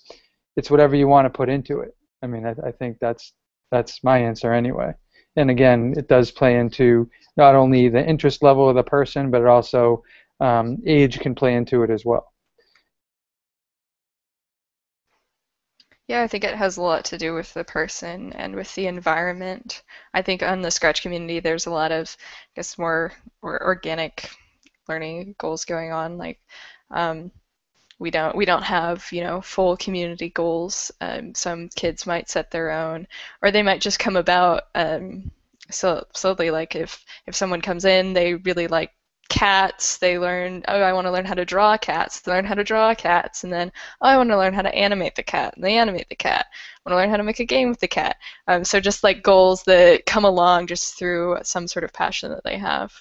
it's 0.56 0.70
whatever 0.70 0.96
you 0.96 1.06
want 1.06 1.26
to 1.26 1.36
put 1.36 1.50
into 1.50 1.80
it. 1.80 1.94
I 2.22 2.26
mean, 2.26 2.46
I, 2.46 2.54
I 2.66 2.72
think 2.72 2.96
that's 3.00 3.34
that's 3.70 4.02
my 4.02 4.18
answer 4.18 4.52
anyway. 4.52 4.94
And 5.36 5.50
again, 5.50 5.94
it 5.96 6.08
does 6.08 6.30
play 6.30 6.58
into 6.58 7.08
not 7.36 7.54
only 7.54 7.88
the 7.88 8.04
interest 8.04 8.42
level 8.42 8.68
of 8.68 8.76
the 8.76 8.82
person, 8.82 9.30
but 9.30 9.42
it 9.42 9.46
also 9.46 10.02
um, 10.40 10.78
age 10.86 11.20
can 11.20 11.34
play 11.34 11.54
into 11.54 11.82
it 11.82 11.90
as 11.90 12.04
well. 12.04 12.32
Yeah, 16.08 16.22
I 16.22 16.26
think 16.26 16.42
it 16.44 16.54
has 16.56 16.76
a 16.76 16.82
lot 16.82 17.04
to 17.06 17.18
do 17.18 17.34
with 17.34 17.52
the 17.54 17.62
person 17.64 18.32
and 18.32 18.54
with 18.56 18.74
the 18.74 18.86
environment. 18.86 19.82
I 20.14 20.22
think 20.22 20.42
on 20.42 20.62
the 20.62 20.70
Scratch 20.70 21.02
community, 21.02 21.38
there's 21.40 21.66
a 21.66 21.70
lot 21.70 21.92
of, 21.92 22.16
I 22.20 22.50
guess, 22.56 22.78
more 22.78 23.12
or 23.42 23.62
organic 23.62 24.30
learning 24.88 25.34
goals 25.38 25.64
going 25.64 25.92
on. 25.92 26.18
Like, 26.18 26.40
um, 26.90 27.30
we 28.00 28.10
don't 28.12 28.36
we 28.36 28.44
don't 28.46 28.62
have 28.64 29.06
you 29.12 29.22
know 29.22 29.40
full 29.42 29.76
community 29.78 30.30
goals. 30.30 30.92
Um, 31.02 31.34
some 31.34 31.68
kids 31.70 32.06
might 32.06 32.30
set 32.30 32.50
their 32.52 32.70
own, 32.72 33.08
or 33.42 33.50
they 33.52 33.62
might 33.64 33.80
just 33.82 33.98
come 34.00 34.16
about 34.16 34.64
um, 34.76 35.30
so 35.70 36.06
slowly. 36.14 36.50
Like 36.52 36.76
if 36.76 37.04
if 37.26 37.36
someone 37.36 37.62
comes 37.62 37.84
in, 37.86 38.14
they 38.14 38.34
really 38.36 38.68
like 38.68 38.92
cats. 39.28 39.98
They 39.98 40.18
learn, 40.18 40.62
oh, 40.68 40.80
I 40.80 40.92
want 40.92 41.06
to 41.06 41.10
learn 41.12 41.24
how 41.24 41.34
to 41.34 41.44
draw 41.44 41.76
cats. 41.76 42.20
They 42.20 42.32
learn 42.32 42.44
how 42.44 42.54
to 42.54 42.64
draw 42.64 42.94
cats. 42.94 43.44
And 43.44 43.52
then, 43.52 43.70
oh, 44.00 44.08
I 44.08 44.16
want 44.16 44.30
to 44.30 44.38
learn 44.38 44.54
how 44.54 44.62
to 44.62 44.74
animate 44.74 45.14
the 45.14 45.22
cat. 45.22 45.54
And 45.54 45.64
they 45.64 45.76
animate 45.78 46.08
the 46.08 46.16
cat. 46.16 46.46
I 46.50 46.90
want 46.90 46.94
to 46.94 47.02
learn 47.02 47.10
how 47.10 47.16
to 47.18 47.22
make 47.22 47.40
a 47.40 47.44
game 47.44 47.68
with 47.68 47.80
the 47.80 47.88
cat. 47.88 48.16
Um, 48.46 48.64
so 48.64 48.80
just 48.80 49.04
like 49.04 49.22
goals 49.22 49.62
that 49.64 50.06
come 50.06 50.24
along 50.24 50.66
just 50.68 50.98
through 50.98 51.38
some 51.42 51.68
sort 51.68 51.84
of 51.84 51.92
passion 51.92 52.30
that 52.30 52.44
they 52.44 52.58
have. 52.58 52.92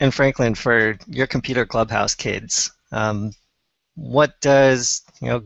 And 0.00 0.14
Franklin, 0.14 0.54
for 0.54 0.96
your 1.06 1.26
computer 1.26 1.66
clubhouse 1.66 2.14
kids, 2.14 2.72
um, 2.90 3.32
what 3.96 4.40
does 4.40 5.02
you 5.20 5.28
know 5.28 5.42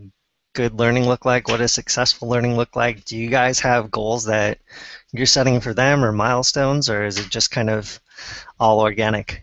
good 0.55 0.79
learning 0.79 1.07
look 1.07 1.25
like? 1.25 1.49
What 1.49 1.59
does 1.59 1.73
successful 1.73 2.29
learning 2.29 2.57
look 2.57 2.75
like? 2.75 3.05
Do 3.05 3.19
you 3.19 3.29
guys 3.29 3.61
have 3.61 3.91
goals 3.91 4.25
that 4.25 4.59
you're 5.13 5.27
setting 5.27 5.61
for 5.61 5.75
them 5.75 6.05
or 6.05 6.13
milestones, 6.13 6.89
or 6.89 7.05
is 7.05 7.19
it 7.19 7.29
just 7.29 7.51
kind 7.51 7.69
of 7.69 8.01
all 8.59 8.81
organic? 8.81 9.43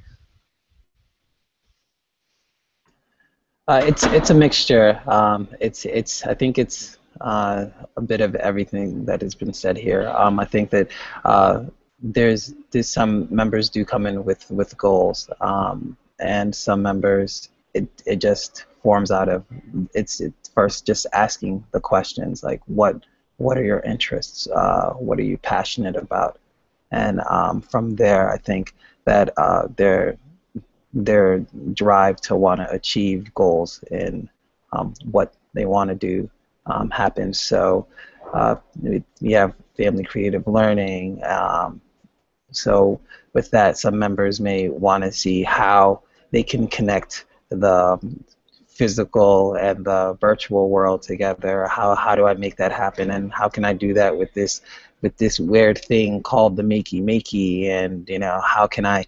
Uh, 3.67 3.81
it's 3.85 4.03
it's 4.05 4.31
a 4.31 4.33
mixture. 4.33 4.99
Um, 5.05 5.47
it's 5.59 5.85
it's 5.85 6.25
I 6.25 6.33
think 6.33 6.57
it's 6.57 6.97
uh, 7.21 7.67
a 7.95 8.01
bit 8.01 8.21
of 8.21 8.35
everything 8.35 9.05
that 9.05 9.21
has 9.21 9.35
been 9.35 9.53
said 9.53 9.77
here. 9.77 10.09
Um, 10.09 10.39
I 10.39 10.45
think 10.45 10.71
that 10.71 10.89
uh, 11.23 11.65
there's 12.01 12.53
there's 12.71 12.89
some 12.89 13.27
members 13.29 13.69
do 13.69 13.85
come 13.85 14.05
in 14.07 14.25
with 14.25 14.49
with 14.49 14.77
goals, 14.77 15.29
um, 15.41 15.95
and 16.19 16.55
some 16.55 16.81
members 16.81 17.49
it 17.73 17.87
it 18.05 18.17
just 18.17 18.65
forms 18.81 19.11
out 19.11 19.29
of 19.29 19.45
it's, 19.93 20.19
it's 20.19 20.49
first 20.49 20.85
just 20.85 21.05
asking 21.13 21.63
the 21.71 21.79
questions 21.79 22.43
like 22.43 22.61
what 22.65 23.05
what 23.37 23.57
are 23.57 23.63
your 23.63 23.79
interests? 23.79 24.47
Uh, 24.47 24.91
what 24.91 25.17
are 25.17 25.23
you 25.23 25.37
passionate 25.37 25.95
about? 25.95 26.39
And 26.91 27.21
um, 27.27 27.61
from 27.61 27.95
there 27.95 28.31
I 28.31 28.37
think 28.37 28.75
that 29.05 29.33
uh, 29.37 29.67
their 29.75 30.17
their 30.93 31.39
drive 31.73 32.17
to 32.17 32.35
want 32.35 32.59
to 32.59 32.69
achieve 32.71 33.33
goals 33.33 33.83
in 33.91 34.29
um, 34.73 34.93
what 35.05 35.33
they 35.53 35.65
want 35.65 35.89
to 35.89 35.95
do 35.95 36.29
um, 36.65 36.89
happens 36.89 37.39
so 37.39 37.87
uh, 38.33 38.55
we 38.81 39.31
have 39.31 39.55
family 39.77 40.03
creative 40.03 40.45
learning 40.47 41.21
um, 41.23 41.81
so 42.51 42.99
with 43.33 43.49
that 43.51 43.77
some 43.77 43.97
members 43.97 44.39
may 44.39 44.67
want 44.69 45.03
to 45.03 45.11
see 45.11 45.43
how 45.43 46.01
they 46.31 46.43
can 46.43 46.67
connect 46.67 47.25
the 47.49 47.97
physical 48.71 49.55
and 49.55 49.85
the 49.85 50.17
virtual 50.21 50.69
world 50.69 51.01
together. 51.03 51.67
How 51.67 51.95
how 51.95 52.15
do 52.15 52.25
I 52.25 52.33
make 52.33 52.57
that 52.57 52.71
happen, 52.71 53.11
and 53.11 53.31
how 53.33 53.49
can 53.49 53.65
I 53.65 53.73
do 53.73 53.93
that 53.95 54.17
with 54.17 54.33
this 54.33 54.61
with 55.01 55.17
this 55.17 55.39
weird 55.39 55.77
thing 55.77 56.23
called 56.23 56.55
the 56.55 56.63
makey 56.63 57.01
makey, 57.03 57.67
and 57.67 58.07
you 58.09 58.19
know 58.19 58.39
how 58.41 58.67
can 58.67 58.85
I 58.85 59.05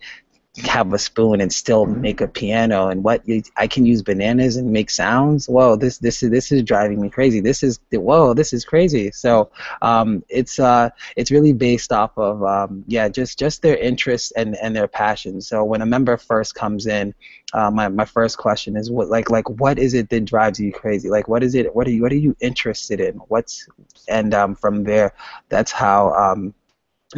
have 0.58 0.94
a 0.94 1.00
spoon 1.00 1.42
and 1.42 1.52
still 1.52 1.88
make 1.88 2.22
a 2.22 2.28
piano 2.28 2.90
and 2.90 3.04
what 3.04 3.24
I 3.58 3.66
can 3.66 3.88
use 3.88 4.04
bananas 4.04 4.56
and 4.56 4.72
make 4.72 4.92
sounds. 4.92 5.50
Whoa, 5.50 5.76
this 5.76 5.98
this 5.98 6.22
is 6.22 6.30
this 6.30 6.52
is 6.52 6.62
driving 6.62 7.02
me 7.02 7.10
crazy. 7.10 7.40
This 7.40 7.64
is 7.64 7.80
whoa, 7.92 8.36
this 8.36 8.54
is 8.54 8.64
crazy. 8.64 9.10
So 9.12 9.50
um, 9.82 10.24
it's 10.30 10.60
uh, 10.60 10.92
it's 11.16 11.32
really 11.32 11.54
based 11.54 11.92
off 11.92 12.16
of 12.18 12.44
um, 12.44 12.84
yeah, 12.88 13.10
just 13.10 13.40
just 13.40 13.64
their 13.64 13.78
interests 13.78 14.32
and 14.34 14.56
and 14.58 14.76
their 14.76 14.88
passions. 14.88 15.48
So 15.48 15.64
when 15.64 15.82
a 15.82 15.88
member 15.88 16.18
first 16.18 16.54
comes 16.54 16.86
in, 16.86 17.16
uh, 17.54 17.72
my 17.72 17.88
my 17.88 18.06
first 18.06 18.38
question 18.38 18.78
is 18.78 18.92
what 18.92 19.10
like 19.10 19.32
like 19.32 19.50
what 19.50 19.80
is 19.80 19.96
it 19.96 20.10
that 20.10 20.26
drives 20.26 20.60
you 20.60 20.72
crazy? 20.72 21.10
Like 21.10 21.28
what 21.28 21.42
is 21.42 21.56
it? 21.56 21.76
What 21.76 21.88
are 21.88 21.92
you 21.92 22.04
what 22.04 22.12
are 22.12 22.16
you 22.16 22.36
interested 22.42 23.00
in? 23.00 23.16
What's 23.28 23.68
and 24.08 24.36
um, 24.36 24.54
from 24.54 24.84
there, 24.84 25.14
that's 25.50 25.72
how 25.72 26.14
um, 26.14 26.54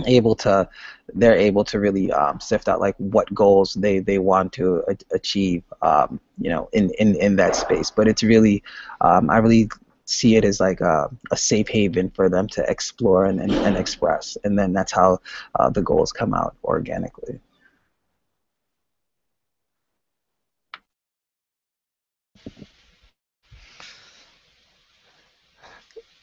able 0.06 0.36
to 0.36 0.68
they're 1.14 1.36
able 1.36 1.64
to 1.64 1.80
really 1.80 2.12
um, 2.12 2.40
sift 2.40 2.68
out 2.68 2.80
like 2.80 2.96
what 2.98 3.32
goals 3.34 3.74
they, 3.76 4.00
they 4.00 4.18
want 4.18 4.52
to 4.54 4.84
a- 4.88 5.16
achieve 5.16 5.64
um, 5.82 6.20
you 6.40 6.50
know 6.50 6.70
in, 6.74 6.92
in, 7.00 7.16
in 7.16 7.36
that 7.38 7.56
space. 7.56 7.92
But 7.92 8.08
it's 8.08 8.24
really 8.24 8.64
um, 9.02 9.30
I 9.30 9.38
really 9.38 9.70
see 10.06 10.36
it 10.36 10.46
as 10.46 10.60
like 10.60 10.82
a, 10.82 11.10
a, 11.32 11.38
safe 11.38 11.68
haven 11.68 12.12
for 12.12 12.30
them 12.30 12.48
to 12.48 12.64
explore 12.70 13.26
and, 13.26 13.40
and, 13.40 13.52
and 13.52 13.76
express. 13.76 14.38
And 14.44 14.58
then 14.58 14.72
that's 14.72 14.92
how 14.92 15.20
uh, 15.60 15.70
the 15.72 15.82
goals 15.82 16.12
come 16.12 16.34
out 16.34 16.56
organically. 16.64 17.40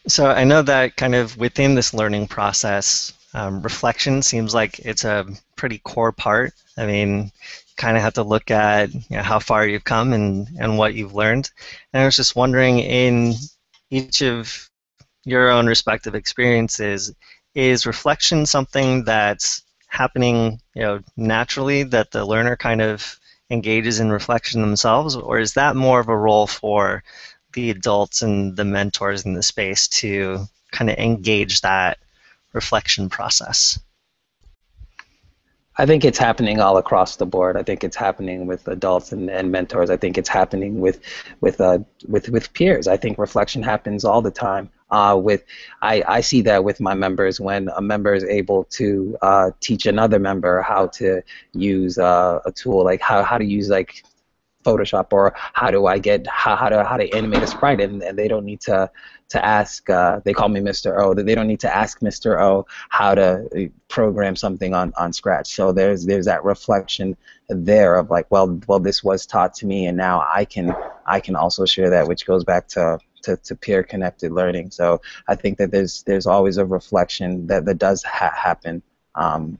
So 0.08 0.26
I 0.26 0.44
know 0.44 0.62
that 0.62 0.96
kind 0.96 1.14
of 1.14 1.36
within 1.36 1.74
this 1.74 1.94
learning 1.94 2.26
process, 2.26 3.12
um, 3.34 3.62
reflection 3.62 4.22
seems 4.22 4.54
like 4.54 4.78
it's 4.80 5.04
a 5.04 5.26
pretty 5.56 5.78
core 5.78 6.12
part. 6.12 6.52
I 6.76 6.86
mean, 6.86 7.32
kind 7.76 7.96
of 7.96 8.02
have 8.02 8.14
to 8.14 8.22
look 8.22 8.50
at 8.50 8.92
you 8.92 9.16
know, 9.16 9.22
how 9.22 9.38
far 9.38 9.66
you've 9.66 9.84
come 9.84 10.12
and, 10.12 10.48
and 10.58 10.78
what 10.78 10.94
you've 10.94 11.14
learned. 11.14 11.50
And 11.92 12.02
I 12.02 12.04
was 12.04 12.16
just 12.16 12.36
wondering, 12.36 12.78
in 12.78 13.34
each 13.90 14.22
of 14.22 14.70
your 15.24 15.50
own 15.50 15.66
respective 15.66 16.14
experiences, 16.14 17.14
is 17.54 17.86
reflection 17.86 18.46
something 18.46 19.04
that's 19.04 19.62
happening 19.88 20.58
you 20.74 20.82
know, 20.82 21.00
naturally 21.16 21.82
that 21.82 22.10
the 22.10 22.24
learner 22.24 22.56
kind 22.56 22.80
of 22.80 23.18
engages 23.50 24.00
in 24.00 24.10
reflection 24.10 24.62
themselves, 24.62 25.14
or 25.14 25.38
is 25.38 25.54
that 25.54 25.76
more 25.76 26.00
of 26.00 26.08
a 26.08 26.16
role 26.16 26.46
for 26.46 27.02
the 27.52 27.70
adults 27.70 28.22
and 28.22 28.56
the 28.56 28.64
mentors 28.64 29.26
in 29.26 29.34
the 29.34 29.42
space 29.42 29.86
to 29.86 30.46
kind 30.70 30.90
of 30.90 30.96
engage 30.96 31.60
that 31.60 31.98
reflection 32.52 33.08
process? 33.08 33.78
I 35.78 35.86
think 35.86 36.04
it's 36.04 36.18
happening 36.18 36.60
all 36.60 36.76
across 36.76 37.16
the 37.16 37.24
board. 37.24 37.56
I 37.56 37.62
think 37.62 37.82
it's 37.82 37.96
happening 37.96 38.46
with 38.46 38.68
adults 38.68 39.12
and, 39.12 39.30
and 39.30 39.50
mentors. 39.50 39.88
I 39.88 39.96
think 39.96 40.18
it's 40.18 40.28
happening 40.28 40.80
with 40.80 41.00
with 41.40 41.60
uh, 41.62 41.78
with 42.06 42.28
with 42.28 42.52
peers. 42.52 42.86
I 42.86 42.98
think 42.98 43.16
reflection 43.16 43.62
happens 43.62 44.04
all 44.04 44.20
the 44.20 44.30
time. 44.30 44.68
Uh, 44.90 45.16
with 45.16 45.44
I, 45.80 46.04
I 46.06 46.20
see 46.20 46.42
that 46.42 46.64
with 46.64 46.78
my 46.78 46.92
members 46.92 47.40
when 47.40 47.70
a 47.74 47.80
member 47.80 48.12
is 48.12 48.24
able 48.24 48.64
to 48.64 49.16
uh, 49.22 49.50
teach 49.60 49.86
another 49.86 50.18
member 50.18 50.60
how 50.60 50.88
to 50.88 51.22
use 51.54 51.96
uh, 51.96 52.40
a 52.44 52.52
tool 52.52 52.84
like 52.84 53.00
how, 53.00 53.22
how 53.22 53.38
to 53.38 53.44
use 53.44 53.70
like 53.70 54.04
Photoshop 54.64 55.12
or 55.12 55.32
how 55.36 55.70
do 55.70 55.86
I 55.86 55.98
get 55.98 56.26
how, 56.26 56.56
how 56.56 56.68
to 56.68 56.84
how 56.84 56.96
to 56.96 57.10
animate 57.10 57.42
a 57.42 57.46
sprite 57.46 57.80
and, 57.80 58.02
and 58.02 58.18
they 58.18 58.28
don't 58.28 58.44
need 58.44 58.60
to 58.62 58.90
to 59.30 59.44
ask 59.44 59.88
uh, 59.88 60.20
they 60.24 60.32
call 60.32 60.48
me 60.48 60.60
Mr. 60.60 61.00
O 61.00 61.14
they 61.14 61.34
don't 61.34 61.46
need 61.46 61.60
to 61.60 61.74
ask 61.74 62.00
Mr. 62.00 62.40
O 62.40 62.66
how 62.90 63.14
to 63.14 63.48
uh, 63.56 63.68
program 63.88 64.36
something 64.36 64.74
on, 64.74 64.92
on 64.98 65.12
Scratch 65.12 65.54
so 65.54 65.72
there's 65.72 66.04
there's 66.06 66.26
that 66.26 66.44
reflection 66.44 67.16
there 67.48 67.96
of 67.96 68.10
like 68.10 68.26
well 68.30 68.60
well 68.66 68.78
this 68.78 69.02
was 69.02 69.26
taught 69.26 69.54
to 69.54 69.66
me 69.66 69.86
and 69.86 69.96
now 69.96 70.24
I 70.34 70.44
can 70.44 70.74
I 71.06 71.20
can 71.20 71.34
also 71.34 71.64
share 71.64 71.90
that 71.90 72.06
which 72.06 72.26
goes 72.26 72.44
back 72.44 72.68
to 72.68 72.98
to, 73.22 73.36
to 73.36 73.56
peer 73.56 73.82
connected 73.82 74.32
learning 74.32 74.70
so 74.70 75.00
I 75.28 75.34
think 75.34 75.58
that 75.58 75.70
there's 75.70 76.02
there's 76.04 76.26
always 76.26 76.58
a 76.58 76.66
reflection 76.66 77.46
that 77.46 77.64
that 77.64 77.78
does 77.78 78.02
ha- 78.02 78.34
happen 78.36 78.82
um, 79.14 79.58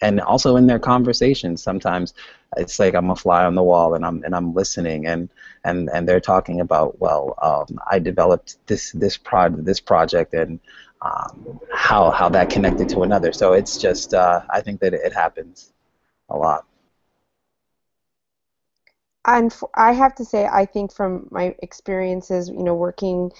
and 0.00 0.20
also 0.20 0.56
in 0.56 0.66
their 0.66 0.78
conversations 0.78 1.62
sometimes 1.62 2.14
it's 2.56 2.78
like 2.78 2.94
I'm 2.94 3.10
a 3.10 3.16
fly 3.16 3.44
on 3.44 3.54
the 3.54 3.62
wall 3.62 3.94
and 3.94 4.04
I'm 4.04 4.22
and 4.24 4.34
I'm 4.34 4.54
listening 4.54 5.06
and 5.06 5.28
and 5.64 5.90
and 5.92 6.08
they're 6.08 6.20
talking 6.20 6.60
about 6.60 6.98
well 7.00 7.34
um, 7.42 7.78
I 7.90 7.98
developed 7.98 8.56
this 8.66 8.92
this 8.92 9.16
prod 9.16 9.64
this 9.64 9.80
project 9.80 10.34
and 10.34 10.58
um, 11.02 11.60
how 11.72 12.10
how 12.10 12.28
that 12.30 12.50
connected 12.50 12.88
to 12.90 13.02
another. 13.02 13.32
So 13.32 13.52
it's 13.52 13.76
just 13.76 14.14
uh, 14.14 14.42
I 14.50 14.60
think 14.60 14.80
that 14.80 14.94
it 14.94 15.12
happens 15.12 15.72
a 16.30 16.36
lot. 16.36 16.64
And 19.26 19.54
I 19.74 19.92
have 19.92 20.14
to 20.16 20.24
say 20.24 20.46
I 20.46 20.64
think 20.64 20.92
from 20.92 21.28
my 21.30 21.54
experiences 21.62 22.48
you 22.48 22.62
know 22.62 22.74
working 22.74 23.30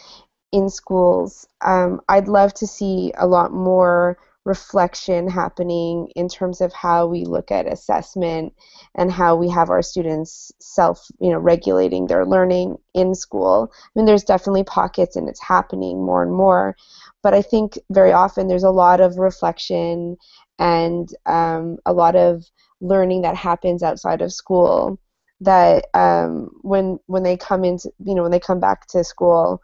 in 0.52 0.68
schools 0.68 1.46
um, 1.62 2.00
I'd 2.08 2.28
love 2.28 2.52
to 2.54 2.66
see 2.66 3.12
a 3.16 3.26
lot 3.26 3.52
more 3.52 4.18
reflection 4.48 5.28
happening 5.28 6.10
in 6.16 6.28
terms 6.28 6.60
of 6.60 6.72
how 6.72 7.06
we 7.06 7.24
look 7.24 7.52
at 7.52 7.70
assessment 7.70 8.54
and 8.96 9.12
how 9.12 9.36
we 9.36 9.48
have 9.48 9.70
our 9.70 9.82
students 9.82 10.50
self 10.58 11.08
you 11.20 11.30
know 11.30 11.38
regulating 11.38 12.06
their 12.06 12.26
learning 12.26 12.76
in 12.94 13.14
school. 13.14 13.70
I 13.72 13.90
mean 13.94 14.06
there's 14.06 14.24
definitely 14.24 14.64
pockets 14.64 15.14
and 15.14 15.28
it's 15.28 15.42
happening 15.42 16.04
more 16.04 16.22
and 16.22 16.32
more 16.32 16.74
but 17.22 17.34
i 17.34 17.42
think 17.42 17.78
very 17.90 18.12
often 18.12 18.48
there's 18.48 18.64
a 18.64 18.70
lot 18.70 19.00
of 19.00 19.18
reflection 19.18 20.16
and 20.58 21.08
um, 21.26 21.78
a 21.86 21.92
lot 21.92 22.16
of 22.16 22.44
learning 22.80 23.22
that 23.22 23.36
happens 23.36 23.82
outside 23.82 24.22
of 24.22 24.32
school 24.32 24.98
that 25.40 25.86
um, 25.94 26.50
when 26.62 26.98
when 27.06 27.22
they 27.22 27.36
come 27.36 27.64
into 27.64 27.90
you 28.04 28.14
know 28.14 28.22
when 28.22 28.32
they 28.32 28.40
come 28.40 28.60
back 28.60 28.86
to 28.86 29.04
school 29.04 29.62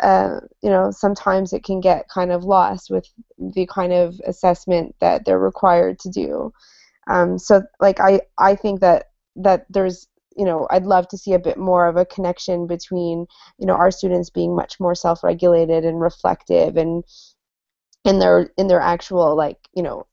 uh, 0.00 0.40
you 0.62 0.70
know, 0.70 0.90
sometimes 0.90 1.52
it 1.52 1.64
can 1.64 1.80
get 1.80 2.08
kind 2.08 2.32
of 2.32 2.44
lost 2.44 2.90
with 2.90 3.06
the 3.38 3.66
kind 3.66 3.92
of 3.92 4.20
assessment 4.26 4.94
that 5.00 5.24
they're 5.24 5.38
required 5.38 5.98
to 6.00 6.10
do. 6.10 6.52
Um, 7.08 7.38
so, 7.38 7.62
like, 7.80 8.00
I, 8.00 8.20
I 8.38 8.54
think 8.54 8.80
that 8.80 9.10
that 9.36 9.66
there's, 9.70 10.08
you 10.36 10.44
know, 10.44 10.66
I'd 10.70 10.84
love 10.86 11.08
to 11.08 11.18
see 11.18 11.32
a 11.32 11.38
bit 11.38 11.58
more 11.58 11.88
of 11.88 11.96
a 11.96 12.06
connection 12.06 12.66
between, 12.66 13.26
you 13.58 13.66
know, 13.66 13.74
our 13.74 13.90
students 13.90 14.30
being 14.30 14.54
much 14.54 14.78
more 14.80 14.94
self-regulated 14.94 15.84
and 15.84 16.00
reflective 16.00 16.76
and 16.76 17.04
in 18.04 18.18
their 18.18 18.50
in 18.56 18.68
their 18.68 18.80
actual 18.80 19.36
like, 19.36 19.58
you 19.74 19.82
know, 19.82 20.06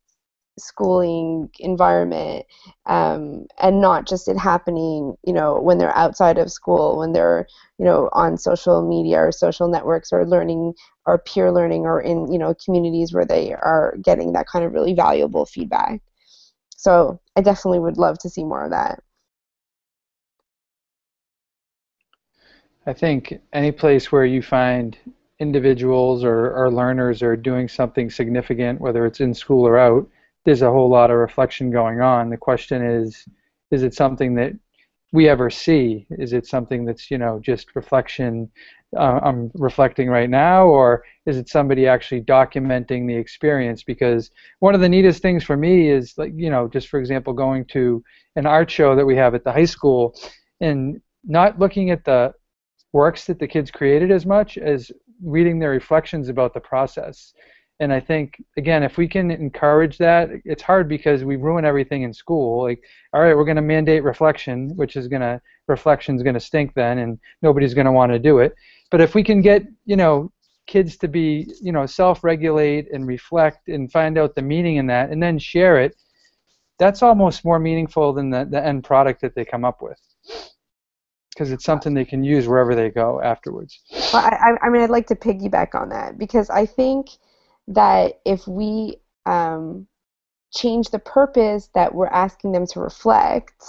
schooling 0.60 1.50
environment 1.60 2.46
um, 2.86 3.46
and 3.62 3.82
not 3.82 4.08
just 4.08 4.28
it 4.28 4.38
happening 4.38 5.16
you 5.26 5.34
know 5.34 5.60
when 5.60 5.78
they're 5.78 5.98
outside 5.98 6.38
of 6.38 6.52
school 6.52 6.98
when 6.98 7.14
they're 7.14 7.48
you 7.78 7.86
know 7.86 8.10
on 8.14 8.38
social 8.38 8.88
media 8.88 9.18
or 9.18 9.32
social 9.32 9.68
networks 9.68 10.12
or 10.12 10.26
learning 10.26 10.74
or 11.06 11.18
peer 11.18 11.52
learning 11.52 11.84
or 11.86 12.02
in 12.02 12.32
you 12.32 12.38
know 12.38 12.54
communities 12.64 13.14
where 13.14 13.26
they 13.26 13.54
are 13.54 13.96
getting 14.04 14.34
that 14.34 14.48
kind 14.48 14.66
of 14.66 14.74
really 14.74 14.94
valuable 14.94 15.46
feedback. 15.46 16.02
So 16.76 17.20
i 17.36 17.42
definitely 17.42 17.80
would 17.80 17.98
love 17.98 18.20
to 18.20 18.30
see 18.30 18.44
more 18.44 18.66
of 18.66 18.72
that. 18.72 19.02
I 22.86 22.94
think 22.94 23.40
any 23.54 23.72
place 23.72 24.12
where 24.12 24.26
you 24.26 24.42
find 24.42 24.98
individuals 25.40 26.24
or, 26.24 26.52
or 26.52 26.72
learners 26.72 27.22
are 27.22 27.36
doing 27.36 27.68
something 27.68 28.10
significant 28.10 28.82
whether 28.82 29.06
it's 29.06 29.22
in 29.22 29.34
school 29.34 29.66
or 29.66 29.78
out 29.78 30.08
there's 30.46 30.62
a 30.62 30.72
whole 30.72 30.90
lot 30.90 31.12
of 31.12 31.18
reflection 31.18 31.72
going 31.72 32.02
on. 32.02 32.30
The 32.30 32.38
question 32.38 32.84
is, 32.84 33.26
is 33.72 33.84
it 33.84 33.94
something 33.94 34.36
that 34.36 34.54
we 35.12 35.28
ever 35.28 35.50
see? 35.50 36.06
Is 36.12 36.34
it 36.34 36.46
something 36.46 36.86
that's 36.86 37.10
you 37.10 37.18
know 37.18 37.40
just 37.40 37.76
reflection? 37.76 38.50
Uh, 38.98 39.20
I'm 39.22 39.52
reflecting 39.54 40.10
right 40.10 40.30
now, 40.30 40.66
or 40.66 41.04
is 41.26 41.38
it 41.38 41.50
somebody 41.50 41.88
actually 41.88 42.22
documenting 42.22 43.08
the 43.08 43.16
experience? 43.16 43.84
Because 43.84 44.32
one 44.60 44.74
of 44.74 44.82
the 44.82 44.90
neatest 44.90 45.22
things 45.22 45.44
for 45.44 45.58
me 45.58 45.90
is 45.90 46.18
like 46.18 46.34
you 46.36 46.50
know 46.50 46.68
just 46.68 46.88
for 46.90 47.00
example 47.00 47.34
going 47.34 47.66
to 47.66 48.04
an 48.36 48.46
art 48.46 48.70
show 48.70 48.96
that 48.96 49.06
we 49.06 49.16
have 49.16 49.36
at 49.36 49.44
the 49.44 49.52
high 49.52 49.66
school 49.66 50.16
and 50.62 51.02
not 51.24 51.60
looking 51.60 51.92
at 51.92 52.06
the 52.06 52.34
works 52.94 53.26
that 53.26 53.40
the 53.40 53.48
kids 53.48 53.70
created 53.70 54.12
as 54.12 54.26
much 54.26 54.58
as 54.58 54.92
reading 55.24 55.60
their 55.60 55.72
reflections 55.72 56.30
about 56.30 56.54
the 56.54 56.60
process 56.60 57.34
and 57.80 57.94
I 57.94 58.00
think 58.00 58.44
again, 58.58 58.84
if 58.84 58.98
we 58.98 59.08
can 59.08 59.32
encourage 59.32 59.98
that, 60.00 60.30
it's 60.44 60.62
hard 60.62 60.90
because 60.90 61.24
we 61.24 61.38
ruin 61.38 61.66
everything 61.66 62.04
in 62.04 62.14
school. 62.14 62.64
Like, 62.64 62.84
all 63.14 63.22
right, 63.22 63.36
we're 63.36 63.46
going 63.46 63.56
to 63.56 63.62
mandate 63.62 64.04
reflection, 64.04 64.76
which 64.76 64.96
is 64.96 65.08
going 65.08 65.22
to 65.22 65.42
reflection's 65.68 66.22
going 66.22 66.34
to 66.34 66.40
stink 66.40 66.74
then, 66.74 67.00
and 67.00 67.20
nobody's 67.42 67.74
going 67.74 67.86
to 67.86 67.92
want 67.92 68.12
to 68.12 68.20
do 68.20 68.40
it. 68.40 68.54
But 68.92 69.02
if 69.02 69.16
we 69.16 69.24
can 69.24 69.42
get 69.42 69.64
you 69.86 69.96
know 69.96 70.32
kids 70.68 70.98
to 70.98 71.08
be 71.08 71.52
you 71.62 71.72
know 71.72 71.86
self-regulate 71.86 72.92
and 72.92 73.08
reflect 73.08 73.70
and 73.70 73.92
find 73.92 74.18
out 74.18 74.36
the 74.36 74.42
meaning 74.42 74.76
in 74.76 74.88
that, 74.88 75.10
and 75.10 75.24
then 75.24 75.40
share 75.40 75.80
it, 75.80 75.96
that's 76.80 77.02
almost 77.02 77.46
more 77.46 77.60
meaningful 77.60 78.12
than 78.14 78.30
the, 78.30 78.46
the 78.46 78.64
end 78.64 78.84
product 78.84 79.22
that 79.22 79.36
they 79.36 79.46
come 79.46 79.64
up 79.64 79.82
with 79.82 80.00
because 81.30 81.54
it's 81.54 81.64
something 81.64 81.94
they 81.94 82.04
can 82.04 82.22
use 82.22 82.50
wherever 82.50 82.76
they 82.76 82.90
go 82.90 83.22
afterwards. 83.22 83.80
Well, 84.12 84.26
I, 84.26 84.58
I 84.62 84.70
mean, 84.70 84.82
I'd 84.82 84.90
like 84.90 85.08
to 85.08 85.16
piggyback 85.16 85.74
on 85.74 85.88
that 85.88 86.18
because 86.18 86.50
I 86.50 86.66
think 86.66 87.12
that 87.70 88.20
if 88.26 88.48
we 88.48 88.98
um, 89.26 89.88
change 90.54 90.90
the 90.90 91.00
purpose 91.00 91.70
that 91.76 91.94
we're 91.94 92.08
asking 92.08 92.52
them 92.52 92.66
to 92.68 92.80
reflect, 92.80 93.64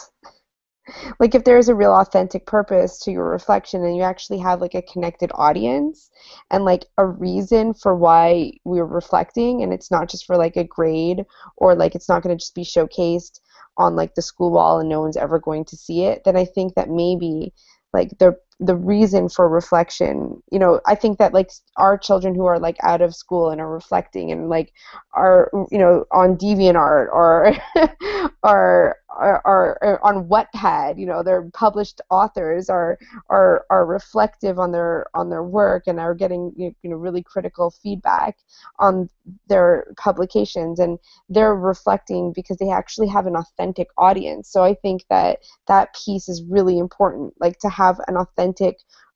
like 1.18 1.34
if 1.34 1.44
there's 1.44 1.68
a 1.68 1.74
real 1.74 1.92
authentic 1.92 2.46
purpose 2.46 2.98
to 3.00 3.10
your 3.10 3.28
reflection 3.28 3.84
and 3.84 3.96
you 3.96 4.02
actually 4.02 4.38
have 4.38 4.60
like 4.60 4.74
a 4.74 4.82
connected 4.82 5.30
audience 5.34 6.10
and 6.50 6.64
like 6.64 6.86
a 6.98 7.06
reason 7.06 7.74
for 7.74 7.94
why 7.94 8.50
we're 8.64 8.86
reflecting 8.86 9.62
and 9.62 9.72
it's 9.72 9.90
not 9.90 10.08
just 10.08 10.26
for 10.26 10.36
like 10.36 10.56
a 10.56 10.64
grade 10.64 11.24
or 11.56 11.74
like 11.74 11.94
it's 11.94 12.08
not 12.08 12.22
going 12.22 12.36
to 12.36 12.40
just 12.40 12.54
be 12.54 12.64
showcased 12.64 13.40
on 13.76 13.94
like 13.94 14.14
the 14.14 14.22
school 14.22 14.50
wall 14.50 14.80
and 14.80 14.88
no 14.88 15.00
one's 15.00 15.16
ever 15.16 15.38
going 15.38 15.64
to 15.64 15.76
see 15.76 16.04
it 16.04 16.22
then 16.24 16.36
i 16.36 16.44
think 16.44 16.74
that 16.74 16.90
maybe 16.90 17.52
like 17.92 18.10
the 18.18 18.36
the 18.60 18.76
reason 18.76 19.28
for 19.28 19.48
reflection 19.48 20.42
you 20.52 20.58
know 20.58 20.80
i 20.86 20.94
think 20.94 21.18
that 21.18 21.32
like 21.32 21.50
our 21.76 21.96
children 21.96 22.34
who 22.34 22.44
are 22.44 22.58
like 22.58 22.76
out 22.82 23.00
of 23.00 23.14
school 23.14 23.50
and 23.50 23.60
are 23.60 23.72
reflecting 23.72 24.30
and 24.30 24.48
like 24.50 24.72
are 25.14 25.50
you 25.70 25.78
know 25.78 26.04
on 26.12 26.36
deviantart 26.36 27.08
or 27.12 27.56
or 28.42 28.96
are, 29.20 29.42
are, 29.44 30.00
on 30.02 30.28
Wattpad, 30.28 30.98
you 30.98 31.06
know, 31.06 31.22
their 31.22 31.42
published 31.52 32.00
authors 32.10 32.70
are 32.70 32.98
are 33.28 33.66
are 33.70 33.84
reflective 33.84 34.58
on 34.58 34.72
their 34.72 35.06
on 35.14 35.30
their 35.30 35.42
work 35.42 35.84
and 35.86 35.98
are 35.98 36.14
getting 36.14 36.52
you 36.56 36.74
know 36.84 36.96
really 36.96 37.22
critical 37.22 37.70
feedback 37.70 38.36
on 38.78 39.08
their 39.48 39.92
publications 39.98 40.78
and 40.78 40.98
they're 41.28 41.54
reflecting 41.54 42.32
because 42.32 42.56
they 42.58 42.70
actually 42.70 43.08
have 43.08 43.26
an 43.26 43.36
authentic 43.36 43.88
audience. 43.98 44.50
So 44.50 44.62
I 44.62 44.74
think 44.74 45.04
that 45.10 45.40
that 45.66 45.94
piece 45.94 46.28
is 46.28 46.42
really 46.44 46.78
important, 46.78 47.34
like 47.40 47.58
to 47.60 47.68
have 47.68 48.00
an 48.06 48.16
authentic 48.16 48.49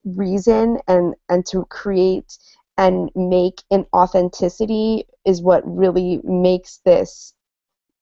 reason 0.05 0.79
and 0.87 1.15
and 1.29 1.47
to 1.47 1.65
create 1.67 2.39
and 2.77 3.11
make 3.15 3.63
an 3.71 3.87
authenticity 3.95 5.05
is 5.25 5.43
what 5.43 5.63
really 5.65 6.21
makes 6.25 6.81
this 6.85 7.35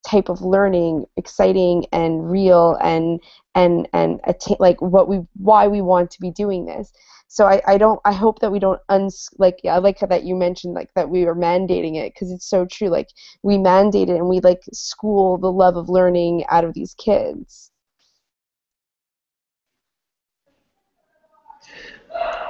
type 0.07 0.29
of 0.29 0.43
learning 0.43 1.05
exciting 1.17 1.87
and 1.93 2.31
real 2.31 2.77
and 2.83 3.21
and 3.55 3.89
and 3.93 4.21
attain, 4.25 4.57
like 4.59 4.81
what 4.81 5.09
we 5.09 5.21
why 5.37 5.69
we 5.69 5.81
want 5.81 6.11
to 6.11 6.21
be 6.21 6.31
doing 6.31 6.65
this. 6.65 6.93
So 7.29 7.47
I, 7.47 7.63
I 7.67 7.79
don't 7.79 7.99
i 8.05 8.13
hope 8.13 8.41
that 8.41 8.53
we 8.53 8.59
don't 8.59 8.81
uns 8.91 9.31
like 9.39 9.61
i 9.65 9.79
like 9.79 10.01
that 10.01 10.25
you 10.25 10.35
mentioned 10.37 10.75
like 10.75 10.91
that 10.95 11.09
we 11.09 11.25
are 11.25 11.35
mandating 11.35 11.97
it 11.97 12.13
because 12.13 12.31
it's 12.31 12.47
so 12.47 12.67
true 12.67 12.89
like 12.89 13.09
we 13.43 13.57
mandate 13.57 14.11
it 14.11 14.17
and 14.17 14.29
we 14.29 14.41
like 14.41 14.61
school 14.75 15.39
the 15.39 15.51
love 15.51 15.77
of 15.79 15.89
learning 15.89 16.45
out 16.51 16.65
of 16.65 16.75
these 16.75 16.95
kids 16.95 17.72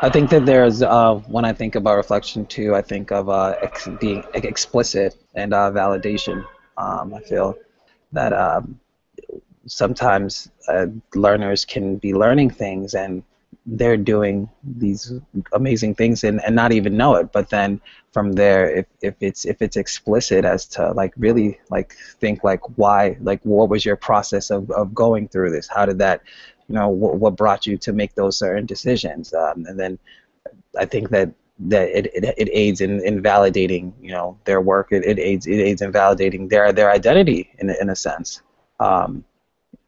I 0.03 0.11
think 0.11 0.31
that 0.31 0.47
there's 0.47 0.83
uh, 0.83 1.15
when 1.29 1.45
I 1.45 1.53
think 1.53 1.77
about 1.77 1.97
reflection 1.97 2.45
too, 2.47 2.75
I 2.75 2.83
think 2.83 3.13
of 3.13 3.29
uh, 3.29 3.55
ex- 3.63 3.89
being 4.01 4.25
explicit 4.35 5.17
and 5.35 5.55
uh, 5.55 5.71
validation. 5.71 6.45
Um, 6.77 7.15
I 7.15 7.21
feel 7.21 7.57
that 8.13 8.33
um, 8.33 8.81
sometimes 9.67 10.51
uh, 10.69 10.87
learners 11.15 11.65
can 11.65 11.97
be 11.97 12.15
learning 12.15 12.51
things 12.51 12.95
and 12.95 13.23
they're 13.65 13.97
doing 13.97 14.49
these 14.65 15.13
amazing 15.53 15.95
things 15.95 16.25
and, 16.25 16.43
and 16.45 16.57
not 16.57 16.73
even 16.73 16.97
know 16.97 17.15
it 17.15 17.31
but 17.33 17.49
then 17.51 17.81
from 18.13 18.33
there 18.33 18.69
if, 18.69 18.87
if 19.03 19.15
it's 19.21 19.45
if 19.45 19.63
it's 19.63 19.77
explicit 19.77 20.45
as 20.45 20.67
to 20.67 20.91
like 20.93 21.13
really 21.17 21.61
like 21.71 21.95
think 22.19 22.43
like 22.43 22.61
why 22.77 23.17
like 23.21 23.41
what 23.45 23.69
was 23.69 23.85
your 23.85 23.95
process 23.95 24.51
of, 24.51 24.69
of 24.73 24.93
going 24.93 25.29
through 25.29 25.51
this 25.51 25.69
how 25.69 25.87
did 25.87 25.99
that 25.99 26.23
you 26.69 26.75
know 26.75 26.89
what, 26.89 27.17
what 27.17 27.37
brought 27.37 27.67
you 27.67 27.77
to 27.77 27.93
make 27.93 28.15
those 28.15 28.39
certain 28.39 28.67
decisions 28.67 29.33
um, 29.35 29.67
and 29.67 29.79
then 29.79 29.99
I 30.79 30.85
think 30.87 31.11
that 31.11 31.33
that 31.69 31.89
it, 31.89 32.07
it, 32.15 32.35
it 32.37 32.49
aids 32.53 32.81
in, 32.81 33.05
in 33.05 33.23
validating 33.23 33.93
you 34.01 34.11
know 34.11 34.39
their 34.45 34.61
work. 34.61 34.89
It, 34.91 35.05
it 35.05 35.19
aids 35.19 35.47
it 35.47 35.61
aids 35.61 35.83
in 35.83 35.93
validating 35.93 36.49
their 36.49 36.73
their 36.73 36.91
identity 36.91 37.51
in, 37.59 37.71
in 37.71 37.91
a 37.91 37.97
sense. 37.97 38.43
Um, 38.81 39.25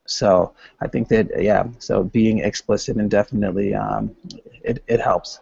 so 0.07 0.53
I 0.81 0.89
think 0.89 1.09
that 1.09 1.43
yeah 1.43 1.64
so 1.79 2.05
being 2.05 2.41
explicit 2.41 2.97
and 2.97 3.11
definitely 3.11 3.75
um, 3.75 4.14
it, 4.62 4.83
it 4.87 5.01
helps. 5.01 5.41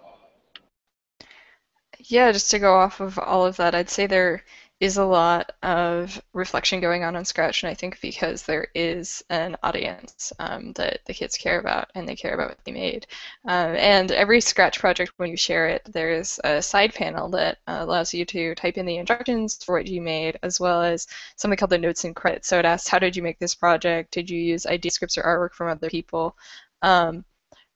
Yeah 2.05 2.33
just 2.33 2.51
to 2.51 2.59
go 2.59 2.74
off 2.74 3.01
of 3.01 3.18
all 3.18 3.45
of 3.47 3.57
that 3.57 3.74
I'd 3.74 3.91
say 3.91 4.07
there 4.07 4.45
is 4.83 4.97
a 4.97 5.05
lot 5.05 5.53
of 5.62 6.20
reflection 6.33 6.80
going 6.80 7.05
on 7.05 7.14
on 7.14 7.24
Scratch, 7.24 7.62
and 7.62 7.70
I 7.70 7.74
think 7.74 8.01
because 8.01 8.43
there 8.43 8.66
is 8.74 9.22
an 9.30 9.57
audience 9.62 10.33
um, 10.41 10.72
that 10.72 10.99
the 11.07 11.14
kids 11.14 11.37
care 11.37 11.61
about 11.61 11.89
and 11.95 12.09
they 12.09 12.16
care 12.16 12.35
about 12.35 12.49
what 12.49 12.64
they 12.64 12.72
made. 12.72 13.07
Um, 13.47 13.76
and 13.76 14.11
every 14.11 14.41
Scratch 14.41 14.80
project, 14.80 15.12
when 15.18 15.30
you 15.30 15.37
share 15.37 15.68
it, 15.68 15.89
there's 15.93 16.41
a 16.43 16.61
side 16.61 16.95
panel 16.95 17.28
that 17.28 17.59
uh, 17.68 17.76
allows 17.78 18.12
you 18.12 18.24
to 18.24 18.57
type 18.57 18.76
in 18.76 18.85
the 18.85 18.97
instructions 18.97 19.62
for 19.62 19.76
what 19.76 19.87
you 19.87 20.01
made, 20.03 20.37
as 20.43 20.59
well 20.59 20.83
as 20.83 21.07
something 21.37 21.57
called 21.57 21.70
the 21.70 21.78
notes 21.78 22.03
and 22.03 22.16
credits. 22.16 22.49
So 22.49 22.59
it 22.59 22.64
asks, 22.64 22.89
how 22.89 22.99
did 22.99 23.14
you 23.14 23.22
make 23.22 23.39
this 23.39 23.55
project? 23.55 24.11
Did 24.11 24.28
you 24.28 24.39
use 24.41 24.66
idea 24.66 24.91
scripts 24.91 25.16
or 25.16 25.22
artwork 25.22 25.53
from 25.53 25.68
other 25.68 25.91
people? 25.91 26.37
Um, 26.83 27.24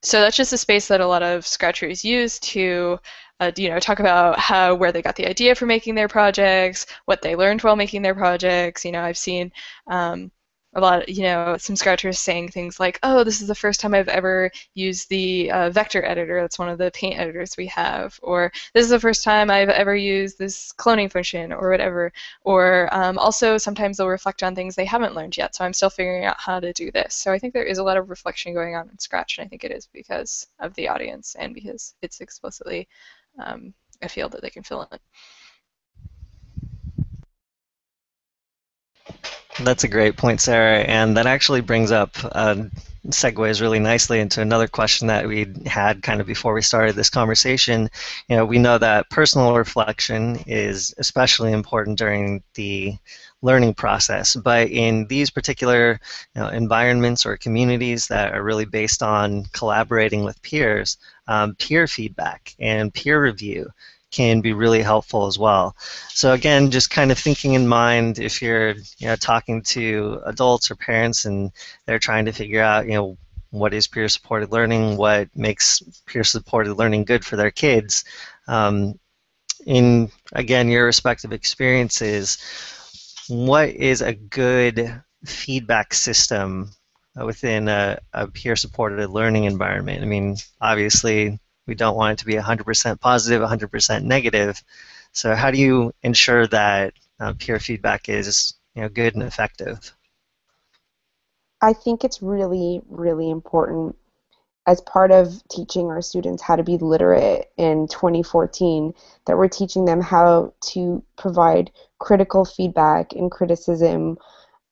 so 0.03 0.21
that's 0.21 0.37
just 0.37 0.53
a 0.53 0.59
space 0.59 0.89
that 0.89 1.01
a 1.01 1.07
lot 1.07 1.23
of 1.23 1.47
Scratchers 1.47 2.05
use 2.05 2.41
to 2.41 2.99
uh, 3.41 3.53
you 3.57 3.69
know, 3.69 3.79
talk 3.79 4.01
about 4.01 4.39
how 4.39 4.75
where 4.75 4.93
they 4.93 5.03
got 5.03 5.17
the 5.17 5.27
idea 5.29 5.55
for 5.55 5.67
making 5.67 5.95
their 5.95 6.09
projects, 6.09 6.87
what 7.05 7.23
they 7.23 7.37
learned 7.37 7.63
while 7.63 7.77
making 7.77 8.03
their 8.03 8.15
projects. 8.15 8.85
You 8.85 8.93
know, 8.93 9.03
I've 9.03 9.19
seen 9.19 9.53
um, 9.89 10.31
a 10.75 10.81
lot, 10.81 11.09
you 11.09 11.23
know, 11.23 11.57
some 11.59 11.75
scratchers 11.77 12.19
saying 12.19 12.49
things 12.51 12.79
like, 12.81 12.99
"Oh, 13.03 13.25
this 13.25 13.41
is 13.41 13.49
the 13.49 13.55
first 13.55 13.81
time 13.81 13.95
I've 13.95 14.09
ever 14.09 14.51
used 14.75 15.09
the 15.09 15.51
uh, 15.51 15.71
vector 15.71 16.05
editor. 16.05 16.41
That's 16.41 16.59
one 16.59 16.69
of 16.69 16.79
the 16.79 16.91
paint 16.93 17.19
editors 17.19 17.57
we 17.57 17.67
have." 17.69 18.19
Or, 18.23 18.53
"This 18.75 18.85
is 18.85 18.91
the 18.91 19.01
first 19.01 19.23
time 19.25 19.51
I've 19.51 19.69
ever 19.71 19.95
used 19.97 20.39
this 20.39 20.73
cloning 20.73 21.11
function," 21.11 21.53
or 21.53 21.71
whatever. 21.71 22.13
Or 22.43 22.89
um, 22.93 23.19
also 23.19 23.59
sometimes 23.59 23.97
they'll 23.97 24.09
reflect 24.09 24.43
on 24.43 24.55
things 24.55 24.75
they 24.75 24.85
haven't 24.85 25.15
learned 25.15 25.37
yet. 25.37 25.55
So 25.55 25.65
I'm 25.65 25.73
still 25.73 25.91
figuring 25.91 26.25
out 26.25 26.41
how 26.41 26.61
to 26.61 26.73
do 26.73 26.91
this. 26.91 27.15
So 27.15 27.33
I 27.33 27.39
think 27.39 27.53
there 27.55 27.65
is 27.65 27.79
a 27.79 27.85
lot 27.85 27.97
of 27.97 28.11
reflection 28.11 28.53
going 28.55 28.77
on 28.77 28.89
in 28.91 28.99
Scratch, 28.99 29.39
and 29.39 29.47
I 29.47 29.49
think 29.49 29.65
it 29.65 29.73
is 29.73 29.87
because 29.87 30.47
of 30.59 30.75
the 30.75 30.89
audience 30.89 31.37
and 31.39 31.55
because 31.55 31.95
it's 32.03 32.21
explicitly 32.21 32.89
um, 33.39 33.75
a 34.03 34.09
field 34.09 34.33
that 34.33 34.43
they 34.43 34.51
can 34.51 34.63
fill 34.63 34.89
in. 34.91 34.99
That's 39.65 39.85
a 39.85 39.89
great 39.89 40.17
point, 40.19 40.41
Sarah, 40.41 40.81
and 40.81 41.17
that 41.17 41.27
actually 41.27 41.63
brings 41.63 41.91
up 41.91 42.11
uh, 42.23 42.65
segues 43.09 43.61
really 43.61 43.79
nicely 43.79 44.21
into 44.21 44.43
another 44.43 44.69
question 44.69 45.07
that 45.07 45.27
we 45.27 45.47
had 45.65 46.03
kind 46.03 46.21
of 46.21 46.27
before 46.27 46.53
we 46.53 46.61
started 46.61 46.95
this 46.95 47.09
conversation. 47.09 47.89
You 48.29 48.37
know, 48.37 48.45
we 48.45 48.59
know 48.59 48.77
that 48.79 49.09
personal 49.11 49.57
reflection 49.57 50.43
is 50.47 50.95
especially 50.99 51.53
important 51.53 51.99
during 51.99 52.43
the 52.55 52.99
learning 53.43 53.75
process, 53.75 54.35
but 54.35 54.69
in 54.69 55.07
these 55.07 55.31
particular 55.31 56.01
you 56.35 56.41
know, 56.41 56.49
environments 56.49 57.27
or 57.27 57.37
communities 57.37 58.09
that 58.09 58.33
are 58.33 58.43
really 58.43 58.65
based 58.65 59.03
on 59.03 59.45
collaborating 59.53 60.25
with 60.25 60.41
peers, 60.43 60.97
um, 61.29 61.55
peer 61.57 61.87
feedback 61.87 62.55
and 62.59 62.93
peer 62.93 63.23
review 63.23 63.69
can 64.11 64.41
be 64.41 64.53
really 64.53 64.83
helpful 64.83 65.27
as 65.27 65.39
well. 65.39 65.77
So 66.09 66.33
again, 66.33 66.71
just 66.71 66.91
kind 66.91 67.11
of 67.11 67.19
thinking 67.19 67.55
in 67.55 67.69
mind 67.69 68.19
if 68.19 68.41
you're 68.41 68.71
you 68.99 69.09
know, 69.09 69.17
talking 69.17 69.63
to 69.63 70.21
adults 70.25 70.71
or 70.71 70.77
parents 70.77 71.25
and 71.25 71.51
they're 71.85 71.99
trying 71.99 72.25
to 72.27 72.33
figure 72.33 72.63
out, 72.63 72.87
you 72.87 72.95
know, 72.95 73.19
what 73.51 73.75
is 73.75 73.87
peer-supported 73.87 74.53
learning, 74.53 74.97
what 74.97 75.29
makes 75.37 75.83
peer-supported 76.07 76.75
learning 76.75 77.05
good 77.05 77.25
for 77.25 77.37
their 77.37 77.51
kids. 77.51 78.05
Um, 78.49 78.99
in 79.65 80.11
again 80.33 80.69
your 80.69 80.87
respective 80.87 81.33
experiences, 81.33 82.39
what 83.29 83.71
is 83.71 84.03
a 84.03 84.15
good 84.15 85.03
feedback 85.25 85.95
system 85.95 86.71
within 87.17 87.69
a, 87.69 87.99
a 88.13 88.29
peer-supported 88.29 89.11
learning 89.11 89.45
environment? 89.45 90.03
I 90.03 90.07
mean, 90.07 90.37
obviously 90.61 91.39
we 91.67 91.75
don't 91.75 91.97
want 91.97 92.13
it 92.13 92.19
to 92.21 92.27
be 92.27 92.35
100% 92.35 93.01
positive, 93.01 93.43
100% 93.43 94.03
negative. 94.03 94.63
So 95.13 95.35
how 95.35 95.51
do 95.51 95.59
you 95.59 95.93
ensure 96.03 96.47
that 96.49 96.95
uh, 97.19 97.33
peer 97.39 97.59
feedback 97.59 98.09
is 98.09 98.55
you 98.75 98.83
know, 98.83 98.89
good 98.89 99.15
and 99.15 99.23
effective? 99.23 99.93
I 101.61 101.73
think 101.73 102.05
it's 102.05 102.23
really, 102.23 102.83
really 102.89 103.31
important 103.31 103.97
as 104.67 104.81
part 104.81 105.13
of 105.13 105.43
teaching 105.49 105.87
our 105.87 106.03
students 106.03 106.43
how 106.43 106.57
to 106.57 106.63
be 106.63 106.77
literate 106.77 107.51
in 107.57 107.87
2014 107.89 108.93
that 109.27 109.39
we're 109.39 109.49
teaching 109.49 109.85
them 109.85 110.01
how 110.01 110.53
to 110.61 111.03
provide 111.17 111.71
critical 111.99 112.45
feedback 112.45 113.13
and 113.13 113.31
criticism 113.31 114.17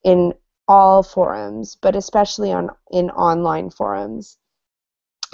in 0.03 0.33
all 0.67 1.03
forums, 1.03 1.77
but 1.81 1.95
especially 1.95 2.51
on 2.51 2.69
in 2.91 3.09
online 3.11 3.69
forums 3.69 4.37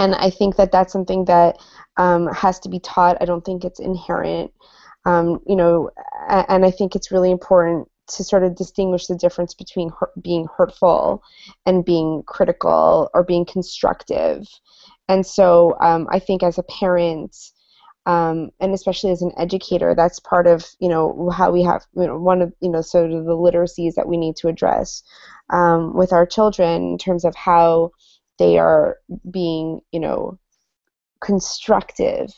and 0.02 0.16
I 0.16 0.32
think 0.32 0.56
that 0.56 0.72
that's 0.72 0.92
something 0.92 1.26
that 1.26 1.60
um, 1.98 2.28
has 2.34 2.60
to 2.62 2.70
be 2.70 2.80
taught. 2.80 3.18
I 3.22 3.26
don't 3.26 3.46
think 3.46 3.64
it's 3.64 3.80
inherent, 3.80 4.52
um, 5.06 5.40
you 5.46 5.56
know, 5.56 5.92
and 6.28 6.66
I 6.66 6.72
think 6.72 6.96
it's 6.96 7.12
really 7.12 7.30
important 7.30 7.88
to 8.08 8.24
sort 8.24 8.44
of 8.44 8.56
distinguish 8.56 9.06
the 9.06 9.16
difference 9.16 9.54
between 9.54 9.92
being 10.22 10.48
hurtful 10.58 11.22
and 11.68 11.86
being 11.86 12.24
critical 12.26 13.12
or 13.14 13.24
being 13.24 13.46
constructive. 13.46 14.48
And 15.08 15.24
so 15.24 15.78
um, 15.80 16.08
I 16.10 16.18
think 16.18 16.42
as 16.42 16.58
a 16.58 16.64
parent, 16.64 17.38
um, 18.12 18.52
and 18.60 18.74
especially 18.74 19.12
as 19.12 19.22
an 19.22 19.32
educator, 19.38 19.94
that's 19.96 20.20
part 20.20 20.48
of 20.48 20.66
you 20.80 20.90
know 20.90 21.30
how 21.30 21.52
we 21.52 21.64
have 21.64 21.86
you 21.96 22.08
know 22.08 22.20
one 22.20 22.42
of 22.42 22.54
you 22.60 22.70
know 22.70 22.82
sort 22.82 23.12
of 23.12 23.26
the 23.26 23.38
literacies 23.38 23.96
that 23.96 24.08
we 24.08 24.18
need 24.18 24.36
to 24.38 24.48
address 24.48 25.04
um, 25.50 25.94
with 25.96 26.12
our 26.12 26.26
children 26.26 26.92
in 26.92 26.98
terms 26.98 27.24
of 27.26 27.36
how 27.36 27.92
they 28.40 28.58
are 28.58 28.98
being, 29.30 29.82
you 29.92 30.00
know, 30.00 30.40
constructive, 31.22 32.32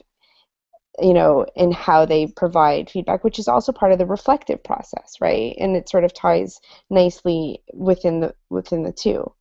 you 1.00 1.14
know, 1.14 1.46
in 1.56 1.72
how 1.72 2.06
they 2.06 2.28
provide 2.28 2.90
feedback, 2.90 3.24
which 3.24 3.40
is 3.40 3.48
also 3.48 3.72
part 3.72 3.94
of 3.94 4.00
the 4.00 4.06
reflective 4.06 4.64
process, 4.64 5.16
right? 5.22 5.56
And 5.60 5.78
it 5.78 5.90
sort 5.90 6.04
of 6.04 6.14
ties 6.14 6.60
nicely 6.90 7.64
within 7.74 8.20
the 8.20 8.36
within 8.50 8.84
the 8.84 8.92
two. 8.92 9.34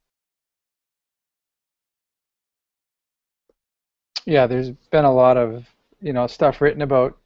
Yeah, 4.24 4.46
there's 4.46 4.70
been 4.70 5.04
a 5.04 5.12
lot 5.12 5.36
of 5.36 5.66
you 6.02 6.12
know 6.12 6.26
stuff 6.26 6.60
written 6.60 6.82
about 6.82 7.16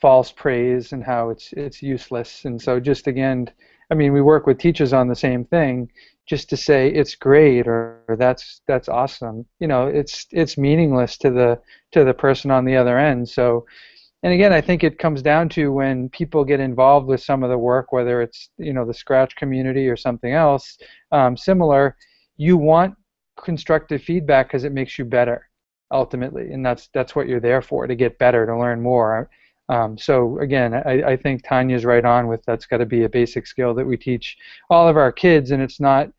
false 0.00 0.30
praise 0.30 0.92
and 0.92 1.02
how 1.02 1.30
it's 1.30 1.52
it's 1.52 1.82
useless, 1.82 2.44
and 2.44 2.60
so 2.60 2.80
just 2.80 3.06
again, 3.06 3.50
I 3.90 3.94
mean, 3.94 4.12
we 4.12 4.20
work 4.22 4.46
with 4.46 4.58
teachers 4.58 4.92
on 4.92 5.08
the 5.08 5.16
same 5.16 5.44
thing 5.44 5.90
just 6.26 6.50
to 6.50 6.56
say 6.58 6.90
it's 6.90 7.14
great 7.14 7.66
or, 7.66 8.02
or, 8.06 8.14
that's 8.16 8.60
that's 8.66 8.88
awesome. 8.88 9.46
You 9.60 9.68
know 9.68 9.86
it's 9.86 10.26
it's 10.30 10.58
meaningless 10.58 11.16
to 11.18 11.30
the 11.30 11.60
to 11.92 12.04
the 12.04 12.14
person 12.14 12.50
on 12.50 12.64
the 12.64 12.76
other 12.76 12.98
end. 12.98 13.28
So 13.28 13.66
and 14.22 14.32
again 14.32 14.52
i 14.52 14.60
think 14.60 14.82
it 14.82 14.98
comes 14.98 15.22
down 15.22 15.48
to 15.48 15.72
when 15.72 16.08
people 16.08 16.44
get 16.44 16.60
involved 16.60 17.06
with 17.06 17.22
some 17.22 17.42
of 17.42 17.50
the 17.50 17.58
work 17.58 17.92
whether 17.92 18.20
it's 18.20 18.50
you 18.58 18.72
know 18.72 18.84
the 18.84 18.94
scratch 18.94 19.34
community 19.36 19.88
or 19.88 19.96
something 19.96 20.32
else 20.32 20.78
um, 21.12 21.36
similar 21.36 21.96
you 22.36 22.56
want 22.56 22.94
constructive 23.36 24.02
feedback 24.02 24.48
because 24.48 24.64
it 24.64 24.72
makes 24.72 24.98
you 24.98 25.04
better 25.04 25.47
ultimately 25.90 26.52
and 26.52 26.64
that's 26.64 26.88
that's 26.92 27.16
what 27.16 27.28
you're 27.28 27.40
there 27.40 27.62
for 27.62 27.86
to 27.86 27.94
get 27.94 28.18
better 28.18 28.46
to 28.46 28.58
learn 28.58 28.80
more 28.80 29.28
um, 29.68 29.98
so 29.98 30.38
again, 30.38 30.72
I, 30.74 31.02
I, 31.02 31.16
think 31.16 31.42
Tanya's 31.44 31.84
right 31.84 32.04
on 32.04 32.26
with 32.26 32.42
that's 32.46 32.64
got 32.64 32.78
to 32.78 32.86
be 32.86 33.04
a 33.04 33.08
basic 33.08 33.46
skill 33.46 33.74
that 33.74 33.86
we 33.86 33.98
teach 33.98 34.38
all 34.70 34.88
of 34.88 34.96
our 34.96 35.12
kids, 35.12 35.50
and 35.50 35.62
it's 35.62 35.78
not 35.78 36.10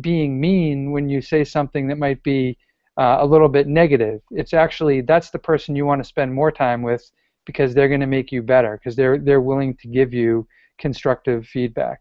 being 0.00 0.40
mean 0.40 0.90
when 0.90 1.08
you 1.08 1.20
say 1.20 1.44
something 1.44 1.86
that 1.88 1.98
might 1.98 2.22
be 2.22 2.56
uh, 2.96 3.18
a 3.20 3.26
little 3.26 3.48
bit 3.48 3.66
negative. 3.66 4.22
It's 4.30 4.54
actually 4.54 5.02
that's 5.02 5.30
the 5.30 5.38
person 5.38 5.76
you 5.76 5.84
want 5.84 6.02
to 6.02 6.08
spend 6.08 6.32
more 6.32 6.50
time 6.50 6.82
with 6.82 7.10
because 7.44 7.74
they're 7.74 7.88
going 7.88 8.00
to 8.00 8.06
make 8.06 8.32
you 8.32 8.42
better 8.42 8.78
because 8.78 8.96
they're 8.96 9.18
they're 9.18 9.42
willing 9.42 9.74
to 9.76 9.88
give 9.88 10.14
you 10.14 10.46
constructive 10.78 11.46
feedback. 11.46 12.00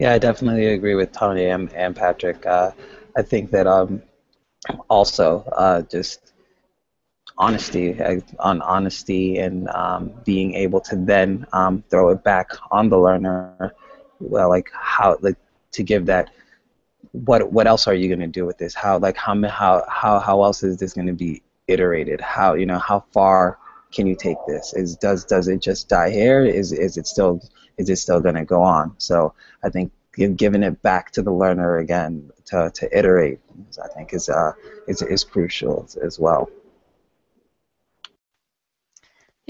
Yeah, 0.00 0.14
I 0.14 0.18
definitely 0.18 0.68
agree 0.68 0.94
with 0.94 1.12
Tony 1.12 1.44
and, 1.44 1.70
and 1.74 1.94
Patrick. 1.94 2.46
Uh, 2.46 2.70
I 3.18 3.20
think 3.20 3.50
that 3.50 3.66
um, 3.66 4.02
also 4.88 5.44
uh, 5.52 5.82
just 5.82 6.32
honesty 7.36 8.00
uh, 8.00 8.20
on 8.38 8.62
honesty 8.62 9.40
and 9.40 9.68
um, 9.68 10.10
being 10.24 10.54
able 10.54 10.80
to 10.80 10.96
then 10.96 11.46
um, 11.52 11.84
throw 11.90 12.08
it 12.08 12.24
back 12.24 12.48
on 12.70 12.88
the 12.88 12.98
learner. 12.98 13.74
Well 14.20 14.48
like 14.48 14.70
how 14.72 15.18
like 15.20 15.36
to 15.72 15.82
give 15.82 16.06
that 16.06 16.30
what 17.12 17.52
what 17.52 17.66
else 17.66 17.86
are 17.86 17.94
you 17.94 18.08
going 18.08 18.20
to 18.20 18.26
do 18.26 18.46
with 18.46 18.56
this? 18.56 18.74
How 18.74 18.98
like 18.98 19.18
how 19.18 19.34
how 19.48 19.84
how 19.86 20.18
how 20.18 20.42
else 20.42 20.62
is 20.62 20.78
this 20.78 20.94
going 20.94 21.08
to 21.08 21.12
be 21.12 21.42
iterated? 21.68 22.22
How 22.22 22.54
you 22.54 22.64
know 22.64 22.78
how 22.78 23.04
far 23.12 23.58
can 23.92 24.06
you 24.06 24.16
take 24.16 24.38
this? 24.46 24.72
Is 24.74 24.96
does 24.96 25.24
does 25.24 25.48
it 25.48 25.60
just 25.60 25.88
die 25.88 26.10
here? 26.10 26.44
Is 26.44 26.72
is 26.72 26.96
it 26.96 27.06
still 27.06 27.40
is 27.78 27.88
it 27.88 27.96
still 27.96 28.20
going 28.20 28.34
to 28.34 28.44
go 28.44 28.62
on? 28.62 28.94
So 28.98 29.34
i 29.64 29.70
think 29.70 29.92
giving 30.12 30.62
it 30.62 30.82
back 30.82 31.10
to 31.12 31.22
the 31.22 31.32
learner 31.32 31.78
again 31.78 32.30
to, 32.46 32.70
to 32.74 32.98
iterate, 32.98 33.38
I 33.82 33.88
think 33.88 34.12
is, 34.12 34.28
uh, 34.28 34.52
is, 34.88 35.02
is 35.02 35.24
crucial 35.24 35.88
as 36.02 36.18
well. 36.18 36.50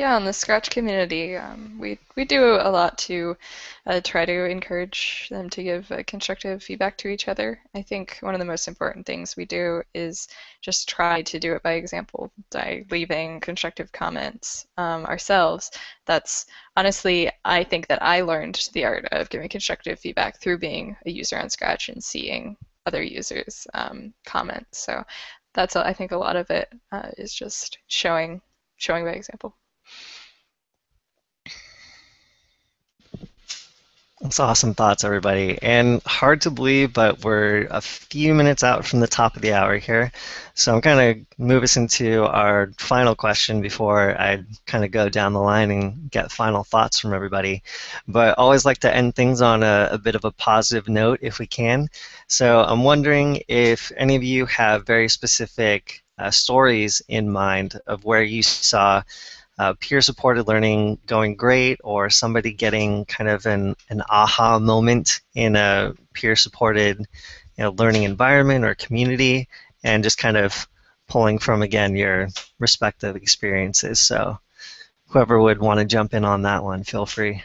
Yeah, 0.01 0.17
in 0.17 0.25
the 0.25 0.33
Scratch 0.33 0.71
community, 0.71 1.37
um, 1.37 1.77
we 1.79 1.99
we 2.17 2.25
do 2.25 2.55
a 2.55 2.71
lot 2.71 2.97
to 3.01 3.37
uh, 3.85 4.01
try 4.03 4.25
to 4.25 4.47
encourage 4.47 5.29
them 5.29 5.51
to 5.51 5.63
give 5.63 5.93
uh, 5.93 6.03
constructive 6.07 6.63
feedback 6.63 6.97
to 6.99 7.09
each 7.09 7.29
other. 7.29 7.61
I 7.75 7.83
think 7.83 8.17
one 8.23 8.33
of 8.33 8.39
the 8.39 8.47
most 8.47 8.67
important 8.67 9.05
things 9.05 9.37
we 9.37 9.45
do 9.45 9.83
is 9.93 10.27
just 10.63 10.89
try 10.89 11.21
to 11.21 11.39
do 11.39 11.53
it 11.53 11.63
by 11.63 11.73
example, 11.73 12.33
by 12.51 12.87
leaving 12.91 13.41
constructive 13.41 13.93
comments 13.93 14.67
um, 14.79 15.05
ourselves. 15.05 15.71
That's 16.07 16.47
honestly, 16.79 17.31
I 17.45 17.63
think 17.63 17.87
that 17.89 18.03
I 18.03 18.23
learned 18.23 18.71
the 18.73 18.87
art 18.87 19.05
of 19.13 19.29
giving 19.29 19.51
constructive 19.51 19.99
feedback 20.01 20.41
through 20.41 20.61
being 20.61 20.97
a 21.05 21.11
user 21.11 21.37
on 21.37 21.51
Scratch 21.51 21.91
and 21.91 22.03
seeing 22.03 22.57
other 22.87 23.03
users 23.03 23.67
um, 23.75 24.15
comment. 24.25 24.67
So 24.73 25.05
that's 25.53 25.77
I 25.77 25.93
think 25.93 26.13
a 26.13 26.17
lot 26.17 26.37
of 26.37 26.49
it 26.49 26.73
uh, 26.91 27.11
is 27.19 27.35
just 27.35 27.77
showing 27.87 28.41
showing 28.79 29.05
by 29.05 29.11
example. 29.11 29.55
That's 34.21 34.39
awesome 34.39 34.75
thoughts, 34.75 35.03
everybody. 35.03 35.59
And 35.63 36.03
hard 36.03 36.43
to 36.43 36.51
believe, 36.51 36.93
but 36.93 37.25
we're 37.25 37.67
a 37.71 37.81
few 37.81 38.35
minutes 38.35 38.63
out 38.63 38.85
from 38.85 39.01
the 39.01 39.07
top 39.07 39.35
of 39.35 39.41
the 39.41 39.55
hour 39.55 39.79
here. 39.79 40.13
So 40.53 40.75
I'm 40.75 40.81
going 40.81 41.25
to 41.25 41.43
move 41.43 41.63
us 41.63 41.79
into 41.79 42.25
our 42.27 42.71
final 42.77 43.15
question 43.15 43.63
before 43.63 44.21
I 44.21 44.45
kind 44.67 44.85
of 44.85 44.91
go 44.91 45.09
down 45.09 45.33
the 45.33 45.41
line 45.41 45.71
and 45.71 46.11
get 46.11 46.31
final 46.31 46.65
thoughts 46.65 47.01
from 47.01 47.15
everybody. 47.15 47.63
But 48.07 48.29
I 48.31 48.43
always 48.43 48.67
like 48.67 48.79
to 48.81 48.95
end 48.95 49.15
things 49.15 49.41
on 49.41 49.63
a, 49.63 49.89
a 49.93 49.97
bit 49.97 50.15
of 50.15 50.27
a 50.27 50.33
positive 50.33 50.87
note 50.87 51.21
if 51.23 51.39
we 51.39 51.47
can. 51.47 51.89
So 52.27 52.63
I'm 52.63 52.85
wondering 52.85 53.43
if 53.49 53.91
any 53.97 54.17
of 54.17 54.23
you 54.23 54.45
have 54.47 54.87
very 54.87 55.09
specific 55.09 56.05
uh, 56.19 56.31
stories 56.31 57.01
in 57.09 57.31
mind 57.31 57.81
of 57.87 58.05
where 58.05 58.23
you 58.23 58.43
saw 58.43 59.03
uh, 59.61 59.75
peer-supported 59.79 60.49
learning 60.49 60.99
going 61.07 61.37
great 61.37 61.79
or 61.85 62.09
somebody 62.09 62.51
getting 62.51 63.05
kind 63.05 63.29
of 63.29 63.45
an, 63.45 63.77
an 63.91 64.03
aha 64.09 64.59
moment 64.59 65.21
in 65.35 65.55
a 65.55 65.93
peer-supported 66.15 66.99
you 66.99 67.65
know, 67.65 67.71
learning 67.73 68.05
environment 68.05 68.65
or 68.65 68.75
community 68.75 69.47
and 69.85 70.03
just 70.03 70.17
kind 70.17 70.39
of 70.39 70.67
pulling 71.09 71.39
from, 71.39 71.61
again, 71.61 71.95
your 71.95 72.29
respective 72.59 73.17
experiences. 73.17 74.01
So 74.01 74.39
whoever 75.09 75.39
would 75.39 75.61
want 75.61 75.79
to 75.79 75.85
jump 75.85 76.15
in 76.15 76.25
on 76.25 76.41
that 76.43 76.65
one, 76.65 76.83
feel 76.83 77.05
free. 77.05 77.43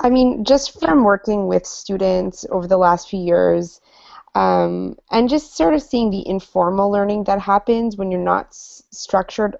I 0.00 0.08
mean, 0.08 0.44
just 0.44 0.78
from 0.78 1.02
working 1.02 1.48
with 1.48 1.66
students 1.66 2.46
over 2.48 2.68
the 2.68 2.76
last 2.76 3.08
few 3.08 3.18
years, 3.18 3.80
um, 4.38 4.96
and 5.10 5.28
just 5.28 5.56
sort 5.56 5.74
of 5.74 5.82
seeing 5.82 6.10
the 6.10 6.26
informal 6.28 6.90
learning 6.90 7.24
that 7.24 7.40
happens 7.40 7.96
when 7.96 8.10
you're 8.10 8.20
not 8.20 8.46
s- 8.46 8.82
structured 8.92 9.56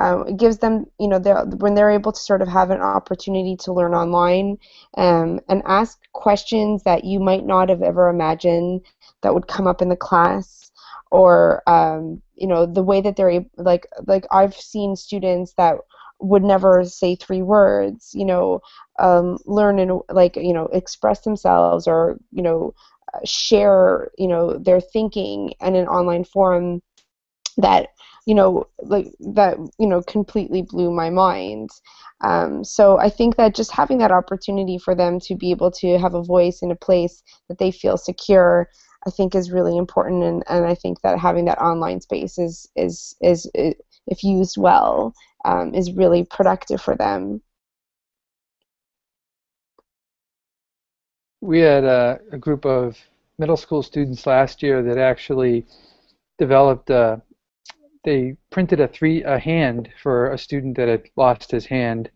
um, 0.00 0.26
it 0.28 0.36
gives 0.36 0.58
them 0.58 0.86
you 0.98 1.08
know 1.08 1.18
they're, 1.18 1.44
when 1.44 1.74
they're 1.74 1.90
able 1.90 2.12
to 2.12 2.20
sort 2.20 2.42
of 2.42 2.48
have 2.48 2.70
an 2.70 2.80
opportunity 2.80 3.56
to 3.56 3.72
learn 3.72 3.94
online 3.94 4.58
um, 4.96 5.40
and 5.48 5.62
ask 5.66 5.98
questions 6.12 6.82
that 6.84 7.04
you 7.04 7.18
might 7.20 7.46
not 7.46 7.68
have 7.68 7.82
ever 7.82 8.08
imagined 8.08 8.80
that 9.22 9.34
would 9.34 9.48
come 9.48 9.66
up 9.66 9.82
in 9.82 9.88
the 9.88 9.96
class 9.96 10.70
or 11.10 11.62
um, 11.68 12.20
you 12.36 12.46
know 12.46 12.66
the 12.66 12.82
way 12.82 13.00
that 13.00 13.16
they're 13.16 13.30
able, 13.30 13.50
like 13.56 13.86
like 14.06 14.26
I've 14.30 14.54
seen 14.54 14.96
students 14.96 15.54
that 15.54 15.76
would 16.20 16.42
never 16.42 16.84
say 16.84 17.14
three 17.14 17.42
words 17.42 18.10
you 18.14 18.24
know 18.24 18.60
um, 18.98 19.38
learn 19.46 19.78
and 19.78 20.00
like 20.10 20.36
you 20.36 20.52
know 20.52 20.66
express 20.72 21.20
themselves 21.22 21.86
or 21.86 22.18
you 22.32 22.42
know 22.42 22.74
share 23.24 24.10
you 24.18 24.28
know 24.28 24.58
their 24.58 24.80
thinking 24.80 25.52
in 25.60 25.74
an 25.76 25.88
online 25.88 26.24
forum 26.24 26.82
that 27.56 27.88
you 28.26 28.34
know 28.34 28.66
like 28.82 29.08
that 29.20 29.56
you 29.78 29.86
know 29.86 30.02
completely 30.02 30.62
blew 30.62 30.90
my 30.90 31.10
mind. 31.10 31.70
Um, 32.20 32.64
so 32.64 32.98
i 32.98 33.08
think 33.08 33.36
that 33.36 33.54
just 33.54 33.70
having 33.70 33.98
that 33.98 34.10
opportunity 34.10 34.76
for 34.76 34.94
them 34.94 35.20
to 35.20 35.36
be 35.36 35.52
able 35.52 35.70
to 35.72 35.98
have 35.98 36.14
a 36.14 36.22
voice 36.22 36.62
in 36.62 36.72
a 36.72 36.76
place 36.76 37.22
that 37.48 37.58
they 37.58 37.70
feel 37.70 37.96
secure 37.96 38.68
i 39.06 39.10
think 39.10 39.36
is 39.36 39.52
really 39.52 39.76
important 39.76 40.24
and, 40.24 40.42
and 40.48 40.66
i 40.66 40.74
think 40.74 41.00
that 41.02 41.16
having 41.16 41.44
that 41.44 41.60
online 41.60 42.00
space 42.00 42.36
is 42.36 42.68
is 42.74 43.14
is, 43.20 43.48
is 43.54 43.74
if 44.08 44.24
used 44.24 44.56
well 44.58 45.14
um, 45.44 45.72
is 45.74 45.92
really 45.92 46.24
productive 46.24 46.80
for 46.80 46.96
them 46.96 47.40
we 51.48 51.60
had 51.60 51.82
a, 51.82 52.20
a, 52.30 52.36
group 52.36 52.66
of 52.66 52.98
middle 53.38 53.56
school 53.56 53.82
students 53.82 54.26
last 54.26 54.62
year 54.62 54.82
that 54.82 54.98
actually 54.98 55.64
developed 56.36 56.90
a, 56.90 57.22
they 58.04 58.36
printed 58.50 58.80
a 58.80 58.88
three 58.88 59.22
a 59.22 59.38
hand 59.38 59.88
for 60.02 60.30
a 60.30 60.36
student 60.36 60.76
that 60.76 60.88
had 60.88 61.04
lost 61.16 61.50
his 61.50 61.64
hand 61.64 62.10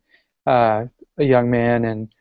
uh, 0.46 0.84
a 1.16 1.24
young 1.24 1.50
man 1.50 1.86
and 1.86 2.14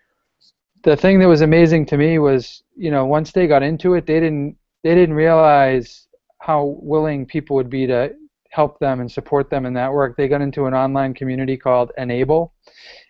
the 0.83 0.95
thing 0.95 1.19
that 1.19 1.27
was 1.27 1.41
amazing 1.41 1.85
to 1.85 1.97
me 1.97 2.17
was 2.17 2.63
you 2.77 2.89
know 2.89 3.05
once 3.05 3.33
they 3.33 3.45
got 3.45 3.61
into 3.61 3.93
it 3.95 4.05
they 4.05 4.21
didn't 4.21 4.55
they 4.83 4.95
didn't 4.95 5.15
realize 5.15 6.07
how 6.39 6.77
willing 6.81 7.25
people 7.25 7.57
would 7.57 7.69
be 7.69 7.85
to 7.85 8.09
help 8.51 8.79
them 8.79 9.01
and 9.01 9.11
support 9.11 9.49
them 9.49 9.65
in 9.65 9.73
that 9.73 9.91
work 9.91 10.15
they 10.15 10.29
got 10.29 10.41
into 10.41 10.65
an 10.65 10.73
online 10.73 11.13
community 11.13 11.57
called 11.57 11.91
enable 11.97 12.53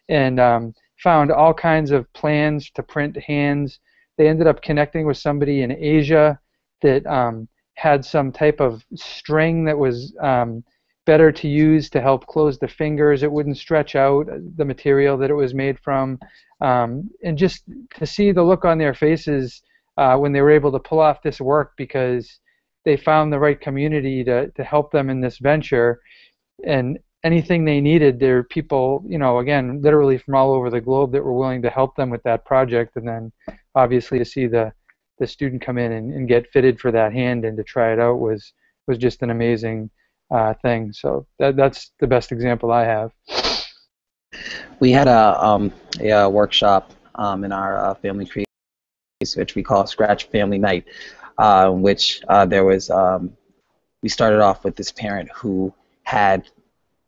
and 0.09 0.39
um, 0.39 0.73
found 1.01 1.31
all 1.31 1.53
kinds 1.53 1.91
of 1.91 2.11
plans 2.13 2.69
to 2.71 2.83
print 2.83 3.17
hands. 3.17 3.79
They 4.21 4.27
ended 4.27 4.45
up 4.45 4.61
connecting 4.61 5.07
with 5.07 5.17
somebody 5.17 5.63
in 5.63 5.71
Asia 5.71 6.39
that 6.83 7.03
um, 7.07 7.47
had 7.73 8.05
some 8.05 8.31
type 8.31 8.59
of 8.59 8.85
string 8.93 9.65
that 9.65 9.79
was 9.79 10.15
um, 10.21 10.63
better 11.07 11.31
to 11.31 11.47
use 11.47 11.89
to 11.89 12.01
help 12.01 12.27
close 12.27 12.59
the 12.59 12.67
fingers. 12.67 13.23
It 13.23 13.31
wouldn't 13.31 13.57
stretch 13.57 13.95
out 13.95 14.27
the 14.57 14.63
material 14.63 15.17
that 15.17 15.31
it 15.31 15.33
was 15.33 15.55
made 15.55 15.79
from. 15.79 16.19
Um, 16.61 17.09
and 17.23 17.35
just 17.35 17.63
to 17.95 18.05
see 18.05 18.31
the 18.31 18.43
look 18.43 18.63
on 18.63 18.77
their 18.77 18.93
faces 18.93 19.63
uh, 19.97 20.17
when 20.17 20.33
they 20.33 20.41
were 20.41 20.51
able 20.51 20.71
to 20.73 20.79
pull 20.79 20.99
off 20.99 21.23
this 21.23 21.41
work 21.41 21.71
because 21.75 22.41
they 22.85 22.97
found 22.97 23.33
the 23.33 23.39
right 23.39 23.59
community 23.59 24.23
to, 24.25 24.51
to 24.51 24.63
help 24.63 24.91
them 24.91 25.09
in 25.09 25.19
this 25.19 25.39
venture. 25.39 25.99
And 26.63 26.99
anything 27.23 27.65
they 27.65 27.81
needed, 27.81 28.19
there 28.19 28.37
are 28.37 28.43
people, 28.43 29.03
you 29.07 29.17
know, 29.17 29.39
again, 29.39 29.81
literally 29.81 30.19
from 30.19 30.35
all 30.35 30.53
over 30.53 30.69
the 30.69 30.79
globe 30.79 31.11
that 31.13 31.23
were 31.23 31.33
willing 31.33 31.63
to 31.63 31.71
help 31.71 31.95
them 31.95 32.11
with 32.11 32.21
that 32.21 32.45
project. 32.45 32.95
And 32.97 33.07
then 33.07 33.31
obviously 33.75 34.19
to 34.19 34.25
see 34.25 34.47
the, 34.47 34.73
the 35.19 35.27
student 35.27 35.61
come 35.61 35.77
in 35.77 35.91
and, 35.91 36.13
and 36.13 36.27
get 36.27 36.51
fitted 36.51 36.79
for 36.79 36.91
that 36.91 37.13
hand 37.13 37.45
and 37.45 37.57
to 37.57 37.63
try 37.63 37.93
it 37.93 37.99
out 37.99 38.19
was, 38.19 38.53
was 38.87 38.97
just 38.97 39.21
an 39.21 39.29
amazing 39.29 39.89
uh, 40.31 40.53
thing. 40.61 40.91
So 40.91 41.27
that, 41.39 41.55
that's 41.55 41.91
the 41.99 42.07
best 42.07 42.31
example 42.31 42.71
I 42.71 42.85
have. 42.85 43.11
We 44.79 44.91
had 44.91 45.07
a, 45.07 45.43
um, 45.43 45.71
a 45.99 46.29
workshop 46.29 46.91
um, 47.15 47.43
in 47.43 47.51
our 47.51 47.77
uh, 47.77 47.93
family 47.95 48.25
creation, 48.25 48.45
which 49.35 49.55
we 49.55 49.63
call 49.63 49.85
Scratch 49.85 50.25
Family 50.25 50.57
Night, 50.57 50.85
uh, 51.37 51.69
which 51.69 52.21
uh, 52.27 52.45
there 52.45 52.63
was, 52.63 52.89
um, 52.89 53.35
we 54.01 54.09
started 54.09 54.41
off 54.41 54.63
with 54.63 54.75
this 54.75 54.91
parent 54.91 55.29
who 55.33 55.73
had 56.03 56.49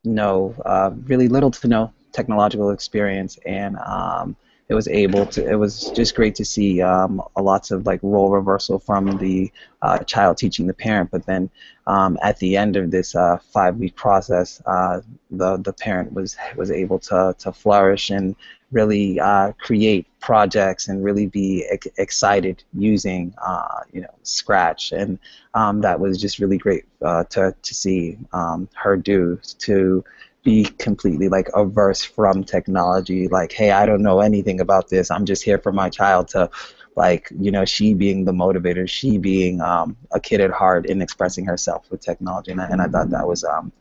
no 0.04 0.54
uh, 0.66 0.92
really 1.06 1.28
little 1.28 1.50
to 1.50 1.68
no 1.68 1.92
technological 2.12 2.70
experience, 2.70 3.40
and 3.46 3.78
um, 3.78 4.36
it 4.74 4.76
was 4.76 4.88
able 4.88 5.28
to. 5.28 5.48
It 5.48 5.54
was 5.54 5.92
just 5.92 6.16
great 6.16 6.34
to 6.36 6.44
see 6.44 6.82
um, 6.82 7.22
lots 7.40 7.70
of 7.70 7.86
like 7.86 8.00
role 8.02 8.32
reversal 8.32 8.80
from 8.80 9.18
the 9.18 9.52
uh, 9.84 10.00
child 10.00 10.40
teaching 10.40 10.66
the 10.66 10.74
parent. 10.74 11.12
But 11.12 11.28
then 11.28 11.52
um, 11.86 12.18
at 12.24 12.40
the 12.40 12.58
end 12.58 12.76
of 12.76 12.90
this 12.90 13.16
uh, 13.16 13.38
five-week 13.38 13.96
process, 13.96 14.64
uh, 14.66 15.02
the 15.30 15.58
the 15.58 15.74
parent 15.74 16.14
was 16.14 16.36
was 16.56 16.72
able 16.72 16.98
to 17.00 17.36
to 17.38 17.52
flourish 17.52 18.10
and 18.10 18.36
really 18.72 19.20
uh, 19.20 19.52
create 19.60 20.08
projects 20.20 20.88
and 20.88 21.04
really 21.04 21.28
be 21.28 21.64
ex- 21.70 21.88
excited 22.00 22.64
using 22.74 23.32
uh, 23.46 23.82
you 23.92 24.02
know 24.02 24.16
Scratch, 24.24 24.92
and 24.92 25.20
um, 25.54 25.82
that 25.82 26.00
was 26.00 26.20
just 26.20 26.40
really 26.40 26.58
great 26.58 26.86
uh, 27.04 27.26
to 27.26 27.56
to 27.62 27.76
see 27.76 28.18
um, 28.34 28.68
her 28.74 28.98
do 28.98 29.40
to 29.60 30.04
be 30.44 30.66
completely 30.66 31.30
like 31.30 31.50
averse 31.56 32.04
from 32.04 32.44
technology. 32.44 33.28
Like, 33.28 33.52
hey, 33.52 33.72
I 33.72 33.86
don't 33.86 34.04
know 34.04 34.20
anything 34.20 34.60
about 34.60 34.90
this. 34.90 35.10
I'm 35.10 35.26
just 35.26 35.44
here 35.44 35.58
for 35.58 35.72
my 35.72 35.90
child 35.90 36.28
to 36.30 36.50
like 36.96 37.30
you 37.40 37.52
know 37.52 37.66
she 37.66 37.94
being 37.94 38.24
the 38.26 38.32
motivator 38.32 38.88
she 38.88 39.18
being 39.18 39.62
um, 39.62 39.98
a 40.12 40.20
kid 40.20 40.42
at 40.42 40.52
heart 40.52 40.86
in 40.86 41.02
expressing 41.02 41.44
herself 41.44 41.90
with 41.90 42.02
technology 42.02 42.52
and 42.52 42.62
I, 42.62 42.68
and 42.68 42.82
I 42.82 42.88
thought 42.88 43.10
that 43.10 43.28
was 43.28 43.44
um, 43.44 43.72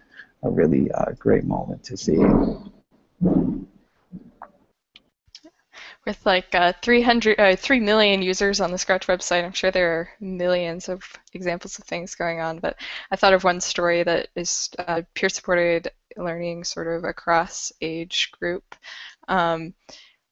a 0.43 0.51
really 0.51 0.91
uh, 0.93 1.13
great 1.19 1.45
moment 1.45 1.85
to 1.85 1.97
see 1.97 2.17
with 6.05 6.25
like 6.27 6.55
uh, 6.55 6.73
300, 6.83 7.39
uh, 7.39 7.57
3 7.57 7.81
million 7.81 8.23
users 8.23 8.61
on 8.61 8.73
the 8.73 8.79
Scratch 8.79 9.07
website, 9.07 9.45
I'm 9.45 9.53
sure 9.53 9.71
there 9.71 9.93
are 9.93 10.11
millions 10.21 10.89
of 10.89 11.05
examples 11.33 11.79
of 11.79 11.85
things 11.85 12.15
going 12.15 12.41
on. 12.41 12.59
But 12.59 12.77
I 13.11 13.17
thought 13.17 13.35
of 13.35 13.45
one 13.45 13.61
story 13.61 14.03
that 14.03 14.29
is 14.35 14.71
uh, 14.79 15.03
peer-supported 15.15 15.93
learning 16.17 16.65
sort 16.65 16.89
of 16.89 17.05
across 17.05 17.73
age 17.81 18.31
group. 18.33 18.75
Um, 19.29 19.75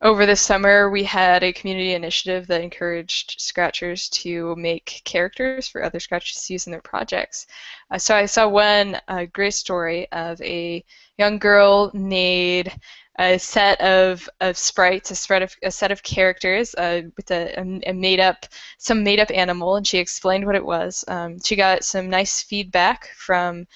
over 0.03 0.24
the 0.24 0.37
summer, 0.37 0.89
we 0.89 1.05
had 1.05 1.43
a 1.43 1.53
community 1.53 1.93
initiative 1.93 2.47
that 2.47 2.62
encouraged 2.62 3.39
Scratchers 3.39 4.09
to 4.09 4.57
make 4.57 5.03
characters 5.05 5.68
for 5.68 5.85
other 5.85 6.01
Scratchers 6.01 6.43
to 6.47 6.55
use 6.55 6.66
in 6.66 6.70
their 6.70 6.81
projects. 6.81 7.47
Uh, 7.91 7.99
so 7.99 8.14
I 8.14 8.24
saw 8.24 8.49
one 8.49 8.99
uh, 9.09 9.26
great 9.31 9.53
story 9.53 10.11
of 10.12 10.41
a 10.41 10.83
young 11.18 11.39
girl 11.39 11.91
made 11.93 12.72
a 13.18 13.39
set 13.39 13.78
of, 13.83 14.26
of 14.41 14.57
sprites, 14.57 15.11
a 15.11 15.14
set 15.14 15.43
of, 15.43 15.55
a 15.62 15.70
set 15.70 15.93
of 15.93 16.03
characters 16.03 16.74
uh, 16.76 17.03
with 17.16 17.31
a, 17.31 17.83
a, 17.87 17.93
made 17.93 18.20
up, 18.20 18.47
some 18.78 19.05
made 19.05 19.20
up 19.20 19.31
animal, 19.31 19.76
and 19.76 19.87
she 19.87 19.99
explained 19.99 20.47
what 20.47 20.55
it 20.55 20.64
was. 20.64 21.05
Um, 21.09 21.39
she 21.45 21.57
got 21.57 21.85
some 21.85 22.09
nice 22.09 22.41
feedback 22.41 23.09
from 23.16 23.66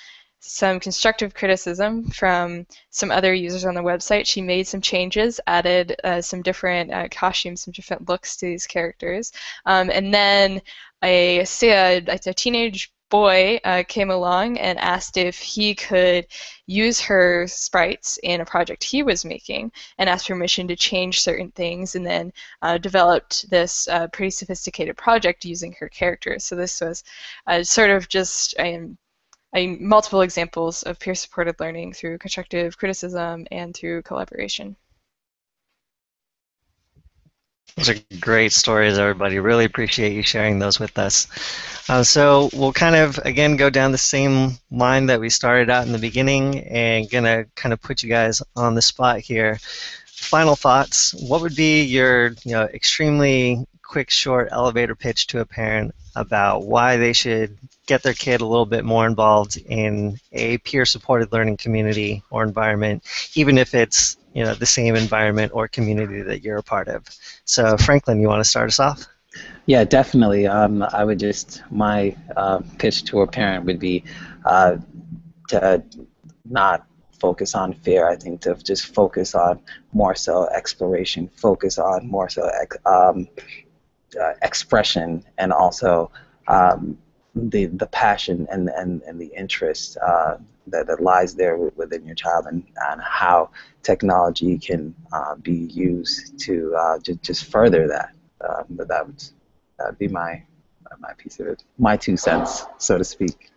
some 0.46 0.78
constructive 0.78 1.34
criticism 1.34 2.04
from 2.10 2.66
some 2.90 3.10
other 3.10 3.32
users 3.32 3.64
on 3.64 3.74
the 3.74 3.82
website. 3.82 4.26
She 4.26 4.42
made 4.42 4.66
some 4.66 4.80
changes, 4.80 5.40
added 5.46 5.96
uh, 6.04 6.20
some 6.20 6.42
different 6.42 6.92
uh, 6.92 7.08
costumes, 7.10 7.62
some 7.62 7.72
different 7.72 8.08
looks 8.08 8.36
to 8.36 8.46
these 8.46 8.66
characters. 8.66 9.32
Um, 9.64 9.90
and 9.90 10.12
then 10.12 10.60
a, 11.02 11.40
a, 11.62 11.96
a 12.06 12.34
teenage 12.34 12.92
boy 13.10 13.58
uh, 13.64 13.84
came 13.88 14.10
along 14.10 14.58
and 14.58 14.78
asked 14.80 15.16
if 15.16 15.38
he 15.38 15.74
could 15.74 16.26
use 16.66 17.00
her 17.00 17.46
sprites 17.46 18.18
in 18.22 18.40
a 18.40 18.44
project 18.44 18.82
he 18.82 19.02
was 19.02 19.24
making 19.24 19.70
and 19.98 20.08
asked 20.10 20.28
permission 20.28 20.66
to 20.68 20.76
change 20.76 21.20
certain 21.20 21.50
things 21.52 21.94
and 21.94 22.04
then 22.04 22.32
uh, 22.62 22.76
developed 22.76 23.48
this 23.50 23.88
uh, 23.88 24.08
pretty 24.08 24.30
sophisticated 24.30 24.96
project 24.96 25.44
using 25.44 25.72
her 25.78 25.88
characters. 25.88 26.44
So 26.44 26.56
this 26.56 26.80
was 26.80 27.04
uh, 27.46 27.62
sort 27.62 27.90
of 27.90 28.08
just 28.08 28.54
um, 28.58 28.98
I, 29.54 29.78
multiple 29.80 30.22
examples 30.22 30.82
of 30.82 30.98
peer-supported 30.98 31.60
learning 31.60 31.92
through 31.92 32.18
constructive 32.18 32.76
criticism 32.76 33.46
and 33.52 33.74
through 33.74 34.02
collaboration. 34.02 34.76
Those 37.76 37.90
are 37.90 37.94
great 38.20 38.52
stories, 38.52 38.98
everybody. 38.98 39.38
Really 39.38 39.64
appreciate 39.64 40.12
you 40.12 40.22
sharing 40.22 40.58
those 40.58 40.78
with 40.78 40.96
us. 40.96 41.26
Uh, 41.88 42.04
so 42.04 42.48
we'll 42.52 42.72
kind 42.72 42.94
of, 42.94 43.18
again, 43.18 43.56
go 43.56 43.68
down 43.68 43.90
the 43.90 43.98
same 43.98 44.52
line 44.70 45.06
that 45.06 45.18
we 45.20 45.28
started 45.28 45.70
out 45.70 45.84
in 45.86 45.92
the 45.92 45.98
beginning 45.98 46.60
and 46.60 47.10
going 47.10 47.24
to 47.24 47.46
kind 47.56 47.72
of 47.72 47.80
put 47.80 48.02
you 48.02 48.08
guys 48.08 48.42
on 48.54 48.74
the 48.74 48.82
spot 48.82 49.18
here. 49.18 49.58
Final 50.06 50.54
thoughts. 50.54 51.14
What 51.28 51.40
would 51.40 51.56
be 51.56 51.82
your 51.82 52.28
you 52.44 52.52
know, 52.52 52.62
extremely 52.62 53.66
quick, 53.86 54.10
short 54.10 54.48
elevator 54.50 54.94
pitch 54.94 55.26
to 55.28 55.40
a 55.40 55.44
parent 55.44 55.94
about 56.16 56.64
why 56.64 56.96
they 56.96 57.12
should 57.12 57.56
get 57.86 58.02
their 58.02 58.14
kid 58.14 58.40
a 58.40 58.46
little 58.46 58.66
bit 58.66 58.84
more 58.84 59.06
involved 59.06 59.56
in 59.56 60.18
a 60.32 60.58
peer-supported 60.58 61.32
learning 61.32 61.56
community 61.56 62.22
or 62.30 62.42
environment, 62.42 63.02
even 63.34 63.58
if 63.58 63.74
it's 63.74 64.16
you 64.32 64.44
know 64.44 64.54
the 64.54 64.66
same 64.66 64.96
environment 64.96 65.52
or 65.54 65.68
community 65.68 66.22
that 66.22 66.42
you're 66.42 66.58
a 66.58 66.62
part 66.62 66.88
of. 66.88 67.04
So, 67.44 67.76
Franklin, 67.76 68.20
you 68.20 68.28
want 68.28 68.42
to 68.42 68.48
start 68.48 68.68
us 68.68 68.80
off? 68.80 69.06
Yeah, 69.66 69.84
definitely. 69.84 70.46
Um, 70.46 70.82
I 70.82 71.04
would 71.04 71.18
just 71.18 71.62
my 71.70 72.16
uh, 72.36 72.60
pitch 72.78 73.04
to 73.04 73.20
a 73.20 73.26
parent 73.26 73.64
would 73.64 73.78
be 73.78 74.04
uh, 74.44 74.76
to 75.48 75.82
not 76.44 76.86
focus 77.18 77.54
on 77.54 77.72
fear. 77.72 78.08
I 78.08 78.16
think 78.16 78.42
to 78.42 78.54
just 78.54 78.94
focus 78.94 79.34
on 79.34 79.60
more 79.92 80.14
so 80.14 80.46
exploration, 80.48 81.28
focus 81.28 81.78
on 81.78 82.06
more 82.06 82.28
so 82.28 82.42
um, 82.44 82.52
uh, 82.86 83.24
expression, 84.42 85.24
and 85.38 85.52
also 85.52 86.10
um, 86.48 86.98
the 87.34 87.66
the 87.66 87.86
passion 87.86 88.46
and 88.50 88.68
and, 88.68 89.02
and 89.02 89.20
the 89.20 89.32
interest 89.36 89.96
uh, 89.98 90.36
that, 90.68 90.86
that 90.86 91.00
lies 91.00 91.34
there 91.34 91.56
within 91.56 92.06
your 92.06 92.14
child 92.14 92.46
and, 92.46 92.64
and 92.90 93.00
how 93.02 93.50
technology 93.82 94.58
can 94.58 94.94
uh, 95.12 95.34
be 95.36 95.54
used 95.54 96.38
to 96.38 96.74
uh, 96.76 96.98
just, 96.98 97.22
just 97.22 97.44
further 97.44 97.86
that. 97.88 98.14
Um, 98.46 98.64
but 98.70 98.88
that 98.88 99.06
would 99.06 99.22
that 99.78 99.86
would 99.88 99.98
be 99.98 100.08
my 100.08 100.42
my 101.00 101.12
piece 101.18 101.40
of 101.40 101.48
it, 101.48 101.64
my 101.78 101.96
two 101.96 102.16
cents, 102.16 102.66
so 102.78 102.98
to 102.98 103.04
speak. 103.04 103.50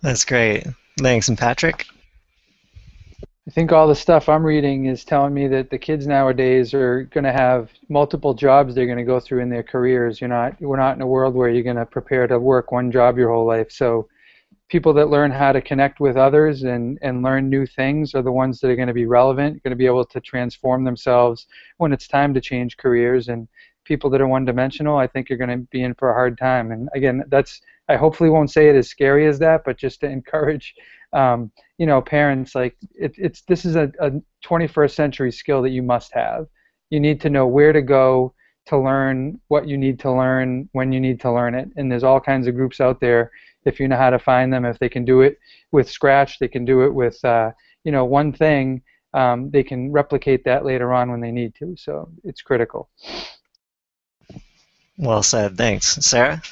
That's 0.00 0.24
great. 0.24 0.66
Thanks, 0.98 1.28
and 1.28 1.38
Patrick. 1.38 1.86
I 3.48 3.50
think 3.50 3.72
all 3.72 3.88
the 3.88 3.94
stuff 3.94 4.28
I'm 4.28 4.44
reading 4.44 4.84
is 4.84 5.06
telling 5.06 5.32
me 5.32 5.48
that 5.48 5.70
the 5.70 5.78
kids 5.78 6.06
nowadays 6.06 6.74
are 6.74 7.04
going 7.04 7.24
to 7.24 7.32
have 7.32 7.70
multiple 7.88 8.34
jobs 8.34 8.74
they're 8.74 8.84
going 8.84 8.98
to 8.98 9.04
go 9.04 9.20
through 9.20 9.40
in 9.40 9.48
their 9.48 9.62
careers. 9.62 10.20
You're 10.20 10.28
not, 10.28 10.60
we're 10.60 10.76
not 10.76 10.96
in 10.96 11.00
a 11.00 11.06
world 11.06 11.34
where 11.34 11.48
you're 11.48 11.62
going 11.62 11.76
to 11.76 11.86
prepare 11.86 12.26
to 12.26 12.38
work 12.38 12.72
one 12.72 12.92
job 12.92 13.16
your 13.16 13.32
whole 13.32 13.46
life. 13.46 13.72
So, 13.72 14.06
people 14.68 14.92
that 14.92 15.08
learn 15.08 15.30
how 15.30 15.52
to 15.52 15.62
connect 15.62 15.98
with 15.98 16.18
others 16.18 16.64
and, 16.64 16.98
and 17.00 17.22
learn 17.22 17.48
new 17.48 17.64
things 17.64 18.14
are 18.14 18.20
the 18.20 18.30
ones 18.30 18.60
that 18.60 18.68
are 18.68 18.76
going 18.76 18.86
to 18.86 18.92
be 18.92 19.06
relevant, 19.06 19.62
going 19.62 19.70
to 19.70 19.76
be 19.76 19.86
able 19.86 20.04
to 20.04 20.20
transform 20.20 20.84
themselves 20.84 21.46
when 21.78 21.90
it's 21.90 22.06
time 22.06 22.34
to 22.34 22.42
change 22.42 22.76
careers. 22.76 23.28
And 23.28 23.48
people 23.84 24.10
that 24.10 24.20
are 24.20 24.28
one-dimensional, 24.28 24.98
I 24.98 25.06
think, 25.06 25.30
are 25.30 25.38
going 25.38 25.48
to 25.48 25.66
be 25.70 25.84
in 25.84 25.94
for 25.94 26.10
a 26.10 26.14
hard 26.14 26.36
time. 26.36 26.70
And 26.70 26.90
again, 26.94 27.24
that's 27.28 27.62
I 27.88 27.96
hopefully 27.96 28.28
won't 28.28 28.50
say 28.50 28.68
it 28.68 28.76
as 28.76 28.90
scary 28.90 29.26
as 29.26 29.38
that, 29.38 29.62
but 29.64 29.78
just 29.78 30.00
to 30.00 30.06
encourage 30.10 30.74
um, 31.14 31.50
you 31.78 31.86
know, 31.86 32.02
parents 32.02 32.54
like 32.54 32.76
it, 32.94 33.14
it's 33.16 33.42
this 33.42 33.64
is 33.64 33.76
a, 33.76 33.90
a 34.00 34.10
21st 34.44 34.94
century 34.94 35.32
skill 35.32 35.62
that 35.62 35.70
you 35.70 35.82
must 35.82 36.12
have. 36.12 36.46
You 36.90 37.00
need 37.00 37.20
to 37.22 37.30
know 37.30 37.46
where 37.46 37.72
to 37.72 37.82
go 37.82 38.34
to 38.66 38.78
learn 38.78 39.40
what 39.48 39.66
you 39.66 39.78
need 39.78 39.98
to 40.00 40.12
learn 40.12 40.68
when 40.72 40.92
you 40.92 41.00
need 41.00 41.20
to 41.20 41.32
learn 41.32 41.54
it. 41.54 41.70
And 41.76 41.90
there's 41.90 42.04
all 42.04 42.20
kinds 42.20 42.46
of 42.46 42.54
groups 42.54 42.80
out 42.80 43.00
there. 43.00 43.30
If 43.64 43.80
you 43.80 43.88
know 43.88 43.96
how 43.96 44.10
to 44.10 44.18
find 44.18 44.52
them, 44.52 44.64
if 44.64 44.78
they 44.78 44.88
can 44.88 45.04
do 45.04 45.22
it 45.22 45.38
with 45.72 45.88
Scratch, 45.88 46.38
they 46.38 46.48
can 46.48 46.64
do 46.64 46.82
it 46.82 46.92
with 46.92 47.24
uh, 47.24 47.52
you 47.84 47.92
know 47.92 48.04
one 48.04 48.32
thing. 48.32 48.82
Um, 49.14 49.50
they 49.50 49.62
can 49.62 49.90
replicate 49.90 50.44
that 50.44 50.64
later 50.64 50.92
on 50.92 51.10
when 51.10 51.20
they 51.20 51.30
need 51.30 51.54
to. 51.56 51.74
So 51.78 52.10
it's 52.24 52.42
critical. 52.42 52.90
Well 54.98 55.22
said. 55.22 55.56
Thanks, 55.56 55.86
Sarah. 56.04 56.42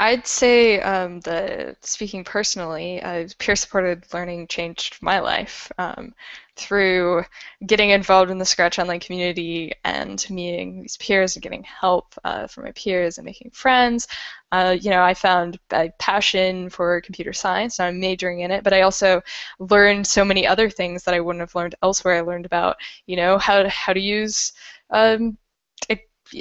I'd 0.00 0.26
say 0.28 0.80
um, 0.80 1.20
that 1.20 1.84
speaking 1.84 2.22
personally, 2.22 3.02
uh, 3.02 3.28
peer-supported 3.38 4.06
learning 4.14 4.46
changed 4.46 5.02
my 5.02 5.18
life 5.18 5.72
um, 5.76 6.14
through 6.54 7.24
getting 7.66 7.90
involved 7.90 8.30
in 8.30 8.38
the 8.38 8.44
Scratch 8.44 8.78
Online 8.78 9.00
community 9.00 9.72
and 9.84 10.24
meeting 10.30 10.82
these 10.82 10.96
peers 10.98 11.34
and 11.34 11.42
getting 11.42 11.64
help 11.64 12.14
uh, 12.22 12.46
from 12.46 12.64
my 12.64 12.72
peers 12.72 13.18
and 13.18 13.24
making 13.24 13.50
friends. 13.50 14.06
Uh, 14.52 14.76
you 14.80 14.90
know, 14.90 15.02
I 15.02 15.14
found 15.14 15.58
a 15.72 15.90
passion 15.98 16.70
for 16.70 17.00
computer 17.00 17.32
science, 17.32 17.80
and 17.80 17.88
I'm 17.88 18.00
majoring 18.00 18.40
in 18.40 18.52
it. 18.52 18.62
But 18.62 18.74
I 18.74 18.82
also 18.82 19.20
learned 19.58 20.06
so 20.06 20.24
many 20.24 20.46
other 20.46 20.70
things 20.70 21.02
that 21.04 21.14
I 21.14 21.20
wouldn't 21.20 21.40
have 21.40 21.56
learned 21.56 21.74
elsewhere. 21.82 22.16
I 22.18 22.20
learned 22.20 22.46
about, 22.46 22.76
you 23.06 23.16
know, 23.16 23.36
how 23.38 23.64
to, 23.64 23.68
how 23.68 23.92
to 23.92 24.00
use 24.00 24.52
um, 24.90 25.36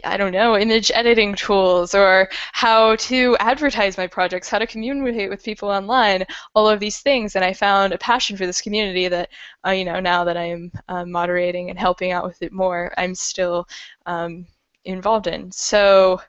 I 0.04 0.18
don't 0.18 0.32
know, 0.32 0.58
image 0.58 0.92
editing 0.94 1.36
tools 1.36 1.96
or 1.96 2.30
how 2.52 2.96
to 2.98 3.38
advertise 3.40 3.98
my 3.98 4.08
projects, 4.08 4.50
how 4.50 4.60
to 4.60 4.68
communicate 4.68 5.30
with 5.30 5.44
people 5.44 5.70
online, 5.70 6.26
all 6.56 6.68
of 6.68 6.80
these 6.80 7.00
things. 7.00 7.36
And 7.36 7.46
I 7.46 7.54
found 7.54 7.94
a 7.94 7.98
passion 7.98 8.38
for 8.38 8.46
this 8.46 8.62
community 8.62 9.08
that, 9.08 9.30
uh, 9.66 9.72
you 9.72 9.86
know, 9.86 10.00
now 10.00 10.24
that 10.24 10.38
I 10.38 10.46
am 10.46 10.72
uh, 10.90 11.06
moderating 11.06 11.70
and 11.70 11.80
helping 11.80 12.12
out 12.12 12.26
with 12.26 12.42
it 12.42 12.52
more, 12.52 12.94
I'm 12.98 13.16
still 13.16 13.68
um, 14.06 14.46
involved 14.86 15.28
in. 15.28 15.52
So 15.52 16.22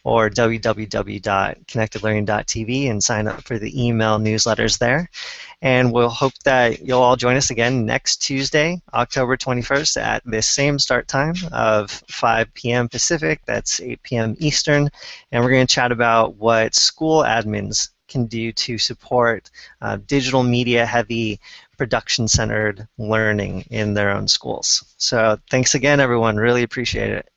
or 0.08 0.30
www.connectedlearning.tv 0.30 2.90
and 2.90 3.04
sign 3.04 3.28
up 3.28 3.42
for 3.42 3.58
the 3.58 3.86
email 3.86 4.18
newsletters 4.18 4.78
there. 4.78 5.10
And 5.60 5.92
we'll 5.92 6.08
hope 6.08 6.32
that 6.44 6.80
you'll 6.80 7.02
all 7.02 7.16
join 7.16 7.36
us 7.36 7.50
again 7.50 7.84
next 7.84 8.22
Tuesday, 8.22 8.80
October 8.94 9.36
21st, 9.36 10.00
at 10.00 10.22
this 10.24 10.48
same 10.48 10.78
start 10.78 11.08
time 11.08 11.34
of 11.52 11.90
5 12.08 12.54
p.m. 12.54 12.88
Pacific, 12.88 13.42
that's 13.44 13.82
8 13.82 14.02
p.m. 14.02 14.34
Eastern. 14.38 14.88
And 15.30 15.44
we're 15.44 15.50
going 15.50 15.66
to 15.66 15.74
chat 15.74 15.92
about 15.92 16.36
what 16.36 16.74
school 16.74 17.22
admins 17.22 17.90
can 18.08 18.24
do 18.24 18.50
to 18.52 18.78
support 18.78 19.50
uh, 19.82 19.98
digital 20.06 20.42
media 20.42 20.86
heavy 20.86 21.38
production 21.76 22.28
centered 22.28 22.88
learning 22.96 23.66
in 23.70 23.92
their 23.92 24.10
own 24.10 24.26
schools. 24.26 24.82
So 24.96 25.38
thanks 25.50 25.74
again 25.74 26.00
everyone, 26.00 26.38
really 26.38 26.62
appreciate 26.62 27.10
it. 27.10 27.28